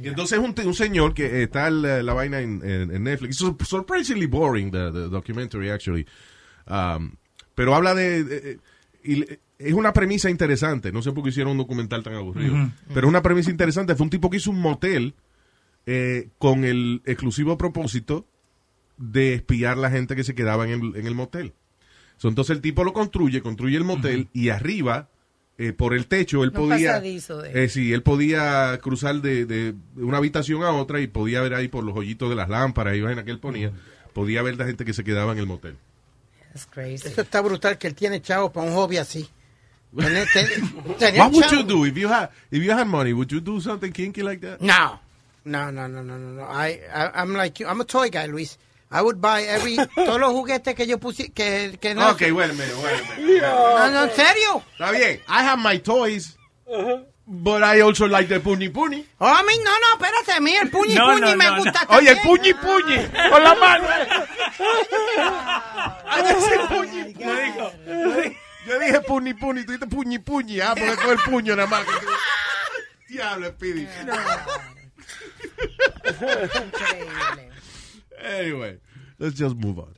Y 0.00 0.06
entonces 0.06 0.38
un, 0.38 0.54
un 0.64 0.74
señor 0.74 1.12
que 1.12 1.42
está 1.42 1.66
en 1.66 1.82
la, 1.82 2.02
la 2.04 2.12
vaina 2.14 2.38
en, 2.40 2.62
en- 2.62 2.94
en 2.94 3.02
Netflix. 3.02 3.40
It's 3.40 3.68
surprisingly 3.68 4.26
boring, 4.26 4.70
the, 4.70 4.92
the 4.92 5.08
documentary, 5.08 5.70
actually. 5.70 6.06
Um, 6.68 7.16
pero 7.56 7.74
habla 7.74 7.94
de... 7.96 8.22
de- 8.22 8.58
y 9.02 9.24
es 9.58 9.72
una 9.74 9.92
premisa 9.92 10.30
interesante. 10.30 10.92
No 10.92 11.02
sé 11.02 11.12
por 11.12 11.22
qué 11.24 11.30
hicieron 11.30 11.52
un 11.52 11.58
documental 11.58 12.02
tan 12.02 12.14
aburrido. 12.14 12.54
Ujú. 12.54 12.70
Pero 12.94 13.00
es 13.06 13.10
una 13.10 13.22
premisa 13.22 13.50
interesante. 13.50 13.94
Fue 13.94 14.04
un 14.04 14.10
tipo 14.10 14.30
que 14.30 14.36
hizo 14.38 14.50
un 14.50 14.60
motel 14.60 15.14
eh, 15.86 16.28
con 16.38 16.64
el 16.64 17.02
exclusivo 17.04 17.56
propósito 17.58 18.26
de 18.96 19.34
espiar 19.34 19.76
la 19.78 19.90
gente 19.90 20.16
que 20.16 20.24
se 20.24 20.34
quedaba 20.34 20.64
en 20.68 20.70
el, 20.70 20.96
en 20.96 21.06
el 21.06 21.14
motel. 21.14 21.54
So, 22.16 22.28
entonces 22.28 22.56
el 22.56 22.62
tipo 22.62 22.82
lo 22.84 22.92
construye, 22.92 23.40
construye 23.42 23.76
el 23.76 23.84
motel 23.84 24.28
y 24.32 24.48
arriba, 24.48 25.08
eh, 25.56 25.72
por 25.72 25.94
el 25.94 26.06
techo, 26.08 26.42
él 26.42 26.50
podía... 26.52 26.94
de- 26.94 27.00
Eh, 27.64 27.68
sí, 27.68 27.92
él 27.92 28.02
podía 28.02 28.76
cruzar 28.82 29.22
de, 29.22 29.46
de 29.46 29.74
una 29.96 30.18
habitación 30.18 30.62
a 30.64 30.72
otra 30.72 31.00
y 31.00 31.06
podía 31.06 31.40
ver 31.42 31.54
ahí 31.54 31.68
por 31.68 31.84
los 31.84 31.96
hoyitos 31.96 32.28
de 32.28 32.34
las 32.36 32.48
lámparas 32.48 32.96
y 32.96 33.00
vaina 33.00 33.24
que 33.24 33.30
él 33.30 33.38
ponía, 33.38 33.72
podía 34.14 34.42
ver 34.42 34.56
la 34.58 34.66
gente 34.66 34.84
que 34.84 34.92
se 34.92 35.04
quedaba 35.04 35.30
en 35.32 35.38
el 35.38 35.46
motel. 35.46 35.76
That's 36.52 36.66
crazy. 36.66 37.06
Eso 37.06 37.22
está 37.22 37.40
brutal 37.40 37.78
que 37.78 37.86
él 37.86 37.94
tiene 37.94 38.20
chavo 38.20 38.52
para 38.52 38.66
un 38.68 38.74
hobby 38.74 38.96
así. 38.96 39.28
Tener- 39.96 40.26
te- 40.98 41.18
What 41.18 41.32
would 41.32 41.50
you 41.50 41.62
do 41.62 41.84
if 41.84 41.96
you 41.96 42.08
had 42.08 42.28
if 42.50 42.62
you 42.62 42.72
had 42.72 42.86
money? 42.86 43.12
Would 43.12 43.32
you 43.32 43.40
do 43.40 43.60
something 43.60 43.92
kinky 43.92 44.22
like 44.22 44.40
that? 44.42 44.60
No. 44.60 44.98
No, 45.44 45.70
no, 45.70 45.86
no, 45.86 46.02
no, 46.02 46.16
no, 46.18 46.28
no. 46.34 46.42
I, 46.44 46.78
I, 46.94 47.22
I'm 47.22 47.32
like 47.34 47.58
you. 47.60 47.66
I'm 47.66 47.80
a 47.80 47.84
toy 47.84 48.10
guy, 48.10 48.26
Luis. 48.26 48.58
I 48.90 49.00
would 49.02 49.20
buy 49.20 49.42
every, 49.44 49.76
todos 49.94 50.18
los 50.20 50.32
juguetes 50.32 50.74
que 50.74 50.86
yo 50.86 50.98
puse, 50.98 51.32
que, 51.32 51.78
que 51.80 51.94
no. 51.94 52.10
Ok, 52.10 52.20
wait 52.32 52.50
a 52.50 52.54
minute, 52.54 52.74
wait 52.82 53.00
a 53.00 53.20
minute. 53.20 53.40
No, 53.42 53.90
no, 53.90 54.02
en 54.04 54.10
serio. 54.10 54.62
Está 54.78 54.90
bien. 54.92 55.20
I 55.28 55.42
have 55.42 55.58
my 55.58 55.78
toys, 55.78 56.36
but 57.26 57.62
I 57.62 57.80
also 57.80 58.06
like 58.08 58.28
the 58.28 58.40
puni 58.40 58.68
puni. 58.68 59.06
Oh, 59.20 59.26
a 59.26 59.42
mí, 59.42 59.56
no, 59.64 59.70
no, 59.70 59.96
espérate, 59.96 60.32
a 60.36 60.40
mí 60.40 60.54
el 60.54 60.68
puñi 60.70 60.94
No, 60.94 61.06
puñi 61.12 61.20
no, 61.20 61.36
me 61.36 61.44
no, 61.44 61.56
no. 61.56 61.62
gusta 61.64 61.86
Oye, 61.90 62.10
el 62.10 62.16
también. 62.16 62.36
puñi 62.36 62.54
puñi, 62.54 63.30
con 63.30 63.42
la 63.42 63.54
mano. 63.54 63.88
Oh 64.60 66.02
Ay, 66.06 66.22
ese 66.36 66.58
puñi, 66.68 67.14
puñi. 67.14 68.36
Yo 68.68 68.78
dije 68.78 69.00
puni, 69.00 69.34
tú 69.34 69.52
dijiste 69.54 69.86
puñi 69.86 70.18
puñi, 70.18 70.60
ah, 70.60 70.74
porque 70.76 70.96
con 70.96 71.10
el 71.10 71.18
puño 71.24 71.56
nada 71.56 71.68
más. 71.68 71.86
Diablo, 73.08 73.48
Speedy. 73.48 73.88
Increíble. 76.66 77.50
Anyway, 78.22 78.80
let's 79.18 79.38
just 79.38 79.56
move 79.56 79.78
on. 79.80 79.94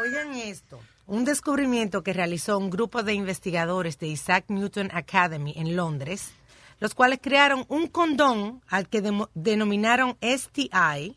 Oigan 0.00 0.34
esto. 0.34 0.78
un 1.08 1.24
descubrimiento 1.24 2.02
que 2.02 2.12
realizó 2.12 2.58
un 2.58 2.68
grupo 2.68 3.02
de 3.02 3.14
investigadores 3.14 3.98
de 3.98 4.08
Isaac 4.08 4.44
Newton 4.48 4.90
Academy 4.92 5.54
en 5.56 5.74
Londres, 5.74 6.32
los 6.80 6.94
cuales 6.94 7.18
crearon 7.22 7.64
un 7.68 7.86
condón 7.86 8.60
al 8.68 8.88
que 8.88 9.02
denominaron 9.34 10.18
STI, 10.20 11.16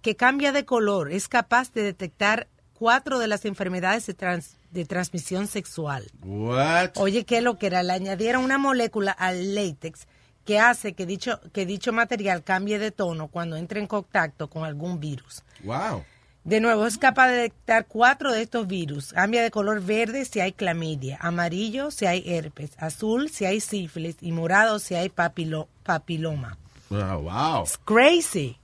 que 0.00 0.14
cambia 0.14 0.52
de 0.52 0.64
color, 0.64 1.10
es 1.10 1.26
capaz 1.26 1.72
de 1.72 1.82
detectar 1.82 2.46
cuatro 2.80 3.18
de 3.18 3.28
las 3.28 3.44
enfermedades 3.44 4.06
de, 4.06 4.14
trans- 4.14 4.56
de 4.70 4.86
transmisión 4.86 5.46
sexual. 5.46 6.10
What? 6.24 6.92
Oye, 6.96 7.24
¿qué 7.26 7.42
lo 7.42 7.58
que 7.58 7.66
era? 7.66 7.82
Le 7.82 7.92
añadieron 7.92 8.42
una 8.42 8.56
molécula 8.56 9.12
al 9.12 9.54
látex 9.54 10.08
que 10.46 10.58
hace 10.58 10.94
que 10.94 11.04
dicho, 11.04 11.38
que 11.52 11.66
dicho 11.66 11.92
material 11.92 12.42
cambie 12.42 12.78
de 12.78 12.90
tono 12.90 13.28
cuando 13.28 13.56
entre 13.56 13.80
en 13.80 13.86
contacto 13.86 14.48
con 14.48 14.64
algún 14.64 14.98
virus. 14.98 15.44
Wow. 15.62 16.02
De 16.42 16.58
nuevo, 16.60 16.86
es 16.86 16.96
capaz 16.96 17.28
de 17.28 17.34
detectar 17.36 17.86
cuatro 17.86 18.32
de 18.32 18.40
estos 18.40 18.66
virus. 18.66 19.12
Cambia 19.12 19.42
de 19.42 19.50
color 19.50 19.82
verde 19.82 20.24
si 20.24 20.40
hay 20.40 20.52
clamidia, 20.52 21.18
amarillo 21.20 21.90
si 21.90 22.06
hay 22.06 22.22
herpes, 22.26 22.70
azul 22.78 23.28
si 23.28 23.44
hay 23.44 23.60
sífilis 23.60 24.16
y 24.22 24.32
morado 24.32 24.78
si 24.78 24.94
hay 24.94 25.10
papilo- 25.10 25.68
papiloma. 25.84 26.56
Wow. 26.88 27.20
wow. 27.30 27.64
Crazy. 27.84 28.56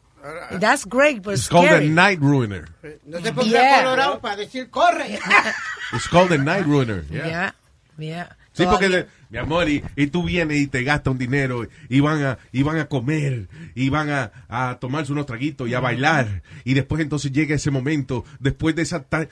That's 0.61 0.85
great, 0.85 1.23
but 1.23 1.35
It's 1.35 1.49
called 1.49 1.67
a 1.67 1.77
scary. 1.77 1.89
night 1.89 2.21
ruiner. 2.21 2.65
No 3.05 3.21
se 3.21 3.33
pondrá 3.33 3.61
Yeah. 3.63 3.83
colorado 3.85 4.21
para 4.21 4.37
decir 4.37 4.71
corre. 4.71 5.19
It's 5.93 6.09
called 6.09 6.33
a 6.33 6.39
night 6.39 6.65
ruiner. 6.67 7.05
Yeah. 7.11 7.27
Yeah, 7.29 7.55
yeah. 7.99 8.37
Sí, 8.53 8.65
porque, 8.65 8.89
de- 8.89 9.07
mi 9.29 9.37
amor, 9.39 9.69
y, 9.69 9.83
y 9.97 10.07
tú 10.07 10.23
vienes 10.25 10.57
y 10.59 10.67
te 10.67 10.83
gastas 10.83 11.11
un 11.13 11.19
dinero 11.19 11.67
y 11.91 12.01
van 12.01 12.23
a, 12.25 12.39
y 12.53 12.63
van 12.63 12.79
a 12.79 12.87
comer 12.87 13.49
y 13.75 13.91
van 13.91 14.09
a, 14.09 14.33
a 14.49 14.79
tomarse 14.81 15.13
unos 15.13 15.27
traguitos 15.27 15.69
y 15.69 15.75
a 15.75 15.81
bailar. 15.81 16.43
Y 16.65 16.73
después 16.73 17.03
entonces 17.03 17.33
llega 17.33 17.55
ese 17.55 17.71
momento, 17.71 18.25
después 18.41 18.75
de 18.75 18.83
esa, 18.83 19.03
tan- 19.03 19.29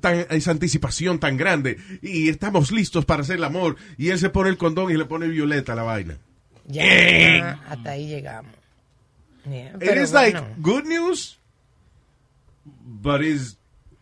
tan- 0.00 0.26
esa 0.30 0.50
anticipación 0.52 1.18
tan 1.18 1.36
grande 1.36 1.78
y 2.00 2.28
estamos 2.28 2.70
listos 2.70 3.04
para 3.04 3.22
hacer 3.22 3.36
el 3.36 3.44
amor 3.44 3.76
y 3.98 4.10
él 4.10 4.18
se 4.20 4.30
pone 4.30 4.50
el 4.50 4.56
condón 4.56 4.90
y 4.92 4.96
le 4.96 5.04
pone 5.06 5.26
violeta 5.26 5.72
a 5.72 5.76
la 5.76 5.82
vaina. 5.82 6.16
Ya, 6.66 7.60
hasta 7.68 7.90
ahí 7.90 8.06
llegamos. 8.06 8.52
Yeah, 9.46 9.76
It 9.80 9.98
is 9.98 10.12
like 10.12 10.32
bueno. 10.32 10.54
good 10.62 10.84
news, 10.86 11.38
but 12.64 13.20
it's 13.22 13.56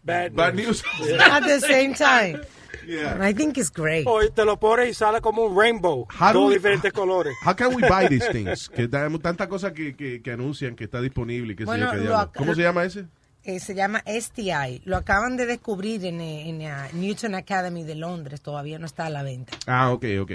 Bad 0.04 0.34
bad 0.34 0.54
news. 0.56 0.82
news. 1.00 1.12
At 1.20 1.44
the 1.44 1.60
same 1.60 1.94
time. 1.94 2.42
Yeah. 2.86 3.16
I 3.20 3.32
think 3.32 3.56
it's 3.58 3.70
great. 3.70 4.04
Hoy 4.06 4.30
te 4.34 4.44
lo 4.44 4.56
pones 4.58 4.88
y 4.88 4.94
sale 4.94 5.20
como 5.20 5.44
un 5.46 5.56
rainbow. 5.56 6.06
How 6.10 6.32
do 6.32 6.40
dos 6.40 6.48
we- 6.48 6.54
diferentes 6.56 6.92
colores. 6.92 7.34
How 7.44 7.54
can 7.54 7.72
we 7.74 7.82
buy 7.88 8.08
these 8.08 8.28
things? 8.32 8.68
Que 8.68 8.88
tenemos 8.88 9.20
tanta 9.22 9.48
cosa 9.48 9.72
que, 9.72 9.94
que, 9.94 10.20
que 10.20 10.32
anuncian 10.32 10.74
que 10.74 10.84
está 10.84 11.00
disponible. 11.00 11.54
Que 11.54 11.64
Bueno, 11.64 11.90
qué 11.92 11.98
lo 11.98 12.32
¿Cómo 12.32 12.54
se 12.54 12.62
llama 12.62 12.84
ese? 12.84 13.06
Eh, 13.44 13.60
se 13.60 13.74
llama 13.76 14.02
STI. 14.06 14.82
Lo 14.84 14.96
acaban 14.96 15.36
de 15.36 15.46
descubrir 15.46 16.04
en, 16.04 16.20
eh, 16.20 16.48
en, 16.48 16.62
eh, 16.62 16.72
Newton 16.94 17.34
Academy 17.36 17.84
de 17.84 17.94
Londres. 17.94 18.40
Todavía 18.40 18.78
no 18.80 18.86
está 18.86 19.06
a 19.06 19.10
la 19.10 19.22
venta. 19.22 19.56
Ah, 19.66 19.90
ok, 19.92 20.04
ok. 20.20 20.32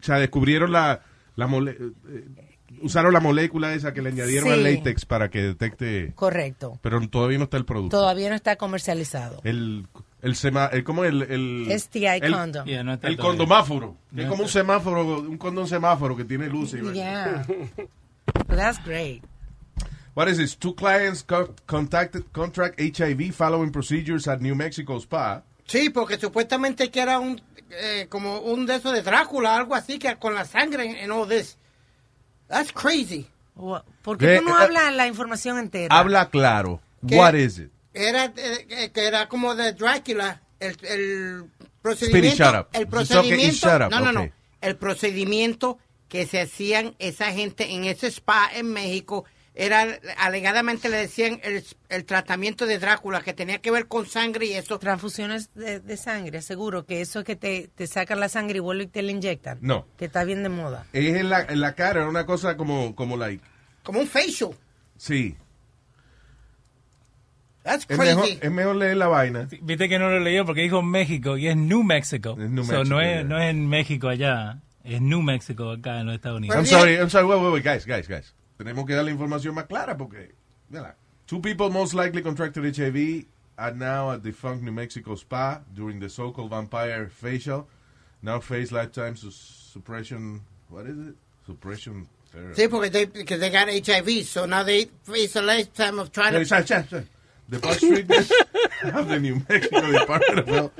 O 0.00 0.02
sea, 0.02 0.18
descubrieron 0.18 0.72
la, 0.72 1.00
la 1.36 1.46
mole- 1.46 1.76
eh, 2.08 2.24
usaron 2.82 3.12
la 3.12 3.20
molécula 3.20 3.74
esa 3.74 3.92
que 3.92 4.02
le 4.02 4.10
añadieron 4.10 4.48
Sí. 4.48 4.52
al 4.54 4.62
látex 4.64 5.04
para 5.04 5.30
que 5.30 5.42
detecte, 5.42 6.12
Correcto. 6.14 6.78
pero 6.82 7.00
todavía 7.08 7.38
no 7.38 7.44
está 7.44 7.56
el 7.56 7.64
producto. 7.64 7.96
Todavía 7.98 8.28
no 8.30 8.34
está 8.36 8.56
comercializado. 8.56 9.40
El, 9.44 9.86
el 10.22 10.36
sema, 10.36 10.66
el, 10.66 10.84
¿cómo 10.84 11.04
el, 11.04 11.22
el 11.22 11.80
STI 11.80 12.06
el, 12.06 12.32
condom. 12.32 12.64
Yeah, 12.66 12.82
no 12.82 12.98
el 13.00 13.16
condomáforo. 13.16 13.96
No 14.10 14.22
es 14.22 14.28
como 14.28 14.42
un 14.44 14.48
semáforo, 14.48 15.20
un 15.20 15.36
condón 15.38 15.66
semáforo 15.66 16.16
que 16.16 16.24
tiene 16.24 16.48
luces. 16.48 16.82
Yeah. 16.92 17.46
That's 18.48 18.78
great. 18.84 19.22
What 20.14 20.28
is 20.28 20.38
this? 20.38 20.56
Two 20.56 20.74
clients 20.74 21.24
co- 21.24 21.54
contacted 21.66 22.24
contract 22.32 22.78
HIV 22.80 23.32
following 23.34 23.70
procedures 23.72 24.28
at 24.28 24.40
New 24.40 24.54
Mexico 24.54 24.98
Spa. 25.00 25.42
Sí, 25.66 25.90
porque 25.90 26.18
supuestamente 26.18 26.90
que 26.90 27.00
era 27.00 27.18
un 27.18 27.40
eh, 27.70 28.06
como 28.08 28.38
un 28.40 28.64
de 28.66 28.76
esos 28.76 28.92
de 28.92 29.02
Drácula, 29.02 29.56
algo 29.56 29.74
así 29.74 29.98
que 29.98 30.14
con 30.16 30.34
la 30.34 30.44
sangre 30.44 30.84
en, 30.88 30.96
en 30.96 31.10
all 31.10 31.28
this. 31.28 31.58
That's 32.48 32.72
crazy. 32.72 33.26
¿Por 33.54 34.18
qué 34.18 34.38
tú 34.38 34.44
no 34.44 34.58
eh, 34.58 34.64
hablas 34.64 34.94
la 34.94 35.06
información 35.06 35.58
entera? 35.58 35.96
Habla 35.96 36.28
claro. 36.28 36.80
¿Qué? 37.06 37.16
What 37.16 37.34
is 37.34 37.58
it? 37.58 37.70
Era 37.92 38.32
eh, 38.36 38.90
que 38.92 39.06
era 39.06 39.28
como 39.28 39.54
de 39.54 39.72
Drácula, 39.72 40.42
el, 40.58 40.76
el 40.82 41.50
procedimiento, 41.80 42.36
shut 42.36 42.54
up. 42.54 42.66
el 42.72 42.88
procedimiento, 42.88 43.68
shut 43.68 43.82
up, 43.82 43.90
no, 43.90 44.00
no, 44.00 44.12
no, 44.12 44.20
okay. 44.20 44.32
el 44.60 44.76
procedimiento 44.76 45.78
que 46.08 46.26
se 46.26 46.40
hacían 46.40 46.96
esa 46.98 47.30
gente 47.32 47.72
en 47.72 47.84
ese 47.84 48.08
spa 48.08 48.50
en 48.52 48.72
México 48.72 49.24
era 49.54 49.98
alegadamente 50.18 50.88
le 50.88 50.96
decían 50.96 51.40
el, 51.44 51.64
el 51.88 52.04
tratamiento 52.04 52.66
de 52.66 52.78
Drácula 52.78 53.22
que 53.22 53.32
tenía 53.34 53.58
que 53.58 53.70
ver 53.70 53.86
con 53.86 54.06
sangre 54.06 54.46
y 54.46 54.52
eso. 54.54 54.78
Transfusiones 54.78 55.54
de, 55.54 55.78
de 55.80 55.96
sangre, 55.96 56.42
seguro 56.42 56.84
que 56.86 57.00
eso 57.00 57.20
es 57.20 57.24
que 57.24 57.36
te, 57.36 57.70
te 57.74 57.86
sacan 57.86 58.18
la 58.18 58.28
sangre 58.28 58.56
y 58.56 58.60
vuelven 58.60 58.88
y 58.88 58.90
te 58.90 59.02
la 59.02 59.12
inyectan. 59.12 59.58
No. 59.60 59.86
Que 59.96 60.06
está 60.06 60.24
bien 60.24 60.42
de 60.42 60.48
moda. 60.48 60.86
Es 60.92 61.14
en 61.14 61.30
la, 61.30 61.42
en 61.42 61.60
la 61.60 61.74
cara, 61.74 62.00
era 62.00 62.08
una 62.08 62.26
cosa 62.26 62.56
como, 62.56 62.94
como 62.96 63.16
like. 63.16 63.44
Como 63.84 64.00
un 64.00 64.08
facial. 64.08 64.50
Sí. 64.96 65.36
That's 67.62 67.86
Es 67.88 67.96
crazy. 67.96 68.14
mejor, 68.14 68.28
es 68.40 68.50
mejor 68.50 68.76
leer 68.76 68.96
la 68.96 69.06
vaina. 69.08 69.48
Viste 69.62 69.88
que 69.88 69.98
no 69.98 70.10
lo 70.10 70.20
leyó 70.20 70.44
porque 70.44 70.62
dijo 70.62 70.82
México 70.82 71.38
y 71.38 71.48
es 71.48 71.56
New 71.56 71.82
Mexico. 71.82 72.36
Es 72.38 72.50
New 72.50 72.64
So, 72.64 72.72
Mexico, 72.72 72.94
no, 72.94 73.00
yeah. 73.00 73.20
es, 73.20 73.26
no 73.26 73.38
es 73.38 73.50
en 73.50 73.68
México 73.68 74.08
allá, 74.08 74.58
es 74.82 75.00
New 75.00 75.22
Mexico 75.22 75.70
acá 75.70 76.00
en 76.00 76.06
los 76.06 76.16
Estados 76.16 76.38
Unidos. 76.38 76.56
I'm 76.56 76.66
sorry, 76.66 76.96
I'm 76.96 77.08
sorry, 77.08 77.26
wait, 77.26 77.40
wait, 77.40 77.52
wait, 77.54 77.64
guys, 77.64 77.86
guys, 77.86 78.06
guys. 78.08 78.34
Tenemos 78.58 78.86
que 78.86 78.94
dar 78.94 79.04
la 79.04 79.10
información 79.10 79.54
más 79.54 79.66
clara 79.66 79.96
porque, 79.96 80.32
mira, 80.70 80.96
two 81.26 81.40
people 81.40 81.70
most 81.70 81.94
likely 81.94 82.22
contracted 82.22 82.64
HIV 82.76 83.26
are 83.58 83.74
now 83.74 84.10
at 84.12 84.22
defunct 84.22 84.62
New 84.62 84.72
Mexico 84.72 85.14
spa 85.16 85.60
during 85.74 86.00
the 86.00 86.08
so-called 86.08 86.50
vampire 86.50 87.08
facial. 87.08 87.66
Now 88.22 88.40
face 88.40 88.72
lifetime 88.72 89.16
sus- 89.16 89.70
suppression, 89.72 90.40
what 90.68 90.86
is 90.86 91.08
it? 91.08 91.14
Suppression 91.46 92.06
therapy. 92.32 92.62
Sí, 92.62 92.68
porque 92.68 92.90
they, 92.90 93.04
because 93.06 93.40
they 93.40 93.50
got 93.50 93.68
HIV, 93.68 94.24
so 94.24 94.46
now 94.46 94.62
they 94.62 94.86
face 95.02 95.36
a 95.36 95.42
lifetime 95.42 95.98
of 95.98 96.10
trying 96.10 96.32
to... 96.32 96.44
sorry. 96.44 97.06
The 97.48 97.58
bus 97.58 97.78
treatment 97.78 98.30
of 98.94 99.08
the 99.08 99.18
New 99.20 99.42
Mexico 99.48 99.90
Department 99.90 100.38
of 100.38 100.48
Health 100.48 100.72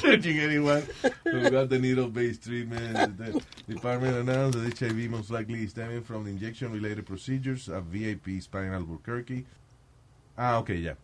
searching 0.00 0.38
anyone 0.38 0.82
who 1.24 1.50
got 1.50 1.68
the 1.68 1.78
needle-based 1.78 2.44
treatment. 2.44 3.18
The 3.18 3.42
department 3.68 4.16
announced 4.16 4.58
that 4.58 4.78
HIV 4.78 5.10
most 5.10 5.30
likely 5.30 5.66
stemming 5.66 6.02
from 6.02 6.24
the 6.24 6.30
injection-related 6.30 7.06
procedures 7.06 7.68
at 7.68 7.82
VIP 7.84 8.40
Spa 8.40 8.58
in 8.58 8.72
Albuquerque. 8.72 9.44
Ah, 10.36 10.58
ok, 10.58 10.70
ya. 10.70 10.94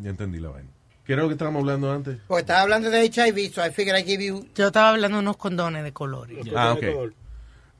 Ya 0.00 0.10
entendí 0.10 0.40
la 0.40 0.50
vaina. 0.50 0.68
¿Qué 1.04 1.12
era 1.12 1.22
lo 1.22 1.28
que 1.28 1.34
estábamos 1.34 1.60
hablando 1.60 1.92
antes? 1.92 2.18
Porque 2.26 2.40
estaba 2.40 2.62
hablando 2.62 2.90
de 2.90 3.04
HIV, 3.04 3.52
so 3.52 3.64
I 3.64 3.70
figured 3.70 3.96
I 3.96 4.02
give 4.02 4.22
you... 4.24 4.46
Yo 4.56 4.66
estaba 4.68 4.90
hablando 4.90 5.18
de 5.18 5.22
unos 5.22 5.36
condones 5.36 5.84
de 5.84 5.92
colores. 5.92 6.38
Ah, 6.54 6.72
ok. 6.72 7.12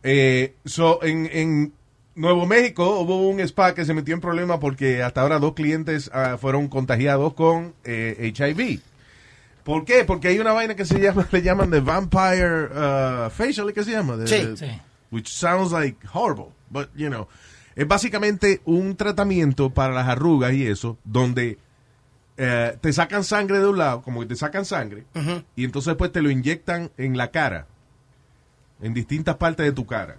Eh, 0.05 0.55
so, 0.65 1.03
en, 1.03 1.29
en 1.33 1.73
Nuevo 2.17 2.47
México 2.47 2.99
hubo 3.01 3.29
un 3.29 3.41
spa 3.41 3.75
que 3.75 3.85
se 3.85 3.93
metió 3.95 4.15
en 4.15 4.21
problemas 4.21 4.59
porque 4.59 5.03
hasta 5.03 5.21
ahora 5.21 5.39
dos 5.39 5.53
clientes 5.55 6.11
ah, 6.13 6.37
fueron 6.41 6.67
contagiados 6.69 7.35
con 7.35 7.75
eh, 7.85 8.33
HIV. 8.35 8.81
¿Por 9.63 9.85
qué? 9.85 10.05
Porque 10.05 10.29
hay 10.29 10.39
una 10.39 10.53
vaina 10.53 10.75
que 10.75 10.85
se 10.87 10.99
llama, 10.99 11.29
le 11.33 11.43
llaman 11.43 11.71
the 11.71 11.81
vampire 11.81 12.67
uh, 12.67 13.31
facial, 13.31 13.73
¿qué 13.75 13.85
se 13.85 13.91
llama? 13.93 14.17
The- 14.17 14.27
Sí. 14.27 14.37
the- 14.47 14.57
Sí. 14.57 14.81
Which 15.11 15.29
sounds 15.29 15.71
like 15.73 15.99
horrible, 16.13 16.49
but 16.71 16.89
you 16.97 17.09
know, 17.09 17.29
es 17.77 17.87
básicamente 17.87 18.61
un 18.65 18.97
tratamiento 18.97 19.71
para 19.71 19.93
las 19.95 20.09
arrugas 20.09 20.53
y 20.53 20.67
eso, 20.67 20.99
donde 21.05 21.59
eh, 22.39 22.77
te 22.81 22.93
sacan 22.93 23.23
sangre 23.25 23.61
de 23.61 23.67
un 23.69 23.79
lado, 23.79 24.03
como 24.03 24.21
que 24.21 24.27
te 24.27 24.37
sacan 24.37 24.65
sangre, 24.65 25.05
y 25.55 25.65
entonces 25.65 25.95
pues 25.97 26.11
te 26.11 26.23
lo 26.23 26.31
inyectan 26.31 26.91
en 26.99 27.17
la 27.17 27.31
cara, 27.31 27.67
en 28.83 28.95
distintas 28.95 29.37
partes 29.37 29.65
de 29.67 29.73
tu 29.73 29.87
cara. 29.87 30.17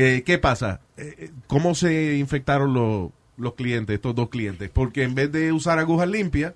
Eh, 0.00 0.22
¿Qué 0.24 0.38
pasa? 0.38 0.80
Eh, 0.96 1.14
eh, 1.18 1.30
¿Cómo 1.48 1.74
se 1.74 2.16
infectaron 2.16 2.72
los, 2.72 3.10
los 3.36 3.54
clientes, 3.54 3.94
estos 3.94 4.14
dos 4.14 4.28
clientes? 4.28 4.70
Porque 4.72 5.02
en 5.02 5.14
vez 5.14 5.32
de 5.32 5.52
usar 5.52 5.78
agujas 5.78 6.08
limpias, 6.08 6.52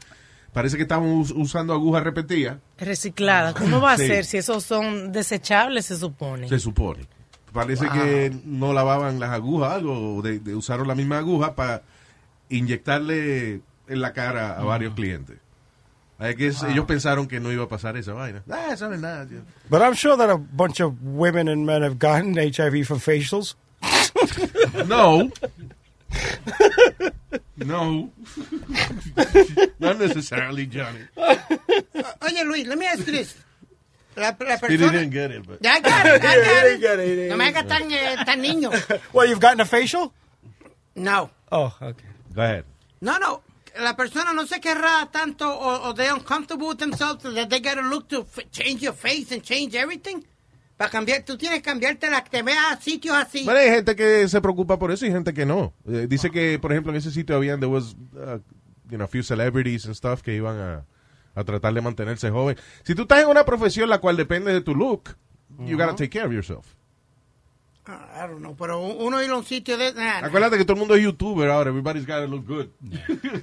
parece 0.53 0.77
que 0.77 0.83
estaban 0.83 1.09
us- 1.09 1.33
usando 1.33 1.73
agujas 1.73 2.05
repetidas, 2.05 2.59
Recicladas. 2.79 3.55
¿Cómo 3.55 3.81
va 3.81 3.93
a 3.93 3.97
Sí. 3.99 4.07
ser 4.07 4.25
si 4.25 4.37
esos 4.37 4.63
son 4.65 5.11
desechables, 5.13 5.87
se 5.87 5.97
supone? 5.97 6.49
se 6.49 6.59
supone. 6.61 7.07
Parece 7.53 7.87
Wow. 7.87 7.95
que 7.95 8.33
no 8.45 8.73
lavaban 8.73 9.19
las 9.21 9.31
agujas, 9.31 9.73
algo, 9.73 10.17
o 10.17 10.23
de, 10.23 10.39
de- 10.39 10.55
usaron 10.55 10.87
la 10.89 10.95
misma 10.95 11.19
aguja 11.19 11.55
para 11.55 11.83
inyectarle 12.49 13.61
en 13.89 14.01
la 14.01 14.13
cara 14.13 14.59
a 14.59 14.63
varios 14.65 14.95
clientes. 14.95 15.39
Hay 16.23 16.37
que 16.37 16.47
es- 16.49 16.63
ellos 16.63 16.85
pensaron 16.87 17.27
que 17.27 17.41
no 17.41 17.51
iba 17.51 17.65
a 17.65 17.69
pasar 17.69 17.97
esa 17.97 18.13
vaina. 18.13 18.43
Ah, 18.49 18.69
eso 18.73 18.89
no 18.89 18.95
es 18.95 19.01
nada. 19.01 19.27
tío. 19.27 19.43
But 19.69 19.83
I'm 19.83 19.95
sure 19.95 20.17
that 20.17 20.31
a 20.31 20.37
bunch 20.39 20.81
of 20.81 20.95
women 21.03 21.49
and 21.49 21.67
men 21.67 21.83
have 21.83 21.99
gotten 21.99 22.35
HIV 22.37 22.87
from 22.87 23.01
facials. 23.01 23.57
No. 24.87 25.31
No. 27.57 28.11
Not 29.79 29.99
necessarily, 29.99 30.67
Johnny. 30.67 31.01
Oye, 31.17 32.43
Luis, 32.45 32.67
let 32.67 32.79
me 32.79 32.87
ask 32.87 33.07
you 33.07 33.13
this. 33.13 33.35
La, 34.17 34.33
la 34.41 34.55
He 34.55 34.59
persona... 34.59 34.93
didn't 34.93 35.11
get 35.11 35.31
it, 35.31 35.47
but... 35.47 35.59
Ya, 35.63 35.79
ya, 35.83 36.05
ya, 36.05 36.13
He 36.19 36.19
didn't 36.19 36.81
ya. 36.83 36.89
get 36.97 36.99
it, 37.01 37.19
he 37.25 37.29
No 37.29 37.37
me 37.37 37.47
hagas 37.51 37.67
tan, 37.67 37.91
eh, 37.91 38.17
tan 38.25 38.43
niño. 38.43 38.71
Well, 39.13 39.27
you've 39.27 39.41
gotten 39.41 39.61
a 39.61 39.65
facial? 39.65 40.13
No. 40.97 41.31
Oh, 41.51 41.75
okay. 41.81 42.09
Go 42.35 42.43
ahead. 42.43 42.65
No, 43.01 43.17
no. 43.19 43.41
La 43.81 43.97
persona 43.97 44.33
no 44.33 44.47
se 44.47 44.61
querrá 44.61 45.09
tanto 45.11 45.49
o, 45.49 45.89
o 45.89 45.95
they're 45.95 46.13
uncomfortable 46.13 46.69
with 46.69 46.77
themselves 46.79 47.23
that 47.23 47.49
they 47.49 47.61
gotta 47.61 47.83
look 47.83 48.09
to 48.09 48.21
f- 48.23 48.49
change 48.51 48.81
your 48.83 48.95
face 48.95 49.33
and 49.35 49.43
change 49.43 49.75
everything. 49.77 50.23
Para 50.77 50.91
cambiar, 50.91 51.23
tú 51.25 51.37
tienes 51.37 51.59
que 51.59 51.63
cambiarte 51.63 52.11
la 52.11 52.25
que 52.25 52.31
te 52.31 52.43
veas 52.43 52.73
a 52.73 52.81
sitios 52.81 53.15
así. 53.17 53.45
Bueno, 53.45 53.61
hay 53.61 53.71
gente 53.71 53.95
que 53.95 54.27
se 54.29 54.41
preocupa 54.41 54.79
por 54.79 54.91
eso 54.91 55.07
y 55.07 55.11
gente 55.11 55.33
que 55.33 55.47
no. 55.47 55.75
Eh, 55.87 56.07
dice 56.09 56.31
que, 56.31 56.59
por 56.59 56.73
ejemplo, 56.73 56.91
en 56.93 56.99
ese 56.99 57.11
sitio 57.13 57.37
habían, 57.37 57.61
there 57.61 57.71
was, 57.71 57.95
uh, 58.15 58.39
you 58.91 58.97
know, 58.97 59.05
a 59.05 59.09
few 59.09 59.23
celebrities 59.23 59.85
and 59.87 59.95
stuff 59.95 60.23
que 60.23 60.35
iban 60.35 60.59
a, 60.59 60.85
a 61.35 61.45
tratar 61.45 61.73
de 61.73 61.81
mantenerse 61.83 62.31
joven. 62.31 62.57
Si 62.85 62.95
tú 62.95 63.03
estás 63.03 63.23
en 63.23 63.29
una 63.29 63.45
profesión 63.45 63.89
la 63.91 63.99
cual 63.99 64.17
depende 64.17 64.53
de 64.53 64.61
tu 64.61 64.75
look, 64.75 65.17
you 65.61 65.77
gotta 65.77 65.95
take 65.95 66.11
care 66.11 66.27
of 66.27 66.33
yourself. 66.33 66.67
I 67.85 68.27
don't 68.29 68.39
know, 68.41 68.55
pero 68.55 68.79
uno 68.81 69.21
ir 69.23 69.31
a 69.31 69.37
un 69.37 69.45
sitio 69.45 69.77
de... 69.77 69.93
nah, 69.95 70.21
nah. 70.21 70.27
Acuérdate 70.29 70.57
que 70.57 70.65
todo 70.65 70.75
el 70.75 70.79
mundo 70.79 70.95
es 70.95 71.03
youtuber 71.03 71.51
ahora. 71.51 71.71
Everybody's 71.71 72.07
gotta 72.07 72.27
look 72.29 72.47
good. 72.47 72.71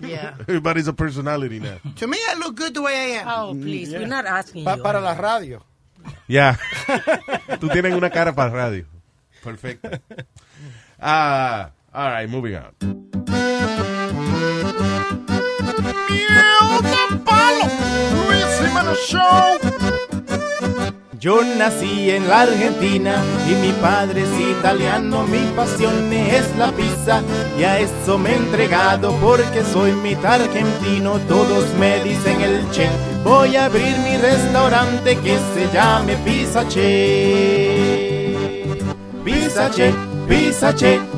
Yeah. 0.01 0.35
Everybody's 0.47 0.87
a 0.87 0.93
personality 0.93 1.59
now. 1.59 1.77
To 1.97 2.07
me, 2.07 2.17
I 2.29 2.35
look 2.39 2.55
good 2.55 2.73
the 2.73 2.81
way 2.81 2.93
I 2.95 3.19
am. 3.19 3.27
Oh, 3.27 3.51
please, 3.53 3.91
we're 3.91 4.07
not 4.07 4.25
asking 4.25 4.63
Pa- 4.63 4.75
you. 4.77 4.83
para 4.83 5.01
la 5.01 5.13
radio. 5.15 5.61
Ya. 6.27 6.57
Tú 7.59 7.67
tienes 7.69 7.93
una 7.93 8.09
cara 8.09 8.33
para 8.33 8.49
radio. 8.51 8.85
Perfecto. 9.43 9.89
Ah, 11.01 11.71
all 11.93 12.09
right, 12.09 12.29
moving 12.29 12.55
on. 12.55 12.73
Yo 21.19 21.43
nací 21.43 22.09
en 22.11 22.29
la 22.29 22.43
Argentina 22.43 23.21
y 23.45 23.53
mi 23.55 23.73
padre 23.73 24.21
es 24.21 24.57
italiano, 24.57 25.25
mi 25.27 25.51
pasión 25.53 26.13
es 26.13 26.47
la 26.57 26.71
pizza 26.71 27.21
y 27.59 27.63
a 27.63 27.77
eso 27.77 28.17
me 28.17 28.29
he 28.29 28.35
entregado 28.37 29.11
porque 29.21 29.65
soy 29.65 29.91
mitad 29.91 30.41
argentino, 30.41 31.19
todos 31.27 31.65
me 31.77 32.01
dicen 32.05 32.39
el 32.39 32.71
che. 32.71 32.87
Voy 33.25 33.57
a 33.57 33.65
abrir 33.65 33.97
mi 33.97 34.15
restaurante 34.15 35.17
que 35.17 35.37
se 35.53 35.67
llame 35.73 36.15
Pizza 36.23 36.65
Che. 36.69 38.37
Pizza 39.25 40.73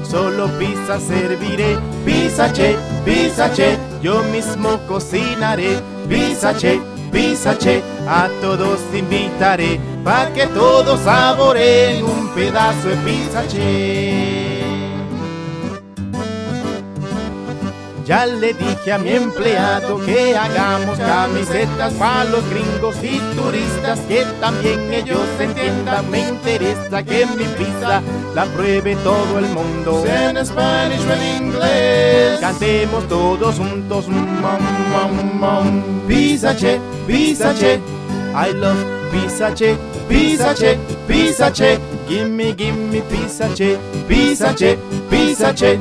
solo 0.10 0.48
pizza 0.58 1.00
serviré. 1.00 1.78
Pizza 2.04 2.52
Che, 2.52 2.76
Pizza 3.06 3.52
Che, 3.52 3.78
yo 4.02 4.24
mismo 4.32 4.80
cocinaré. 4.88 5.80
Pizza 6.10 6.56
Che, 6.56 6.82
Pizza 7.12 7.56
Che, 7.56 7.84
a 8.08 8.30
todos 8.42 8.80
invitaré 8.94 9.80
pa' 10.04 10.32
que 10.34 10.48
todos 10.48 11.00
saboreen 11.02 12.04
un 12.04 12.30
pedazo 12.30 12.88
de 12.88 12.96
Pizza 12.98 13.44
Ya 18.12 18.26
le 18.26 18.54
dije 18.54 18.92
a 18.92 18.98
mi 18.98 19.12
empleado 19.12 19.98
que 20.06 20.36
hagamos 20.36 21.00
camisetas 21.00 21.94
para 21.94 22.26
los 22.26 22.44
gringos 22.50 22.98
y 23.02 23.22
turistas 23.38 24.02
que 24.02 24.26
también 24.42 24.94
ellos 24.94 25.26
entiendan. 25.40 26.12
Me 26.12 26.28
interesa 26.28 27.02
que 27.04 27.26
mi 27.26 27.46
pizza 27.46 28.02
la 28.36 28.44
pruebe 28.48 28.98
todo 28.98 29.40
el 29.40 29.46
mundo. 29.46 30.04
En 30.06 30.46
Spanish 30.46 31.00
o 31.08 31.14
en 31.14 31.46
inglés. 31.46 32.40
Cantemos 32.42 33.08
todos 33.08 33.56
juntos. 33.58 34.10
Mom, 34.10 34.60
mom, 34.92 35.40
mom. 35.40 35.82
Pizza 36.06 36.54
che, 36.54 36.82
pizza 37.08 37.54
che. 37.54 37.80
I 38.36 38.54
love 38.56 38.86
pizza 39.10 39.54
che, 39.54 39.78
pizza 40.10 40.54
che, 40.54 40.78
pizza 41.08 41.50
che. 41.50 41.80
Gimme, 42.10 42.54
gimme 42.56 43.00
pizza 43.08 43.48
che, 43.48 43.80
pizza 44.06 44.54
che, 44.54 44.78
pizza 45.08 45.54
che. 45.54 45.80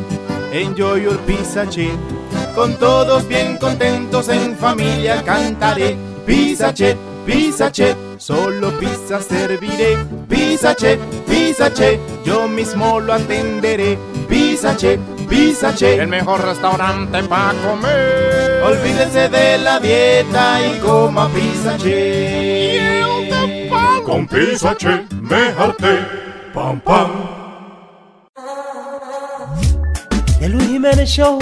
Enjoy 0.53 1.03
your 1.03 1.18
pizza 1.24 1.64
che. 1.66 2.20
Con 2.55 2.77
todos 2.77 3.27
bien 3.27 3.57
contentos 3.57 4.29
en 4.29 4.57
familia 4.57 5.23
cantaré. 5.23 5.97
Pizza 6.27 6.73
che, 6.73 6.97
pizza 7.25 7.71
che. 7.71 7.97
Solo 8.19 8.71
pizza 8.79 9.21
serviré. 9.21 9.97
Pizza 10.29 10.75
che, 10.75 10.99
pizza 11.27 11.71
che. 11.71 11.99
Yo 12.25 12.47
mismo 12.49 13.01
lo 13.01 13.15
atenderé. 13.15 13.97
Pizza 14.29 14.75
che, 14.75 14.99
pizza 15.29 15.73
che. 15.73 15.97
El 15.97 16.09
mejor 16.09 16.45
restaurante 16.45 17.23
para 17.25 17.55
comer. 17.63 18.63
Olvídense 18.63 19.29
de 19.29 19.59
la 19.59 19.79
dieta 19.81 20.61
y 20.67 20.79
coma 20.81 21.29
pizza 21.29 21.77
che. 21.77 23.01
Con 24.05 24.27
Pizza 24.27 24.75
Che 24.75 25.07
me 25.23 25.53
harté. 25.57 25.99
Pam, 26.53 26.81
pam. 26.81 27.11
El 30.41 30.53
Luis 30.53 30.69
Jiménez 30.69 31.09
Show. 31.09 31.39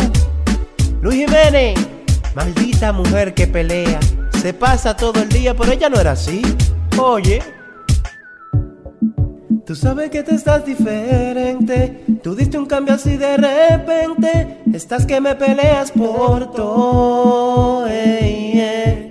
Luis 1.00 1.26
Jiménez. 1.26 1.78
Maldita 2.34 2.92
mujer 2.92 3.34
que 3.34 3.46
pelea. 3.46 4.00
Se 4.40 4.52
pasa 4.52 4.96
todo 4.96 5.22
el 5.22 5.28
día, 5.28 5.54
pero 5.54 5.72
ella 5.72 5.88
no 5.88 6.00
era 6.00 6.12
así. 6.12 6.42
Oye. 6.98 7.40
Tú 9.64 9.74
sabes 9.74 10.10
que 10.10 10.22
te 10.22 10.34
estás 10.34 10.64
diferente. 10.64 12.04
Tú 12.22 12.34
diste 12.34 12.58
un 12.58 12.66
cambio 12.66 12.94
así 12.94 13.16
de 13.16 13.36
repente. 13.36 14.62
Estás 14.72 15.04
que 15.04 15.20
me 15.20 15.34
peleas 15.34 15.90
por 15.90 16.50
todo. 16.52 17.86
ey, 17.86 18.60
ey. 18.60 19.07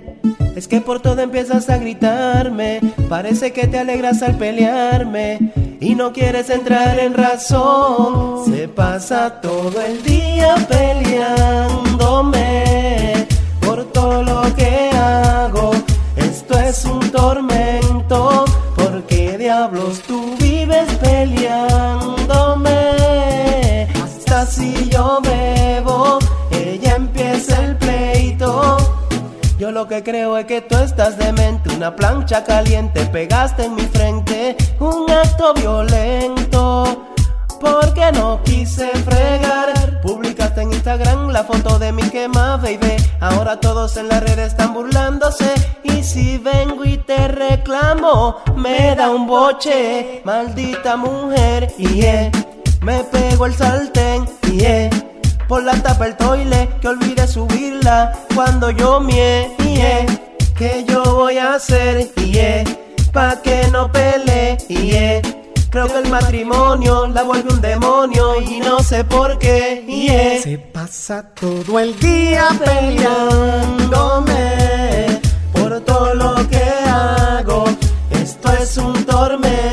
Es 0.58 0.66
que 0.66 0.80
por 0.80 0.98
todo 0.98 1.20
empiezas 1.22 1.70
a 1.70 1.78
gritarme. 1.78 2.80
Parece 3.08 3.52
que 3.52 3.68
te 3.68 3.78
alegras 3.78 4.22
al 4.22 4.36
pelearme. 4.36 5.52
Y 5.78 5.94
no 5.94 6.12
quieres 6.12 6.50
entrar 6.50 6.98
en 6.98 7.14
razón. 7.14 8.44
Se 8.44 8.66
pasa 8.66 9.40
todo 9.40 9.80
el 9.80 10.02
día 10.02 10.56
peleándome. 10.68 12.34
Por 13.60 13.84
todo 13.92 14.24
lo 14.24 14.42
que 14.56 14.90
hago. 14.96 15.70
Esto 16.16 16.58
es 16.58 16.84
un 16.86 17.08
tormento. 17.12 18.44
¿Por 18.74 19.04
qué 19.04 19.38
diablos 19.38 20.00
tú 20.08 20.34
vives 20.40 20.92
peleándome? 20.96 22.66
Hasta 24.02 24.44
si 24.44 24.88
yo 24.90 25.20
bebo, 25.22 26.18
ella 26.50 26.96
empieza 26.96 27.64
el 27.64 27.76
pleito. 27.76 28.77
Lo 29.72 29.86
que 29.86 30.02
creo 30.02 30.38
es 30.38 30.46
que 30.46 30.62
tú 30.62 30.76
estás 30.76 31.18
demente, 31.18 31.74
una 31.74 31.94
plancha 31.94 32.42
caliente 32.42 33.04
pegaste 33.06 33.64
en 33.64 33.74
mi 33.74 33.82
frente, 33.82 34.56
un 34.80 35.10
acto 35.10 35.52
violento. 35.54 37.04
Porque 37.60 38.10
no 38.12 38.42
quise 38.44 38.88
fregar, 38.88 40.00
publicaste 40.00 40.62
en 40.62 40.72
Instagram 40.72 41.28
la 41.28 41.44
foto 41.44 41.78
de 41.78 41.92
mi 41.92 42.02
quema, 42.04 42.56
baby. 42.56 42.96
Ahora 43.20 43.60
todos 43.60 43.96
en 43.98 44.08
la 44.08 44.20
red 44.20 44.38
están 44.38 44.72
burlándose. 44.72 45.52
Y 45.82 46.02
si 46.02 46.38
vengo 46.38 46.84
y 46.84 46.96
te 46.98 47.28
reclamo, 47.28 48.36
me 48.56 48.94
da 48.96 49.10
un 49.10 49.26
boche, 49.26 50.22
maldita 50.24 50.96
mujer. 50.96 51.72
Y 51.76 52.02
eh, 52.02 52.32
me 52.80 53.04
pego 53.04 53.46
el 53.46 53.54
sartén. 53.54 54.28
Y 54.50 54.64
eh, 54.64 54.90
por 55.48 55.62
la 55.64 55.74
tapa 55.82 56.06
el 56.06 56.16
toile, 56.16 56.68
que 56.80 56.88
olvide 56.88 57.26
subirla 57.26 58.12
cuando 58.34 58.70
yo 58.70 59.00
mie. 59.00 59.50
Y 59.64 59.80
eh, 59.80 60.06
¿qué 60.56 60.84
yo 60.86 61.02
voy 61.02 61.38
a 61.38 61.54
hacer? 61.54 62.10
Y 62.16 62.38
eh, 62.38 62.64
pa' 63.12 63.40
que 63.42 63.66
no 63.72 63.90
pelee. 63.90 64.58
Y 64.68 64.92
eh, 64.92 65.22
Creo 65.70 65.86
que 65.86 65.98
el 65.98 66.08
matrimonio 66.08 67.06
la 67.08 67.22
vuelve 67.24 67.52
un 67.52 67.60
demonio 67.60 68.40
y 68.40 68.58
no 68.60 68.78
sé 68.82 69.04
por 69.04 69.38
qué. 69.38 69.84
Y 69.86 70.08
eh, 70.08 70.40
se 70.42 70.56
pasa 70.56 71.22
todo 71.34 71.78
el 71.78 71.98
día 72.00 72.48
peleándome 72.64 74.40
por 75.52 75.78
todo 75.82 76.14
lo 76.14 76.48
que 76.48 76.62
hago. 76.86 77.66
Esto 78.10 78.50
es 78.52 78.78
un 78.78 79.04
tormento. 79.04 79.67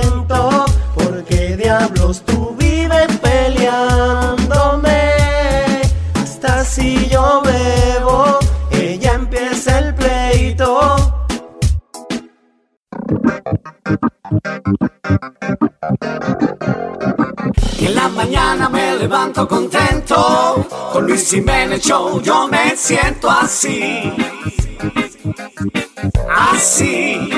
Y 17.79 17.87
la 17.89 18.09
mañana 18.09 18.67
me 18.69 18.95
levanto 18.97 19.47
contento. 19.47 20.65
Con 20.91 21.05
Luis 21.05 21.29
Jiménez 21.29 21.81
Show 21.81 22.19
yo 22.21 22.47
me 22.47 22.75
siento 22.75 23.29
así. 23.29 24.11
Así. 26.51 27.29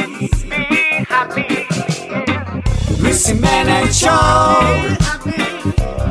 Luis 2.99 3.25
Jiménez 3.25 3.93
Show. 3.93 4.97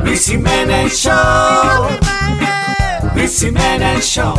Luis 0.03 0.25
Jiménez 0.27 0.93
Show. 0.93 1.87
Luis 3.15 3.39
Jiménez 3.39 4.05
Show. 4.05 4.35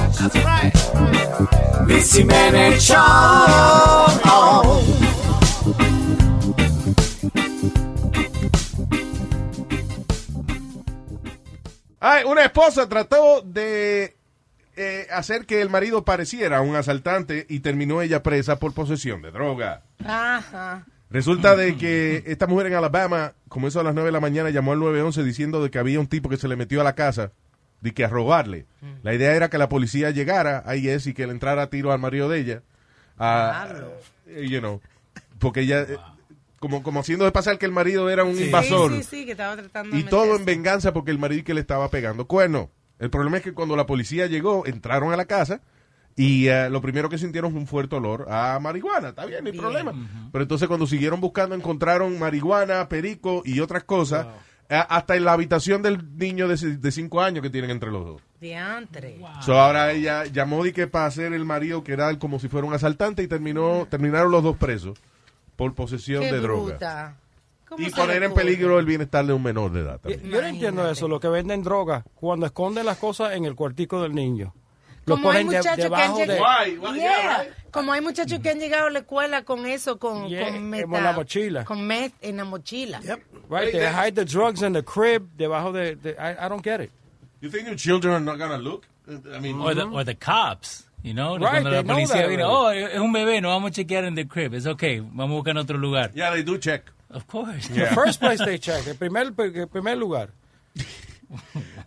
Luis 1.86 2.12
Jiménez 2.12 2.80
Show. 2.80 2.98
Ay, 12.00 12.24
una 12.24 12.44
esposa 12.44 12.88
trató 12.88 13.42
de 13.42 14.16
eh, 14.76 15.06
hacer 15.12 15.46
que 15.46 15.60
el 15.60 15.70
marido 15.70 16.04
pareciera 16.04 16.60
un 16.60 16.76
asaltante 16.76 17.46
y 17.48 17.60
terminó 17.60 18.00
ella 18.02 18.22
presa 18.22 18.58
por 18.58 18.72
posesión 18.74 19.22
de 19.22 19.30
droga. 19.32 19.82
Ajá. 20.04 20.86
Resulta 21.10 21.56
de 21.56 21.76
que 21.76 22.22
esta 22.26 22.46
mujer 22.46 22.66
en 22.66 22.74
Alabama, 22.74 23.32
como 23.48 23.66
eso 23.66 23.80
a 23.80 23.82
las 23.82 23.94
9 23.94 24.08
de 24.08 24.12
la 24.12 24.20
mañana, 24.20 24.50
llamó 24.50 24.72
al 24.72 24.78
911 24.80 25.24
diciendo 25.24 25.62
de 25.62 25.70
que 25.70 25.78
había 25.78 25.98
un 25.98 26.06
tipo 26.06 26.28
que 26.28 26.36
se 26.36 26.48
le 26.48 26.54
metió 26.56 26.80
a 26.82 26.84
la 26.84 26.94
casa, 26.94 27.32
de 27.80 27.92
que 27.94 28.04
a 28.04 28.08
robarle. 28.08 28.66
La 29.02 29.14
idea 29.14 29.34
era 29.34 29.48
que 29.48 29.56
la 29.58 29.68
policía 29.70 30.10
llegara 30.10 30.62
a 30.66 30.76
IS 30.76 31.06
y 31.06 31.14
que 31.14 31.26
le 31.26 31.32
entrara 31.32 31.62
a 31.62 31.70
tiro 31.70 31.92
al 31.92 31.98
marido 31.98 32.28
de 32.28 32.38
ella. 32.40 32.62
a- 33.20 33.66
eh, 34.28 34.46
you 34.48 34.60
know, 34.60 34.80
porque 35.40 35.60
ella, 35.62 35.80
eh, 35.82 35.96
como, 36.60 36.82
como 36.82 37.00
haciendo 37.00 37.24
de 37.24 37.32
pasar 37.32 37.58
que 37.58 37.66
el 37.66 37.72
marido 37.72 38.10
era 38.10 38.24
un 38.24 38.38
invasor. 38.38 38.90
Sí, 38.92 39.02
sí, 39.02 39.08
sí, 39.20 39.24
que 39.26 39.32
estaba 39.32 39.56
tratando 39.56 39.94
de 39.96 40.00
Y 40.02 40.04
todo 40.04 40.36
en 40.36 40.44
venganza 40.44 40.92
porque 40.92 41.10
el 41.10 41.18
marido 41.18 41.44
que 41.44 41.54
le 41.54 41.60
estaba 41.60 41.88
pegando 41.90 42.26
cuerno. 42.26 42.70
El 42.98 43.10
problema 43.10 43.36
es 43.36 43.42
que 43.44 43.54
cuando 43.54 43.76
la 43.76 43.86
policía 43.86 44.26
llegó, 44.26 44.66
entraron 44.66 45.12
a 45.12 45.16
la 45.16 45.26
casa 45.26 45.60
y 46.16 46.48
eh, 46.48 46.68
lo 46.68 46.80
primero 46.80 47.08
que 47.08 47.16
sintieron 47.16 47.52
fue 47.52 47.60
un 47.60 47.66
fuerte 47.68 47.94
olor 47.94 48.26
a 48.28 48.58
marihuana. 48.60 49.10
Está 49.10 49.24
bien, 49.24 49.44
no 49.44 49.50
hay 49.50 49.56
problema. 49.56 49.92
Pero 50.32 50.42
entonces 50.42 50.66
cuando 50.66 50.86
siguieron 50.86 51.20
buscando, 51.20 51.54
encontraron 51.54 52.18
marihuana, 52.18 52.88
perico 52.88 53.42
y 53.44 53.60
otras 53.60 53.84
cosas. 53.84 54.26
hasta 54.68 55.16
en 55.16 55.24
la 55.24 55.32
habitación 55.32 55.80
del 55.80 56.16
niño 56.18 56.46
de, 56.48 56.56
c- 56.58 56.76
de 56.76 56.90
cinco 56.90 57.22
años 57.22 57.42
que 57.42 57.50
tienen 57.50 57.70
entre 57.70 57.90
los 57.90 58.04
dos. 58.04 58.22
Diantre. 58.40 59.16
So, 59.42 59.58
ahora 59.58 59.92
ella 59.92 60.24
llamó 60.26 60.62
de 60.64 60.72
que 60.72 60.86
para 60.86 61.10
ser 61.10 61.32
el 61.32 61.44
marido 61.44 61.82
que 61.84 61.92
era 61.92 62.18
como 62.18 62.38
si 62.38 62.48
fuera 62.48 62.66
un 62.66 62.74
asaltante 62.74 63.22
y 63.22 63.28
terminó 63.28 63.86
terminaron 63.88 64.30
los 64.32 64.42
dos 64.42 64.56
presos 64.56 64.98
por 65.58 65.74
posesión 65.74 66.22
Qué 66.22 66.32
de 66.32 66.40
droga. 66.40 66.64
bruta. 66.70 67.16
¿Cómo 67.68 67.84
Y 67.86 67.90
poner 67.90 68.22
en 68.22 68.32
peligro 68.32 68.78
el 68.78 68.86
bienestar 68.86 69.26
de 69.26 69.32
un 69.34 69.42
menor 69.42 69.72
de 69.72 69.80
edad. 69.80 69.98
también. 70.00 70.22
Yo 70.30 70.40
no 70.40 70.46
entiendo 70.46 70.88
eso, 70.90 71.06
lo 71.08 71.18
que 71.20 71.28
venden 71.28 71.62
droga, 71.62 72.04
cuando 72.14 72.46
esconden 72.46 72.86
las 72.86 72.96
cosas 72.96 73.32
en 73.34 73.44
el 73.44 73.54
cuartico 73.56 74.00
del 74.00 74.14
niño. 74.14 74.54
Lo 75.04 75.16
Como 75.16 75.30
hay 75.32 75.44
ponen 75.44 75.48
de- 75.50 75.56
muchachos 75.58 75.76
que 75.76 75.82
han 75.82 75.90
debajo 76.14 76.18
de... 76.18 76.26
llegado, 76.26 76.94
Yeah. 76.94 77.46
como 77.70 77.92
hay 77.92 78.00
muchachos 78.00 78.38
que 78.40 78.50
han 78.50 78.58
llegado 78.58 78.86
a 78.86 78.90
la 78.90 78.98
escuela 79.00 79.42
con 79.44 79.66
eso, 79.66 79.98
con, 79.98 80.28
Yeah, 80.28 80.44
con 80.46 80.54
en 80.54 80.70
meta- 80.70 81.00
la 81.00 81.12
mochila. 81.12 81.64
con 81.64 81.86
meth 81.86 82.12
en 82.22 82.36
la 82.38 82.44
mochila. 82.44 83.00
Right, 83.50 83.72
they 83.72 83.86
hide 83.88 84.12
the 84.14 84.24
drugs 84.24 84.62
in 84.62 84.72
the 84.74 84.82
crib, 84.84 85.28
debajo 85.36 85.72
de... 85.72 85.96
de- 85.96 86.10
I, 86.12 86.46
I 86.46 86.48
don't 86.48 86.62
get 86.64 86.80
it. 86.80 86.90
You 87.40 87.50
think 87.50 87.66
your 87.66 87.76
children 87.76 88.14
are 88.14 88.24
not 88.24 88.38
gonna 88.38 88.58
look? 88.58 88.84
I 89.08 89.40
mean, 89.40 89.60
Or 89.60 89.74
the, 89.74 89.82
or 89.84 90.04
the 90.04 90.14
cops, 90.14 90.87
you 91.02 91.12
know? 91.12 91.36
Right, 91.38 91.48
Cuando 91.48 91.70
la 91.70 91.82
policía 91.84 92.24
already. 92.24 92.42
oh, 92.44 92.70
es 92.70 92.98
un 92.98 93.12
bebé, 93.12 93.40
no 93.40 93.48
vamos 93.48 93.70
a 93.70 93.74
chequear 93.74 94.04
en 94.04 94.14
the 94.14 94.26
crib. 94.28 94.54
Es 94.54 94.66
okay, 94.66 95.00
vamos 95.00 95.30
a 95.30 95.34
buscar 95.34 95.50
en 95.52 95.58
otro 95.58 95.78
lugar. 95.78 96.12
Yeah, 96.12 96.32
they 96.32 96.42
do 96.42 96.58
check. 96.58 96.84
Of 97.10 97.24
course. 97.26 97.68
The 97.72 97.86
first 97.86 98.20
place 98.20 98.44
they 98.44 98.58
check, 98.58 98.86
el 98.86 98.96
primer, 98.96 99.32
el 99.38 99.68
primer 99.68 99.96
lugar. 99.98 100.30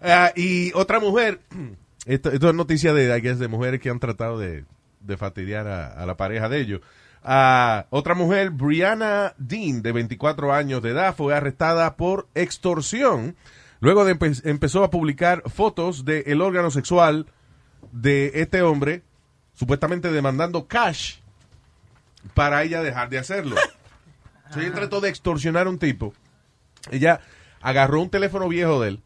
Ah, 0.02 0.32
y 0.36 0.72
otra 0.74 1.00
mujer, 1.00 1.40
esto, 2.06 2.32
esto 2.32 2.50
es 2.50 2.56
noticia 2.56 2.94
de, 2.94 3.16
I 3.18 3.22
guess, 3.22 3.40
de 3.40 3.48
mujeres 3.48 3.80
que 3.80 3.90
han 3.90 4.00
tratado 4.00 4.38
de, 4.40 4.66
de 5.00 5.18
fastidiar 5.18 5.68
a, 5.68 5.88
a 5.94 6.06
la 6.06 6.16
pareja 6.18 6.50
de 6.50 6.60
ellos. 6.60 6.82
Ah, 7.24 7.86
otra 7.90 8.14
mujer, 8.16 8.50
Brianna 8.52 9.34
Dean, 9.38 9.82
de 9.82 9.92
24 9.92 10.54
años 10.54 10.82
de 10.82 10.90
edad, 10.92 11.16
fue 11.16 11.36
arrestada 11.36 11.96
por 11.96 12.28
extorsión. 12.36 13.36
Luego 13.80 14.06
de 14.06 14.16
empe- 14.16 14.42
empezó 14.46 14.84
a 14.84 14.90
publicar 14.92 15.44
fotos 15.50 16.06
del 16.06 16.42
órgano 16.42 16.70
sexual 16.72 17.26
de 17.92 18.32
este 18.36 18.62
hombre, 18.62 19.04
supuestamente 19.54 20.12
demandando 20.12 20.68
cash 20.68 21.18
para 22.34 22.64
ella 22.64 22.82
dejar 22.82 23.10
de 23.10 23.20
hacerlo. 23.20 23.56
Ella 24.56 24.74
trató 24.74 25.00
de 25.00 25.08
extorsionar 25.08 25.68
a 25.68 25.70
un 25.70 25.80
tipo. 25.80 26.14
Ella 26.92 27.22
agarró 27.62 28.02
un 28.02 28.10
teléfono 28.10 28.50
viejo 28.50 28.82
de 28.82 28.90
él 28.90 29.04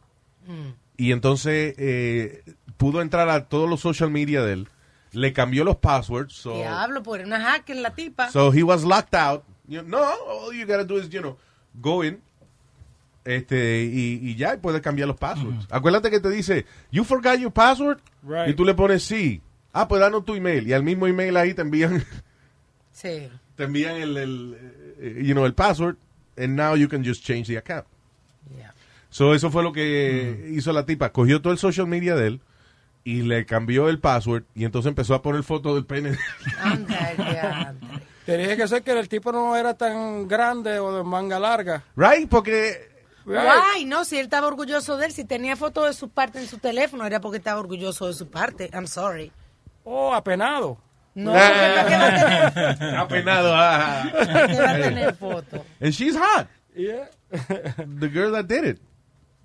y 0.98 1.12
entonces 1.12 1.76
eh, 1.78 2.44
pudo 2.78 3.02
entrar 3.02 3.30
a 3.30 3.46
todos 3.46 3.70
los 3.70 3.80
social 3.80 4.10
media 4.10 4.42
de 4.42 4.54
él. 4.54 4.68
Le 5.12 5.34
cambió 5.34 5.64
los 5.64 5.78
passwords. 5.78 6.34
So, 6.34 6.56
Diablo, 6.58 7.04
por 7.04 7.20
una 7.22 7.40
hacker 7.40 7.78
la 7.78 7.94
tipa. 7.94 8.32
so 8.32 8.52
he 8.52 8.64
was 8.64 8.84
locked 8.84 9.14
out. 9.14 9.44
You 9.68 9.82
no, 9.82 10.00
all 10.00 10.54
you 10.54 10.66
gotta 10.66 10.84
do 10.84 10.98
is, 10.98 11.10
you 11.10 11.22
know, 11.22 11.38
go 11.80 12.04
in. 12.04 12.22
Este, 13.26 13.84
y, 13.84 14.20
y 14.22 14.36
ya 14.36 14.58
puedes 14.62 14.82
cambiar 14.82 15.08
los 15.08 15.18
passwords. 15.18 15.68
Acuérdate 15.72 16.10
que 16.12 16.20
te 16.20 16.30
dice, 16.30 16.66
you 16.92 17.04
forgot 17.04 17.38
your 17.40 17.52
password. 17.52 18.00
Right. 18.24 18.50
Y 18.50 18.54
tú 18.54 18.64
le 18.64 18.74
pones 18.76 19.04
sí. 19.04 19.42
Ah, 19.74 19.88
pues 19.88 20.00
danos 20.00 20.24
tu 20.24 20.36
email. 20.36 20.68
Y 20.68 20.74
al 20.74 20.84
mismo 20.84 21.08
email 21.08 21.36
ahí 21.36 21.54
te 21.54 21.62
envían, 21.64 22.04
Sí. 22.92 23.30
te 23.56 23.64
envían 23.64 23.96
el, 23.98 24.16
el, 24.16 24.58
eh, 25.00 25.22
you 25.26 25.34
know, 25.34 25.46
el 25.46 25.54
password. 25.54 25.98
And 26.38 26.56
now 26.56 26.76
you 26.76 26.88
can 26.88 27.04
just 27.04 27.24
change 27.26 27.48
the 27.48 27.58
account. 27.58 27.86
So, 29.10 29.34
eso 29.34 29.50
fue 29.50 29.64
lo 29.64 29.72
que 29.72 30.50
hizo 30.52 30.74
la 30.74 30.86
tipa. 30.86 31.12
Cogió 31.14 31.42
todo 31.42 31.54
el 31.54 31.60
social 31.60 31.88
media 31.88 32.16
de 32.16 32.28
él 32.28 32.42
y 33.06 33.22
le 33.22 33.46
cambió 33.46 33.88
el 33.88 34.00
password 34.00 34.44
y 34.54 34.66
entonces 34.66 34.90
empezó 34.90 35.14
a 35.16 35.22
poner 35.22 35.44
fotos 35.44 35.74
del 35.76 35.86
pene. 35.86 36.18
Te 38.26 38.38
dije 38.38 38.58
que 38.58 38.68
sé 38.68 38.82
que 38.82 38.92
el 39.00 39.08
tipo 39.08 39.32
no 39.32 39.56
era 39.56 39.76
tan 39.76 40.28
grande 40.28 40.80
o 40.80 40.98
de 40.98 41.04
manga 41.04 41.40
larga. 41.40 41.84
right? 41.96 42.28
Porque 42.28 42.90
Guay, 43.26 43.86
no, 43.86 44.06
si 44.06 44.18
él 44.18 44.26
estaba 44.26 44.48
orgulloso 44.48 44.98
de 44.98 45.08
él, 45.08 45.12
si 45.12 45.26
tenía 45.26 45.56
fotos 45.56 45.88
de 45.88 45.94
su 45.94 46.10
parte 46.10 46.40
en 46.40 46.48
su 46.48 46.60
teléfono, 46.60 47.06
era 47.06 47.20
porque 47.20 47.38
estaba 47.40 47.60
orgulloso 47.60 48.08
de 48.08 48.14
su 48.14 48.30
parte. 48.30 48.70
I'm 48.74 48.88
sorry. 48.88 49.32
Oh, 49.84 50.14
apenado. 50.14 50.78
No, 51.16 51.32
porque 51.32 51.48
¿para 51.48 51.86
qué 51.88 51.96
va 51.98 52.08
a 52.48 52.76
tener, 52.76 52.96
Apenado. 52.98 53.52
ah. 53.56 54.04
qué 54.48 54.60
va 54.62 54.72
a 54.72 54.76
tener 54.76 55.16
fotos? 55.16 55.62
And 55.82 55.92
she's 55.92 56.16
hot. 56.16 56.48
Yeah. 56.76 57.10
The 58.00 58.10
girl 58.10 58.32
that 58.34 58.46
did 58.46 58.64
it. 58.66 58.80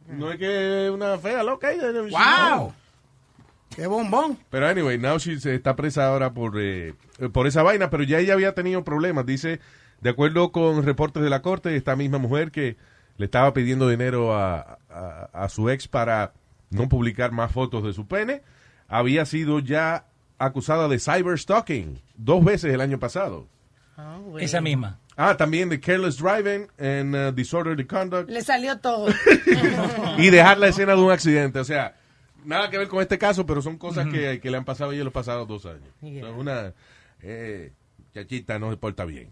No 0.09 0.33
es 0.33 0.39
que 0.39 0.91
una 0.93 1.17
fea 1.19 1.43
loca. 1.45 1.71
ella- 1.71 1.93
¡Wow! 1.93 2.75
¡Qué 3.75 3.87
bombón! 3.87 4.37
Pero 4.51 4.67
anyway, 4.67 4.99
now 4.99 5.17
she 5.19 5.39
se 5.39 5.55
está 5.55 5.77
presa 5.77 6.09
ahora 6.09 6.33
por, 6.35 6.55
eh, 6.61 6.95
por 7.33 7.47
esa 7.47 7.63
vaina, 7.63 7.89
pero 7.89 8.03
ya 8.03 8.19
ella 8.19 8.35
había 8.35 8.53
tenido 8.55 8.83
problemas. 8.83 9.25
Dice, 9.25 9.61
de 10.01 10.11
acuerdo 10.11 10.51
con 10.51 10.85
reportes 10.85 11.23
de 11.23 11.31
la 11.31 11.41
corte, 11.41 11.77
esta 11.77 11.95
misma 11.95 12.19
mujer 12.19 12.51
que 12.51 12.77
le 13.21 13.27
estaba 13.27 13.53
pidiendo 13.53 13.87
dinero 13.87 14.35
a, 14.35 14.79
a- 14.89 15.29
a 15.33 15.49
su 15.51 15.69
ex 15.69 15.87
para 15.87 16.33
no 16.71 16.89
publicar 16.89 17.33
más 17.33 17.53
fotos 17.53 17.85
de 17.85 17.93
su 17.93 18.07
pene, 18.07 18.41
había 18.89 19.27
sido 19.27 19.59
ya 19.59 20.07
acusada 20.39 20.89
de 20.89 20.99
cyberstalking 20.99 22.01
dos 22.17 22.43
veces 22.43 22.73
el 22.73 22.81
año 22.81 22.99
pasado. 22.99 23.47
Esa 24.39 24.63
misma. 24.63 24.99
Ah, 25.19 25.37
también 25.37 25.69
de 25.69 25.79
careless 25.79 26.17
driving 26.17 26.69
and 26.79 27.15
uh, 27.15 27.31
disorderly 27.31 27.85
conduct 27.85 28.31
Le 28.31 28.41
salió 28.43 28.79
todo. 28.79 29.09
y 30.17 30.31
dejar 30.31 30.57
la 30.57 30.69
escena 30.69 30.95
de 30.97 31.03
un 31.03 31.13
accidente. 31.13 31.59
O 31.59 31.65
sea, 31.65 31.97
nada 32.47 32.71
que 32.71 32.79
ver 32.79 32.89
con 32.89 33.03
este 33.03 33.19
caso, 33.19 33.45
pero 33.45 33.61
son 33.61 33.77
cosas 33.77 34.07
que, 34.09 34.41
que 34.41 34.51
le 34.51 34.57
han 34.57 34.65
pasado 34.65 34.93
a 34.93 34.95
ella 34.95 35.05
los 35.05 35.13
pasados 35.13 35.47
dos 35.47 35.67
años. 35.67 35.91
Yeah. 36.01 36.23
O 36.25 36.27
sea, 36.29 36.35
una 36.37 36.73
eh, 37.21 37.73
chachita 38.15 38.59
no 38.59 38.71
se 38.71 38.79
porta 38.79 39.05
bien. 39.05 39.29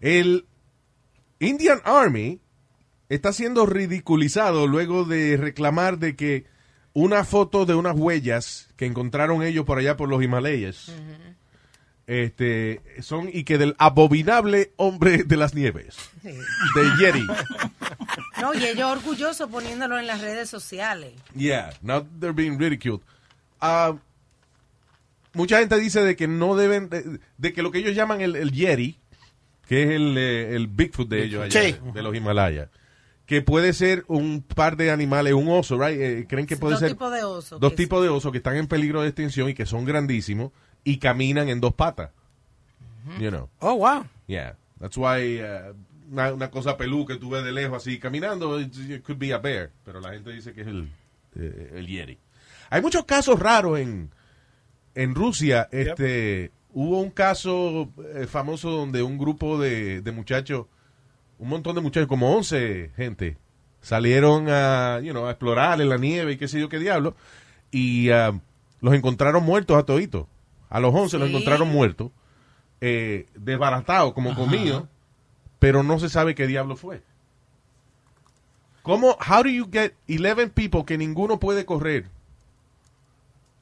El 0.00 0.46
Indian 1.40 1.80
Army 1.84 2.40
está 3.08 3.32
siendo 3.32 3.66
ridiculizado 3.66 4.66
luego 4.66 5.04
de 5.04 5.36
reclamar 5.36 5.98
de 5.98 6.16
que 6.16 6.46
una 6.92 7.24
foto 7.24 7.66
de 7.66 7.74
unas 7.74 7.96
huellas 7.96 8.68
que 8.76 8.86
encontraron 8.86 9.42
ellos 9.42 9.64
por 9.64 9.78
allá 9.78 9.96
por 9.96 10.08
los 10.08 10.22
Himalayas 10.22 10.92
este 12.06 12.82
son 13.00 13.30
y 13.32 13.44
que 13.44 13.56
del 13.58 13.74
abominable 13.78 14.72
hombre 14.76 15.24
de 15.24 15.36
las 15.36 15.54
nieves 15.54 15.96
de 16.22 16.90
Yeti. 16.98 17.26
No, 18.40 18.52
y 18.52 18.64
ellos 18.64 18.90
orgullosos 18.90 19.48
poniéndolo 19.48 19.98
en 19.98 20.06
las 20.06 20.20
redes 20.20 20.50
sociales. 20.50 21.14
Yeah, 21.34 21.72
now 21.82 22.06
they're 22.20 22.34
being 22.34 22.58
ridiculed. 22.58 23.00
Ah, 23.60 23.96
mucha 25.32 25.60
gente 25.60 25.78
dice 25.78 26.02
de 26.02 26.14
que 26.16 26.28
no 26.28 26.54
deben, 26.56 26.90
de, 26.90 27.20
de 27.38 27.52
que 27.52 27.62
lo 27.62 27.70
que 27.70 27.78
ellos 27.78 27.94
llaman 27.94 28.20
el, 28.20 28.36
el 28.36 28.52
Yeti, 28.52 28.98
que 29.68 29.82
es 29.84 29.90
el, 29.90 30.16
eh, 30.18 30.54
el 30.54 30.66
Bigfoot 30.68 31.08
de 31.08 31.24
ellos 31.24 31.42
allá, 31.42 31.62
Sí. 31.62 31.76
de 31.94 32.02
los 32.02 32.14
Himalayas, 32.14 32.68
que 33.26 33.40
puede 33.42 33.72
ser 33.72 34.04
un 34.08 34.42
par 34.42 34.76
de 34.76 34.90
animales, 34.90 35.32
un 35.32 35.48
oso, 35.48 35.78
right? 35.78 35.98
Eh, 36.00 36.26
creen 36.28 36.46
que 36.46 36.56
puede 36.56 36.72
Dos 36.74 36.80
ser 36.80 36.90
tipos 36.90 37.12
de 37.12 37.24
osos. 37.24 37.58
dos 37.60 37.74
tipos 37.74 38.02
de 38.02 38.08
osos 38.10 38.30
que 38.32 38.38
están 38.38 38.56
en 38.56 38.66
peligro 38.66 39.00
de 39.02 39.08
extinción 39.08 39.48
y 39.48 39.54
que 39.54 39.64
son 39.66 39.84
grandísimos 39.84 40.52
y 40.84 40.98
caminan 40.98 41.48
en 41.48 41.60
dos 41.60 41.72
patas. 41.74 42.10
You 43.20 43.30
know. 43.30 43.48
Oh, 43.60 43.74
wow. 43.74 44.06
Yeah, 44.26 44.56
that's 44.80 44.96
why 44.96 45.40
uh, 45.42 45.74
una, 46.10 46.32
una 46.32 46.50
cosa 46.50 46.76
pelú 46.76 47.04
que 47.06 47.16
tú 47.16 47.30
ves 47.30 47.44
de 47.44 47.52
lejos 47.52 47.76
así 47.78 47.98
caminando, 47.98 48.58
it, 48.60 48.74
it 48.88 49.02
could 49.02 49.18
be 49.18 49.32
a 49.32 49.38
bear, 49.38 49.70
pero 49.84 50.00
la 50.00 50.12
gente 50.12 50.30
dice 50.30 50.52
que 50.54 50.62
es 50.62 50.66
el, 50.66 50.88
eh, 51.36 51.72
el 51.74 51.86
Yeti. 51.86 52.18
Hay 52.70 52.80
muchos 52.82 53.04
casos 53.04 53.38
raros 53.38 53.78
en, 53.78 54.10
en 54.94 55.14
Rusia. 55.14 55.68
Este, 55.70 56.50
Hubo 56.74 57.00
un 57.00 57.10
caso 57.10 57.88
eh, 58.14 58.26
famoso 58.26 58.68
donde 58.68 59.02
un 59.02 59.16
grupo 59.16 59.58
de, 59.58 60.02
de 60.02 60.12
muchachos, 60.12 60.66
un 61.38 61.48
montón 61.48 61.76
de 61.76 61.80
muchachos, 61.80 62.08
como 62.08 62.34
11 62.36 62.90
gente, 62.96 63.38
salieron 63.80 64.48
a, 64.48 65.00
you 65.00 65.12
know, 65.12 65.26
a 65.26 65.30
explorar 65.30 65.80
en 65.80 65.88
la 65.88 65.98
nieve 65.98 66.32
y 66.32 66.36
qué 66.36 66.48
sé 66.48 66.58
yo 66.58 66.68
qué 66.68 66.80
diablo, 66.80 67.14
y 67.70 68.10
ah, 68.10 68.40
los 68.80 68.92
encontraron 68.94 69.44
muertos 69.44 69.76
a 69.76 69.84
toditos. 69.84 70.26
A 70.68 70.80
los 70.80 70.92
11 70.92 71.18
los 71.18 71.28
encontraron 71.28 71.68
muertos, 71.68 72.10
eh, 72.80 73.26
desbaratados, 73.36 74.12
como 74.12 74.34
comidos, 74.34 74.84
pero 75.60 75.84
no 75.84 76.00
se 76.00 76.08
sabe 76.08 76.34
qué 76.34 76.48
diablo 76.48 76.74
fue. 76.74 77.02
¿Cómo, 78.82 79.16
how 79.26 79.44
do 79.44 79.48
you 79.48 79.68
get 79.70 79.92
11 80.08 80.48
people 80.48 80.84
que 80.84 80.98
ninguno 80.98 81.38
puede 81.38 81.64
correr 81.64 82.06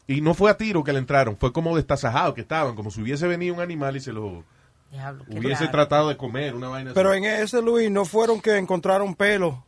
Y 0.07 0.21
no 0.21 0.35
fue 0.35 0.51
a 0.51 0.57
tiro 0.57 0.83
que 0.83 0.93
le 0.93 0.99
entraron, 0.99 1.37
fue 1.37 1.53
como 1.53 1.77
destasajado 1.77 2.35
que 2.35 2.41
estaban, 2.43 2.75
como 2.75 2.91
si 2.91 3.01
hubiese 3.01 3.27
venido 3.27 3.55
un 3.55 3.61
animal 3.61 3.97
y 3.97 4.01
se 4.01 4.13
lo 4.13 4.45
Diablo, 4.91 5.25
hubiese 5.29 5.65
raro. 5.65 5.71
tratado 5.71 6.09
de 6.09 6.17
comer, 6.17 6.55
una 6.55 6.69
vaina 6.69 6.93
Pero 6.93 7.11
así. 7.11 7.19
en 7.19 7.25
ese, 7.25 7.63
Luis, 7.63 7.91
no 7.91 8.05
fueron 8.05 8.41
que 8.41 8.57
encontraron 8.59 9.15
pelo, 9.15 9.65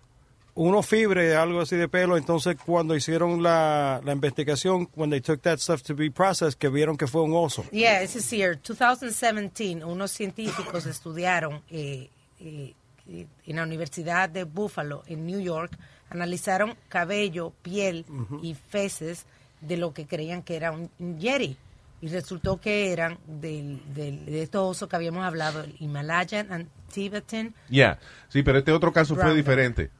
unos 0.54 0.86
fibres, 0.86 1.34
algo 1.36 1.60
así 1.60 1.76
de 1.76 1.88
pelo. 1.88 2.16
Entonces, 2.16 2.56
cuando 2.64 2.94
hicieron 2.94 3.42
la, 3.42 4.00
la 4.04 4.12
investigación, 4.12 4.88
when 4.96 5.10
they 5.10 5.20
took 5.20 5.40
that 5.42 5.58
stuff 5.58 5.82
to 5.82 5.94
be 5.94 6.10
processed, 6.10 6.58
que 6.58 6.68
vieron 6.68 6.96
que 6.96 7.06
fue 7.06 7.22
un 7.22 7.32
oso. 7.34 7.64
Yeah, 7.70 8.00
this 8.00 8.16
is 8.16 8.30
here. 8.32 8.56
2017, 8.56 9.84
unos 9.84 10.10
científicos 10.10 10.86
estudiaron 10.86 11.62
eh, 11.70 12.10
eh, 12.40 12.74
eh, 13.08 13.26
en 13.46 13.56
la 13.56 13.62
Universidad 13.62 14.28
de 14.28 14.44
Buffalo, 14.44 15.02
en 15.06 15.26
New 15.26 15.40
York, 15.40 15.76
analizaron 16.10 16.76
cabello, 16.88 17.52
piel 17.62 18.04
y 18.42 18.54
feces 18.54 19.26
de 19.66 19.76
lo 19.76 19.92
que 19.94 20.06
creían 20.06 20.42
que 20.42 20.56
era 20.56 20.70
un, 20.72 20.90
un 20.98 21.18
yeti. 21.18 21.56
Y 22.00 22.08
resultó 22.08 22.60
que 22.60 22.92
eran 22.92 23.18
del, 23.26 23.80
del- 23.94 24.26
de 24.26 24.42
estos 24.42 24.62
osos 24.76 24.88
que 24.88 24.96
habíamos 24.96 25.24
hablado, 25.24 25.62
el 25.62 25.74
Himalayan 25.80 26.52
and 26.52 26.68
Tibetan. 26.92 27.54
Ya, 27.70 27.98
sí, 28.28 28.42
pero 28.42 28.58
este 28.58 28.72
otro 28.72 28.92
caso 28.92 29.14
fue 29.14 29.24
Brown. 29.24 29.36
diferente. 29.36 29.90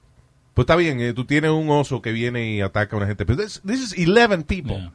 Pues 0.52 0.64
está 0.64 0.76
bien, 0.76 1.00
eh, 1.00 1.14
tú 1.14 1.24
tienes 1.24 1.50
un 1.50 1.70
oso 1.70 2.02
que 2.02 2.12
viene 2.12 2.52
y 2.52 2.60
ataca 2.60 2.94
a 2.94 2.98
una 2.98 3.06
gente, 3.06 3.24
pero 3.24 3.42
this, 3.42 3.62
this 3.66 3.80
is 3.80 4.08
11 4.08 4.44
people. 4.44 4.90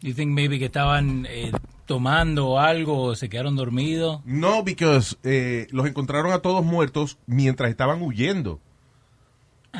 You 0.00 0.14
think 0.14 0.32
maybe 0.32 0.58
que 0.58 0.66
estaban 0.66 1.26
eh, 1.28 1.52
tomando 1.86 2.58
algo 2.58 3.02
o 3.02 3.14
se 3.14 3.28
quedaron 3.28 3.54
dormidos? 3.56 4.20
No, 4.24 4.62
because 4.62 5.16
eh, 5.22 5.66
los 5.70 5.86
encontraron 5.86 6.32
a 6.32 6.38
todos 6.40 6.64
muertos 6.64 7.18
mientras 7.26 7.70
estaban 7.70 8.02
huyendo. 8.02 8.60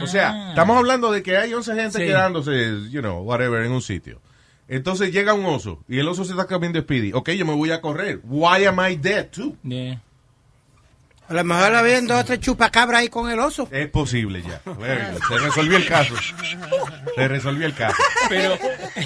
O 0.03 0.07
sea, 0.07 0.31
Ah. 0.33 0.49
estamos 0.51 0.77
hablando 0.77 1.11
de 1.13 1.23
que 1.23 1.37
hay 1.37 1.53
11 1.55 1.75
gente 1.75 1.99
Sí. 1.99 2.05
quedándose, 2.07 2.91
you 2.91 3.01
know, 3.01 3.23
whatever, 3.23 3.65
en 3.65 3.73
un 3.73 3.83
sitio. 3.83 4.21
Entonces 4.69 5.13
llega 5.13 5.33
un 5.33 5.45
oso 5.47 5.85
y 5.89 5.99
el 5.99 6.09
oso 6.09 6.25
se 6.25 6.33
está 6.33 6.47
cambiando 6.47 6.79
de 6.79 6.83
Speedy. 6.85 7.13
Ok, 7.13 7.31
yo 7.31 7.47
me 7.47 7.55
voy 7.55 7.71
a 7.71 7.81
correr. 7.81 8.21
Why 8.25 8.65
am 8.65 8.79
I 8.81 8.97
dead 8.97 9.29
too? 9.31 9.57
A 11.29 11.35
lo 11.35 11.43
mejor 11.45 11.75
habían 11.75 12.07
dos 12.07 12.21
o 12.21 12.25
tres 12.25 12.39
chupacabras 12.41 13.01
ahí 13.01 13.09
con 13.09 13.29
el 13.31 13.39
oso. 13.41 13.69
Es 13.73 13.89
posible 13.89 14.43
ya. 14.43 14.61
Se 15.29 15.39
resolvió 15.39 15.77
el 15.77 15.87
caso. 15.87 16.15
Se 17.17 17.29
resolvió 17.29 17.67
el 17.67 17.75
caso. 17.75 17.97
Pero 18.29 18.57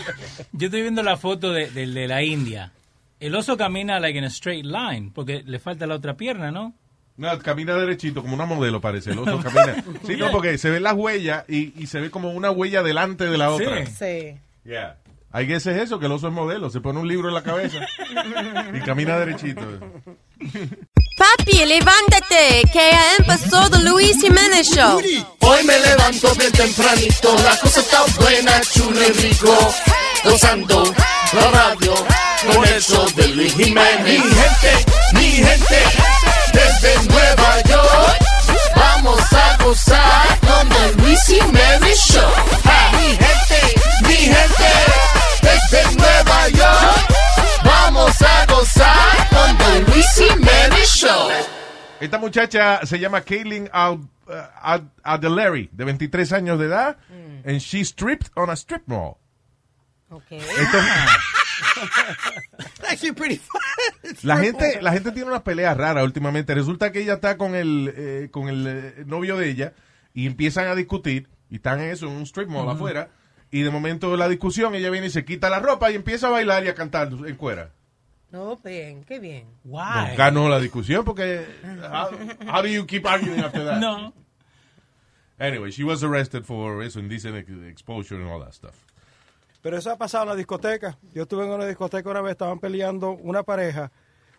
yo 0.53 0.67
estoy 0.67 0.83
viendo 0.83 1.03
la 1.03 1.17
foto 1.17 1.53
de, 1.53 1.71
de 1.71 1.87
la 2.09 2.23
India. 2.23 2.73
El 3.21 3.35
oso 3.35 3.57
camina 3.57 4.01
like 4.01 4.19
in 4.19 4.25
a 4.25 4.29
straight 4.29 4.65
line, 4.67 5.13
porque 5.15 5.43
le 5.47 5.59
falta 5.59 5.87
la 5.87 5.95
otra 5.95 6.15
pierna, 6.17 6.51
¿no? 6.51 6.75
No, 7.17 7.39
camina 7.41 7.75
derechito, 7.77 8.23
como 8.23 8.35
una 8.35 8.47
modelo 8.47 8.81
parece. 8.81 9.11
El 9.11 9.19
oso 9.19 9.41
camina. 9.41 9.85
Sí, 10.07 10.17
no, 10.17 10.31
porque 10.31 10.57
se 10.59 10.71
ven 10.71 10.83
las 10.83 10.95
huellas 10.95 11.45
y, 11.49 11.73
y 11.81 11.87
se 11.87 12.01
ve 12.01 12.11
como 12.11 12.31
una 12.33 12.51
huella 12.51 12.83
delante 12.83 13.25
de 13.27 13.37
la 13.39 13.51
otra. 13.51 13.85
Sí. 13.87 14.39
Yeah. 14.65 14.97
I 15.33 15.47
guess 15.47 15.67
es 15.67 15.81
eso, 15.81 16.01
que 16.01 16.07
el 16.07 16.13
oso 16.13 16.27
es 16.29 16.33
modelo. 16.33 16.71
Se 16.71 16.81
pone 16.81 16.99
un 16.99 17.07
libro 17.07 17.29
en 17.29 17.35
la 17.35 17.43
cabeza 17.43 17.79
y 18.75 18.81
camina 18.81 19.17
derechito. 19.19 19.63
Papi, 21.17 21.65
levántate, 21.67 22.63
que 22.73 22.91
ya 22.91 23.17
empezó 23.19 23.71
The 23.71 23.79
Luis 23.81 24.21
Jiménez 24.21 24.69
Show. 24.75 25.01
Hoy 25.41 25.65
me 25.65 25.79
levanto 25.79 26.35
bien 26.35 26.51
tempranito, 26.51 27.37
la 27.45 27.57
cosa 27.61 27.81
está 27.81 28.03
buena, 28.19 28.61
chulo 28.63 28.99
y 29.07 29.13
rico. 29.13 29.57
Gozando 30.25 30.83
la 31.35 31.51
radio 31.51 31.95
con 32.53 32.65
el 32.67 32.81
show 32.83 33.07
de 33.15 33.29
Luis 33.29 33.55
Jiménez. 33.55 34.03
Mi 34.05 34.17
gente, 34.17 34.87
mi 35.15 35.31
gente, 35.31 35.77
desde 36.53 37.09
Nueva 37.09 37.63
York, 37.63 38.19
vamos 38.77 39.21
a 39.33 39.57
gozar 39.63 40.39
con 40.41 40.73
el 40.85 40.97
Luis 40.99 41.21
Jiménez 41.27 41.99
Show. 41.99 42.33
Ah, 42.65 42.93
mi 42.97 43.09
gente, 43.17 43.81
mi 44.09 44.15
gente, 44.15 44.73
desde 45.43 45.97
Nueva 45.97 46.49
York, 46.49 47.07
vamos 47.65 48.23
a 48.23 48.47
gozar 48.47 49.29
con 49.31 49.73
el 49.73 49.85
Luis 49.87 50.07
Jiménez 50.17 50.89
Show. 50.95 51.29
Esta 52.01 52.19
muchacha 52.19 52.81
se 52.87 52.99
llama 52.99 53.21
Kaylin 53.21 53.69
Ad- 53.73 53.99
uh, 54.27 54.33
Ad- 54.63 54.89
Adelary, 55.03 55.69
de 55.73 55.85
23 55.85 56.33
años 56.33 56.59
de 56.59 56.67
edad, 56.67 56.97
and 57.45 57.61
she 57.61 57.85
stripped 57.85 58.31
on 58.37 58.49
a 58.51 58.57
strip 58.57 58.83
mall. 58.87 59.19
Esto- 60.31 60.79
Actually 62.89 63.13
pretty 63.13 63.37
fun. 63.37 63.61
la 64.23 64.39
gente, 64.39 64.81
la 64.83 64.93
gente 64.93 65.13
tiene 65.13 65.29
unas 65.29 65.43
peleas 65.43 65.77
raras 65.77 66.05
últimamente. 66.05 66.55
Resulta 66.55 66.93
que 66.93 67.01
ella 67.01 67.15
está 67.15 67.37
con 67.37 67.55
el, 67.55 67.93
eh, 67.97 68.29
con 68.31 68.49
el 68.49 68.67
eh, 68.67 68.95
novio 69.07 69.37
de 69.37 69.49
ella 69.51 69.73
y 70.15 70.27
empiezan 70.27 70.67
a 70.69 70.75
discutir 70.75 71.29
y 71.49 71.57
están 71.57 71.81
en 71.81 71.91
eso, 71.91 72.07
en 72.07 72.13
un 72.13 72.23
strip 72.23 72.49
mall 72.49 72.63
Ujú. 72.67 72.71
afuera. 72.73 73.11
Y 73.51 73.63
de 73.63 73.71
momento 73.71 74.11
de 74.11 74.17
la 74.17 74.29
discusión 74.29 74.75
ella 74.75 74.91
viene 74.91 75.09
y 75.09 75.11
se 75.11 75.25
quita 75.25 75.51
la 75.51 75.59
ropa 75.59 75.91
y 75.91 75.97
empieza 75.97 76.29
a 76.29 76.31
bailar 76.31 76.65
y 76.65 76.69
a 76.69 76.75
cantar 76.75 77.09
en 77.13 77.37
cuera. 77.37 77.73
No, 78.31 78.57
bien, 78.57 79.03
qué 79.03 79.19
bien. 79.19 79.49
No, 79.65 79.81
ganó 80.17 80.49
la 80.49 80.61
discusión 80.61 81.05
porque 81.05 81.45
how, 81.83 82.11
how 82.49 82.63
do 82.63 82.69
you 82.69 82.87
keep 82.87 83.05
arguing 83.07 83.41
after 83.41 83.65
that? 83.65 83.81
No. 83.81 84.15
Anyway, 85.41 85.71
she 85.73 85.83
was 85.83 86.05
arrested 86.05 86.45
for 86.45 86.83
eso, 86.85 87.01
indecent 87.01 87.35
ex- 87.35 87.51
exposure 87.69 88.17
and 88.21 88.31
all 88.31 88.39
that 88.41 88.53
stuff. 88.53 88.75
Pero 89.63 89.77
eso 89.77 89.91
ha 89.91 89.97
pasado 89.99 90.25
en 90.25 90.31
la 90.31 90.37
discoteca. 90.37 90.97
Yo 91.15 91.23
estuve 91.23 91.45
en 91.45 91.51
una 91.51 91.67
discoteca 91.67 92.09
una 92.11 92.21
vez, 92.23 92.33
estaban 92.33 92.59
peleando 92.59 93.11
una 93.11 93.43
pareja. 93.43 93.91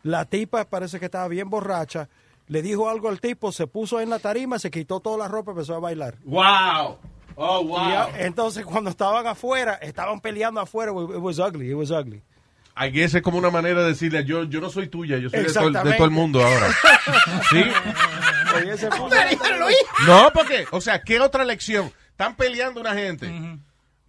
La 0.03 0.25
tipa 0.25 0.65
parece 0.65 0.99
que 0.99 1.05
estaba 1.05 1.27
bien 1.27 1.49
borracha. 1.49 2.09
Le 2.47 2.61
dijo 2.61 2.89
algo 2.89 3.07
al 3.07 3.19
tipo, 3.21 3.51
se 3.51 3.67
puso 3.67 4.01
en 4.01 4.09
la 4.09 4.19
tarima, 4.19 4.57
se 4.59 4.71
quitó 4.71 4.99
toda 4.99 5.17
la 5.19 5.27
ropa 5.27 5.51
y 5.51 5.53
empezó 5.53 5.75
a 5.75 5.79
bailar. 5.79 6.15
Wow. 6.23 6.97
Oh, 7.35 7.63
wow. 7.63 7.79
Y 8.19 8.23
entonces 8.23 8.65
cuando 8.65 8.89
estaban 8.89 9.25
afuera, 9.27 9.75
estaban 9.75 10.19
peleando 10.19 10.59
afuera. 10.59 10.91
It 10.91 10.97
was 11.17 11.37
ugly, 11.39 11.69
it 11.69 11.75
was 11.75 11.91
ugly. 11.91 12.21
I 12.75 12.89
guess 12.89 13.13
es 13.13 13.21
como 13.21 13.37
una 13.37 13.49
manera 13.51 13.81
de 13.83 13.89
decirle, 13.89 14.25
yo, 14.25 14.43
yo 14.45 14.59
no 14.59 14.69
soy 14.69 14.87
tuya, 14.87 15.17
yo 15.17 15.29
soy 15.29 15.39
de 15.41 15.45
todo, 15.53 15.67
el- 15.67 15.73
de 15.73 15.79
Exactamente. 15.79 15.97
todo 15.97 16.05
el 16.05 16.11
mundo 16.11 16.43
ahora. 16.43 16.67
¿Sí? 17.51 17.63
Oye, 18.57 18.71
ese 18.73 18.89
fue- 18.91 19.09
No, 20.07 20.29
porque, 20.33 20.65
o 20.71 20.81
sea, 20.81 21.01
¿qué 21.01 21.19
otra 21.19 21.43
lección? 21.45 21.91
Están 22.11 22.35
peleando 22.35 22.79
una 22.81 22.93
gente. 22.93 23.27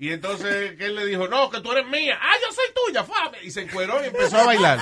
Y 0.03 0.11
entonces, 0.11 0.75
¿qué 0.77 0.87
él 0.87 0.97
le 0.97 1.07
dijo? 1.07 1.29
No, 1.29 1.49
que 1.49 1.61
tú 1.61 1.71
eres 1.71 1.87
mía. 1.87 2.19
Ah, 2.21 2.35
yo 2.45 2.53
soy 2.53 2.65
tuya, 2.75 3.05
fame. 3.05 3.39
Y 3.45 3.53
se 3.53 3.61
encueró 3.61 4.03
y 4.03 4.09
empezó 4.09 4.37
a 4.37 4.47
bailar. 4.47 4.81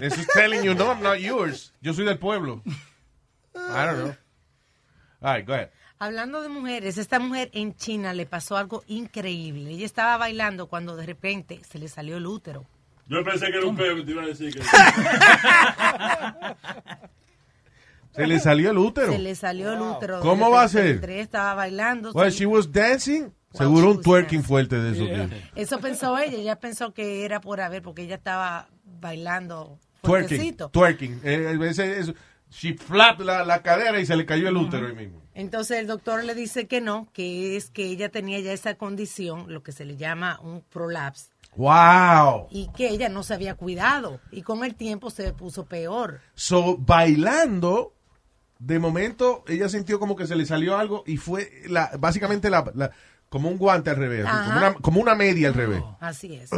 This 0.00 0.18
is 0.18 0.26
telling 0.34 0.64
you, 0.64 0.74
no, 0.74 0.86
I'm 0.86 1.00
not 1.00 1.18
yours. 1.18 1.72
Yo 1.80 1.94
soy 1.94 2.04
del 2.04 2.18
pueblo. 2.18 2.64
I 3.54 3.86
don't 3.86 3.98
know. 3.98 4.16
All 5.20 5.36
right, 5.36 5.46
go 5.46 5.52
ahead. 5.52 5.70
Hablando 6.00 6.42
de 6.42 6.48
mujeres, 6.48 6.98
esta 6.98 7.20
mujer 7.20 7.48
en 7.52 7.76
China 7.76 8.12
le 8.12 8.26
pasó 8.26 8.56
algo 8.56 8.82
increíble. 8.88 9.70
Ella 9.70 9.86
estaba 9.86 10.16
bailando 10.16 10.66
cuando 10.66 10.96
de 10.96 11.06
repente 11.06 11.60
se 11.62 11.78
le 11.78 11.86
salió 11.86 12.16
el 12.16 12.26
útero. 12.26 12.66
Yo 13.06 13.22
pensé 13.22 13.52
que 13.52 13.58
era 13.58 13.66
un 13.66 13.76
peo, 13.76 14.04
te 14.04 14.10
iba 14.10 14.24
a 14.24 14.26
decir 14.26 14.52
que... 14.52 14.62
Se 18.16 18.26
le 18.26 18.40
salió 18.40 18.70
el 18.70 18.78
útero. 18.78 19.12
Se 19.12 19.18
le 19.18 19.34
salió 19.34 19.74
el 19.74 19.80
útero. 19.80 20.20
¿Cómo 20.20 20.50
va 20.50 20.62
a 20.62 20.68
ser? 20.68 21.08
estaba 21.10 21.52
bailando. 21.54 22.12
Well, 22.12 22.30
she 22.30 22.46
was 22.46 22.72
dancing. 22.72 23.30
Seguro 23.56 23.90
un 23.90 24.00
twerking 24.02 24.42
fuerte 24.44 24.76
de 24.78 24.92
eso. 24.92 25.04
que- 25.06 25.60
Eso 25.60 25.78
pensó 25.80 26.16
ella. 26.18 26.36
Ella 26.38 26.58
pensó 26.60 26.92
que 26.92 27.24
era 27.24 27.40
por 27.40 27.60
haber, 27.60 27.82
porque 27.82 28.02
ella 28.02 28.16
estaba 28.16 28.68
bailando 29.00 29.78
Twerking. 30.02 30.56
Twerking. 30.70 31.20
Eh, 31.24 31.58
ese- 31.68 31.98
ese- 32.00 32.14
she 32.50 32.74
flapped 32.74 33.24
la, 33.24 33.44
la 33.44 33.62
cadera 33.62 33.98
y 34.00 34.06
se 34.06 34.14
le 34.16 34.24
cayó 34.24 34.48
el 34.48 34.56
útero 34.56 34.86
ahí 34.86 34.94
mismo. 34.94 35.20
Entonces 35.34 35.78
el 35.80 35.86
doctor 35.86 36.22
le 36.24 36.34
dice 36.34 36.66
que 36.66 36.80
no, 36.80 37.08
que 37.12 37.56
es 37.56 37.70
que 37.70 37.86
ella 37.86 38.08
tenía 38.10 38.38
ya 38.40 38.52
esa 38.52 38.74
condición, 38.76 39.52
lo 39.52 39.62
que 39.62 39.72
se 39.72 39.84
le 39.84 39.96
llama 39.96 40.38
un 40.42 40.62
prolapse, 40.62 41.30
Wow. 41.56 42.46
y 42.50 42.70
que 42.76 42.88
ella 42.88 43.08
no 43.08 43.22
se 43.24 43.34
había 43.34 43.54
cuidado. 43.56 44.20
Y 44.30 44.42
con 44.42 44.64
el 44.64 44.74
tiempo 44.76 45.10
se 45.10 45.32
puso 45.32 45.66
peor. 45.66 46.20
So, 46.34 46.76
bailando, 46.78 47.92
de 48.58 48.78
momento 48.78 49.44
ella 49.48 49.68
sintió 49.68 49.98
como 49.98 50.14
que 50.16 50.26
se 50.26 50.36
le 50.36 50.46
salió 50.46 50.78
algo 50.78 51.02
y 51.06 51.16
fue 51.16 51.50
la, 51.68 51.90
básicamente 51.98 52.48
la, 52.48 52.70
la- 52.74 52.92
como 53.28 53.48
un 53.48 53.58
guante 53.58 53.90
al 53.90 53.96
revés, 53.96 54.24
Ajá. 54.26 54.44
como 54.44 54.58
una, 54.58 54.74
como 54.74 55.00
una 55.00 55.14
media 55.14 55.48
al 55.48 55.54
revés. 55.54 55.82
Así 56.00 56.34
es. 56.34 56.50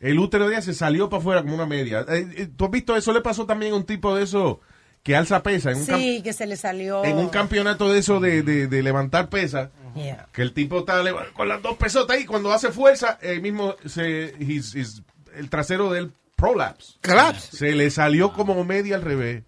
El 0.00 0.18
útero 0.18 0.46
de 0.48 0.54
ella 0.54 0.62
se 0.62 0.74
salió 0.74 1.08
para 1.08 1.20
afuera 1.20 1.42
como 1.42 1.54
una 1.54 1.66
media. 1.66 2.04
Eh, 2.08 2.26
eh, 2.36 2.48
¿Tú 2.54 2.66
has 2.66 2.70
visto 2.70 2.96
eso? 2.96 3.12
Le 3.12 3.20
pasó 3.22 3.46
también 3.46 3.72
a 3.72 3.76
un 3.76 3.84
tipo 3.84 4.14
de 4.14 4.24
eso 4.24 4.60
que 5.02 5.16
alza 5.16 5.42
pesa 5.42 5.70
en 5.70 5.78
un, 5.78 5.86
cam- 5.86 5.98
Sí, 5.98 6.22
que 6.22 6.32
se 6.32 6.46
le 6.46 6.56
salió. 6.56 7.04
en 7.04 7.16
un 7.18 7.28
campeonato 7.28 7.90
de 7.92 7.98
eso 7.98 8.20
de, 8.20 8.42
de- 8.42 8.66
de 8.66 8.82
levantar 8.82 9.28
pesa. 9.28 9.70
Yeah. 9.94 10.28
Que 10.32 10.42
el 10.42 10.52
tipo 10.52 10.80
está 10.80 11.00
con 11.34 11.48
las 11.48 11.62
dos 11.62 11.76
pesotas 11.76 12.16
ahí, 12.16 12.24
cuando 12.26 12.52
hace 12.52 12.72
fuerza, 12.72 13.18
el 13.22 13.40
mismo 13.40 13.76
se, 13.86 14.34
his- 14.40 14.74
his- 14.74 15.02
el 15.36 15.48
trasero 15.48 15.90
del 15.92 16.12
prolapse. 16.36 16.94
Collapse. 17.02 17.56
Se 17.56 17.72
le 17.72 17.90
salió 17.90 18.32
como 18.32 18.62
media 18.64 18.96
al 18.96 19.02
revés. 19.02 19.44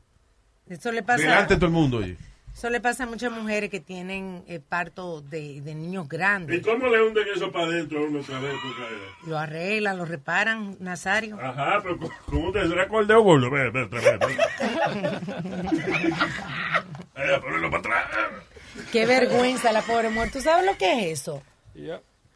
Eso 0.69 0.91
le 0.93 1.03
pasa. 1.03 1.23
Delante 1.23 1.55
de 1.55 1.61
todo 1.61 1.67
el 1.67 1.73
mundo, 1.73 1.99
oye. 1.99 2.17
Eso 2.57 2.71
le 2.71 2.81
pasa 2.81 3.05
a 3.05 3.07
muchas 3.07 3.31
mujeres 3.31 3.69
que 3.69 3.81
tienen 3.81 4.43
eh, 4.49 4.61
parto 4.67 5.21
de, 5.21 5.61
de 5.61 5.75
niños 5.75 6.07
¿Y 6.07 6.09
grandes. 6.09 6.65
cómo 6.65 6.87
le 6.89 7.03
hunden 7.03 7.27
eso 7.37 7.53
para 7.53 7.67
adentro 7.67 7.99
a 7.99 8.03
uno 8.05 8.21
otra 8.21 8.41
vez? 8.41 8.55
Porque- 8.63 9.29
Lo 9.31 9.39
arreglan, 9.39 9.99
lo 9.99 10.07
reparan, 10.07 10.75
Nazario. 10.81 11.39
Ajá, 11.39 11.81
pero 11.83 11.99
¿cómo- 11.99 12.11
¿cómo 12.25 12.53
te 12.53 12.67
será 12.67 12.89
con 12.89 13.03
el 13.03 13.09
dedo 13.09 13.21
gordo? 13.21 13.51
Ven, 13.51 13.71
ven, 13.75 13.91
vez, 13.91 14.03
ven. 14.03 14.39
Eh, 17.17 17.41
ponelo 17.43 17.71
para 17.71 17.79
atrás. 17.81 18.05
Qué 18.91 19.05
vergüenza 19.05 19.71
la 19.73 19.83
pobre 19.83 20.09
mujer. 20.09 20.31
¿Tú 20.33 20.41
sabes 20.41 20.65
lo 20.65 20.79
que 20.79 21.11
es 21.11 21.21
eso? 21.21 21.43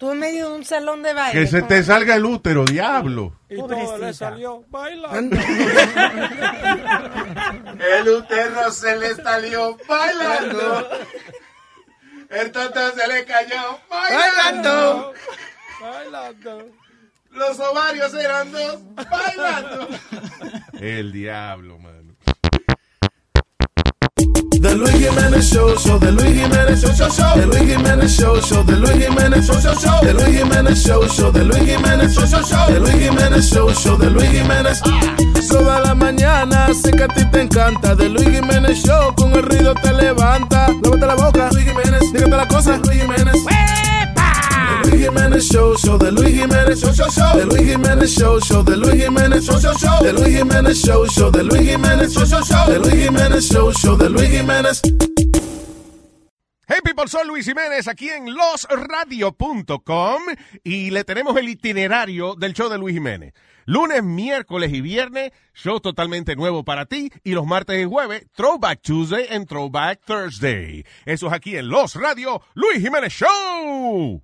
Tú 0.00 0.10
en 0.12 0.18
medio 0.18 0.48
de 0.48 0.54
un 0.54 0.64
salón 0.64 1.02
de 1.02 1.12
baile. 1.12 1.38
Que 1.38 1.46
se 1.46 1.60
te 1.60 1.82
salga 1.82 2.14
el 2.16 2.24
útero, 2.24 2.64
diablo. 2.64 3.36
Y 3.50 3.56
todo 3.56 3.98
le 3.98 4.14
salió 4.14 4.64
bailando. 4.68 5.36
El 7.78 8.08
útero 8.08 8.72
se 8.72 8.96
le 8.96 9.14
salió 9.16 9.76
bailando. 9.86 10.88
El 12.30 12.50
toto 12.50 12.92
se 12.92 13.08
le 13.08 13.26
cayó 13.26 13.78
bailando. 13.90 15.12
Bailando. 15.82 16.64
Los 17.32 17.60
ovarios 17.60 18.14
eran 18.14 18.50
dos 18.52 18.80
bailando. 18.94 19.86
El 20.80 21.12
diablo, 21.12 21.78
mano. 21.78 21.89
The 24.60 24.74
Luis 24.74 24.92
Jiménez 24.92 25.40
Show, 25.50 25.74
show, 25.78 25.98
The 25.98 26.12
Luis 26.12 26.34
Jiménez 26.36 26.82
Show, 26.82 26.92
show, 26.92 27.08
show. 27.08 27.34
The 27.34 27.46
Luis 27.46 27.62
Jiménez 27.62 28.08
Show, 28.14 28.38
show, 28.42 28.62
The 28.62 28.76
Luis 28.76 29.06
Jiménez 29.06 29.46
Show, 29.46 29.58
show, 29.58 29.74
show. 29.74 30.00
The 30.02 30.12
Luis 30.12 30.36
Jiménez 30.36 30.76
Show, 30.84 31.08
show, 31.08 31.32
The 31.32 31.44
Luis 31.44 31.64
Jiménez 31.64 32.12
Show, 32.12 32.26
show, 32.26 32.42
show. 32.42 32.66
The 32.68 32.80
Luis 32.80 32.96
Jiménez 33.00 33.48
Show, 33.48 33.72
show, 33.72 33.96
The 33.96 34.10
Luis 34.10 34.28
Jiménez. 34.28 34.82
Toda 35.48 35.80
la 35.80 35.94
mañana 35.94 36.68
sé 36.74 36.90
que 36.90 37.04
a 37.04 37.08
ti 37.08 37.24
te 37.30 37.40
encanta. 37.40 37.96
The 37.96 38.10
Luis 38.10 38.28
Jiménez 38.28 38.82
Show, 38.84 39.14
con 39.14 39.32
el 39.32 39.44
ruido 39.44 39.72
te 39.76 39.94
levanta. 39.94 40.68
Lávate 40.82 41.06
la 41.06 41.14
boca, 41.14 41.48
Luis 41.52 41.64
Jiménez. 41.64 42.12
Dígate 42.12 42.36
la 42.36 42.46
cosa, 42.46 42.76
Luis 42.84 43.00
Jiménez. 43.00 43.34
The 44.82 44.90
Luis 44.90 45.08
Jiménez 45.08 45.48
Show, 45.50 45.74
show, 45.78 45.98
The 45.98 46.12
Luis 46.12 46.34
Jiménez 46.34 46.49
Show, 46.76 46.92
show, 46.92 47.08
show. 47.08 47.36
The 47.36 47.46
Luis 47.46 47.68
Jiménez 47.68 48.16
Show, 48.16 48.38
show, 48.38 48.62
The 48.62 48.76
Luis 48.76 49.02
Jiménez 49.02 49.44
Show, 49.44 49.58
show, 49.58 49.74
show. 49.74 50.04
The 50.04 50.12
Luis 50.12 50.38
Jiménez 50.38 50.84
Show, 50.84 51.06
show, 51.06 51.30
The 51.30 51.42
Luis 51.42 51.68
Jiménez 51.68 52.12
Show, 52.12 52.24
show, 52.24 52.42
show. 52.42 52.66
The 52.66 52.78
Luis 52.78 52.94
Jiménez 52.94 53.48
Show, 53.50 53.72
show, 53.72 53.96
The 53.96 54.08
Luis 54.08 54.30
Jiménez. 54.30 54.80
Hey 56.68 56.78
people, 56.84 57.08
soy 57.08 57.26
Luis 57.26 57.44
Jiménez 57.44 57.88
aquí 57.88 58.08
en 58.10 58.32
losradio.com 58.32 60.22
y 60.62 60.90
le 60.90 61.02
tenemos 61.02 61.36
el 61.36 61.48
itinerario 61.48 62.36
del 62.36 62.54
show 62.54 62.68
de 62.68 62.78
Luis 62.78 62.94
Jiménez. 62.94 63.34
Lunes, 63.66 64.04
miércoles 64.04 64.72
y 64.72 64.80
viernes, 64.80 65.32
show 65.52 65.80
totalmente 65.80 66.36
nuevo 66.36 66.64
para 66.64 66.86
ti. 66.86 67.10
Y 67.24 67.32
los 67.32 67.46
martes 67.46 67.82
y 67.82 67.84
jueves, 67.84 68.26
Throwback 68.36 68.80
Tuesday 68.82 69.26
and 69.28 69.48
Throwback 69.48 70.04
Thursday. 70.04 70.86
Eso 71.04 71.26
es 71.26 71.32
aquí 71.32 71.56
en 71.56 71.68
Los 71.68 71.96
Radio, 71.96 72.40
Luis 72.54 72.80
Jiménez 72.80 73.12
Show. 73.12 74.22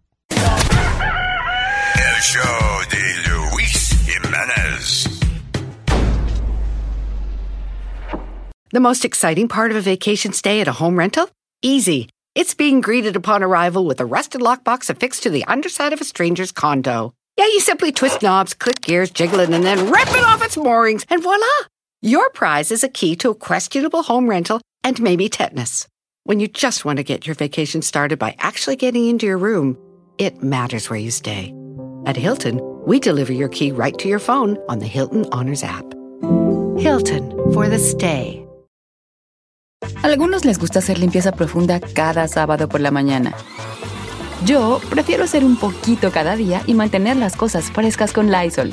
El 1.99 2.21
show 2.21 2.83
de 2.91 3.31
Luis 3.31 3.93
Jiménez. 4.07 5.09
The 8.71 8.81
most 8.81 9.05
exciting 9.05 9.49
part 9.49 9.71
of 9.71 9.77
a 9.79 9.81
vacation 9.81 10.33
stay 10.33 10.61
at 10.61 10.69
a 10.69 10.73
home 10.73 10.99
rental? 10.99 11.31
Easy. 11.63 12.09
It's 12.35 12.53
being 12.53 12.83
greeted 12.83 13.17
upon 13.17 13.43
arrival 13.43 13.87
with 13.87 14.01
a 14.01 14.05
rusted 14.05 14.43
lockbox 14.43 14.91
affixed 14.91 15.23
to 15.23 15.31
the 15.31 15.45
underside 15.47 15.95
of 15.95 16.01
a 16.03 16.05
stranger's 16.05 16.53
condo. 16.53 17.15
Yeah, 17.39 17.47
you 17.47 17.61
simply 17.61 17.93
twist 17.93 18.23
knobs, 18.23 18.53
click 18.53 18.83
gears, 18.83 19.11
jiggle 19.11 19.41
it, 19.41 19.49
and 19.49 19.65
then 19.65 19.91
rip 19.91 20.09
it 20.09 20.25
off 20.25 20.45
its 20.45 20.57
moorings, 20.57 21.07
and 21.09 21.23
voila! 21.23 21.47
Your 22.03 22.29
prize 22.31 22.71
is 22.71 22.85
a 22.85 22.91
key 22.91 23.17
to 23.17 23.31
a 23.31 23.35
questionable 23.35 24.03
home 24.03 24.29
rental 24.29 24.61
and 24.85 25.01
maybe 25.01 25.31
tetanus. 25.31 25.89
When 26.25 26.41
you 26.41 26.49
just 26.49 26.85
want 26.85 26.99
to 26.99 27.05
get 27.05 27.27
your 27.27 27.35
vacation 27.35 27.81
started 27.81 28.19
by 28.19 28.37
actually 28.39 28.77
getting 28.77 29.07
into 29.09 29.27
your 29.27 29.39
room, 29.39 29.79
it 30.19 30.43
matters 30.43 30.91
where 30.91 30.99
you 30.99 31.11
stay. 31.11 31.55
At 32.07 32.17
Hilton, 32.17 32.61
we 32.87 33.01
deliver 33.01 33.33
your 33.33 33.49
key 33.49 33.73
right 33.73 33.99
to 33.99 34.09
your 34.09 34.21
phone 34.21 34.59
on 34.69 34.79
the 34.79 34.87
Hilton 34.87 35.27
Honors 35.33 35.65
app. 35.65 35.85
Hilton 36.79 37.33
for 37.53 37.69
the 37.69 37.81
stay. 37.81 38.47
Algunos 40.05 40.45
les 40.45 40.57
gusta 40.57 40.79
hacer 40.79 40.99
limpieza 41.01 41.33
profunda 41.33 41.81
cada 41.81 42.29
sábado 42.29 42.69
por 42.69 42.81
la 42.81 42.93
mañana. 42.93 43.35
Yo 44.45 44.81
prefiero 44.89 45.25
hacer 45.25 45.45
un 45.45 45.57
poquito 45.57 46.13
cada 46.13 46.37
día 46.37 46.63
y 46.69 46.75
mantener 46.75 47.17
las 47.17 47.35
cosas 47.35 47.73
frescas 47.73 48.13
con 48.13 48.31
Lysol. 48.31 48.73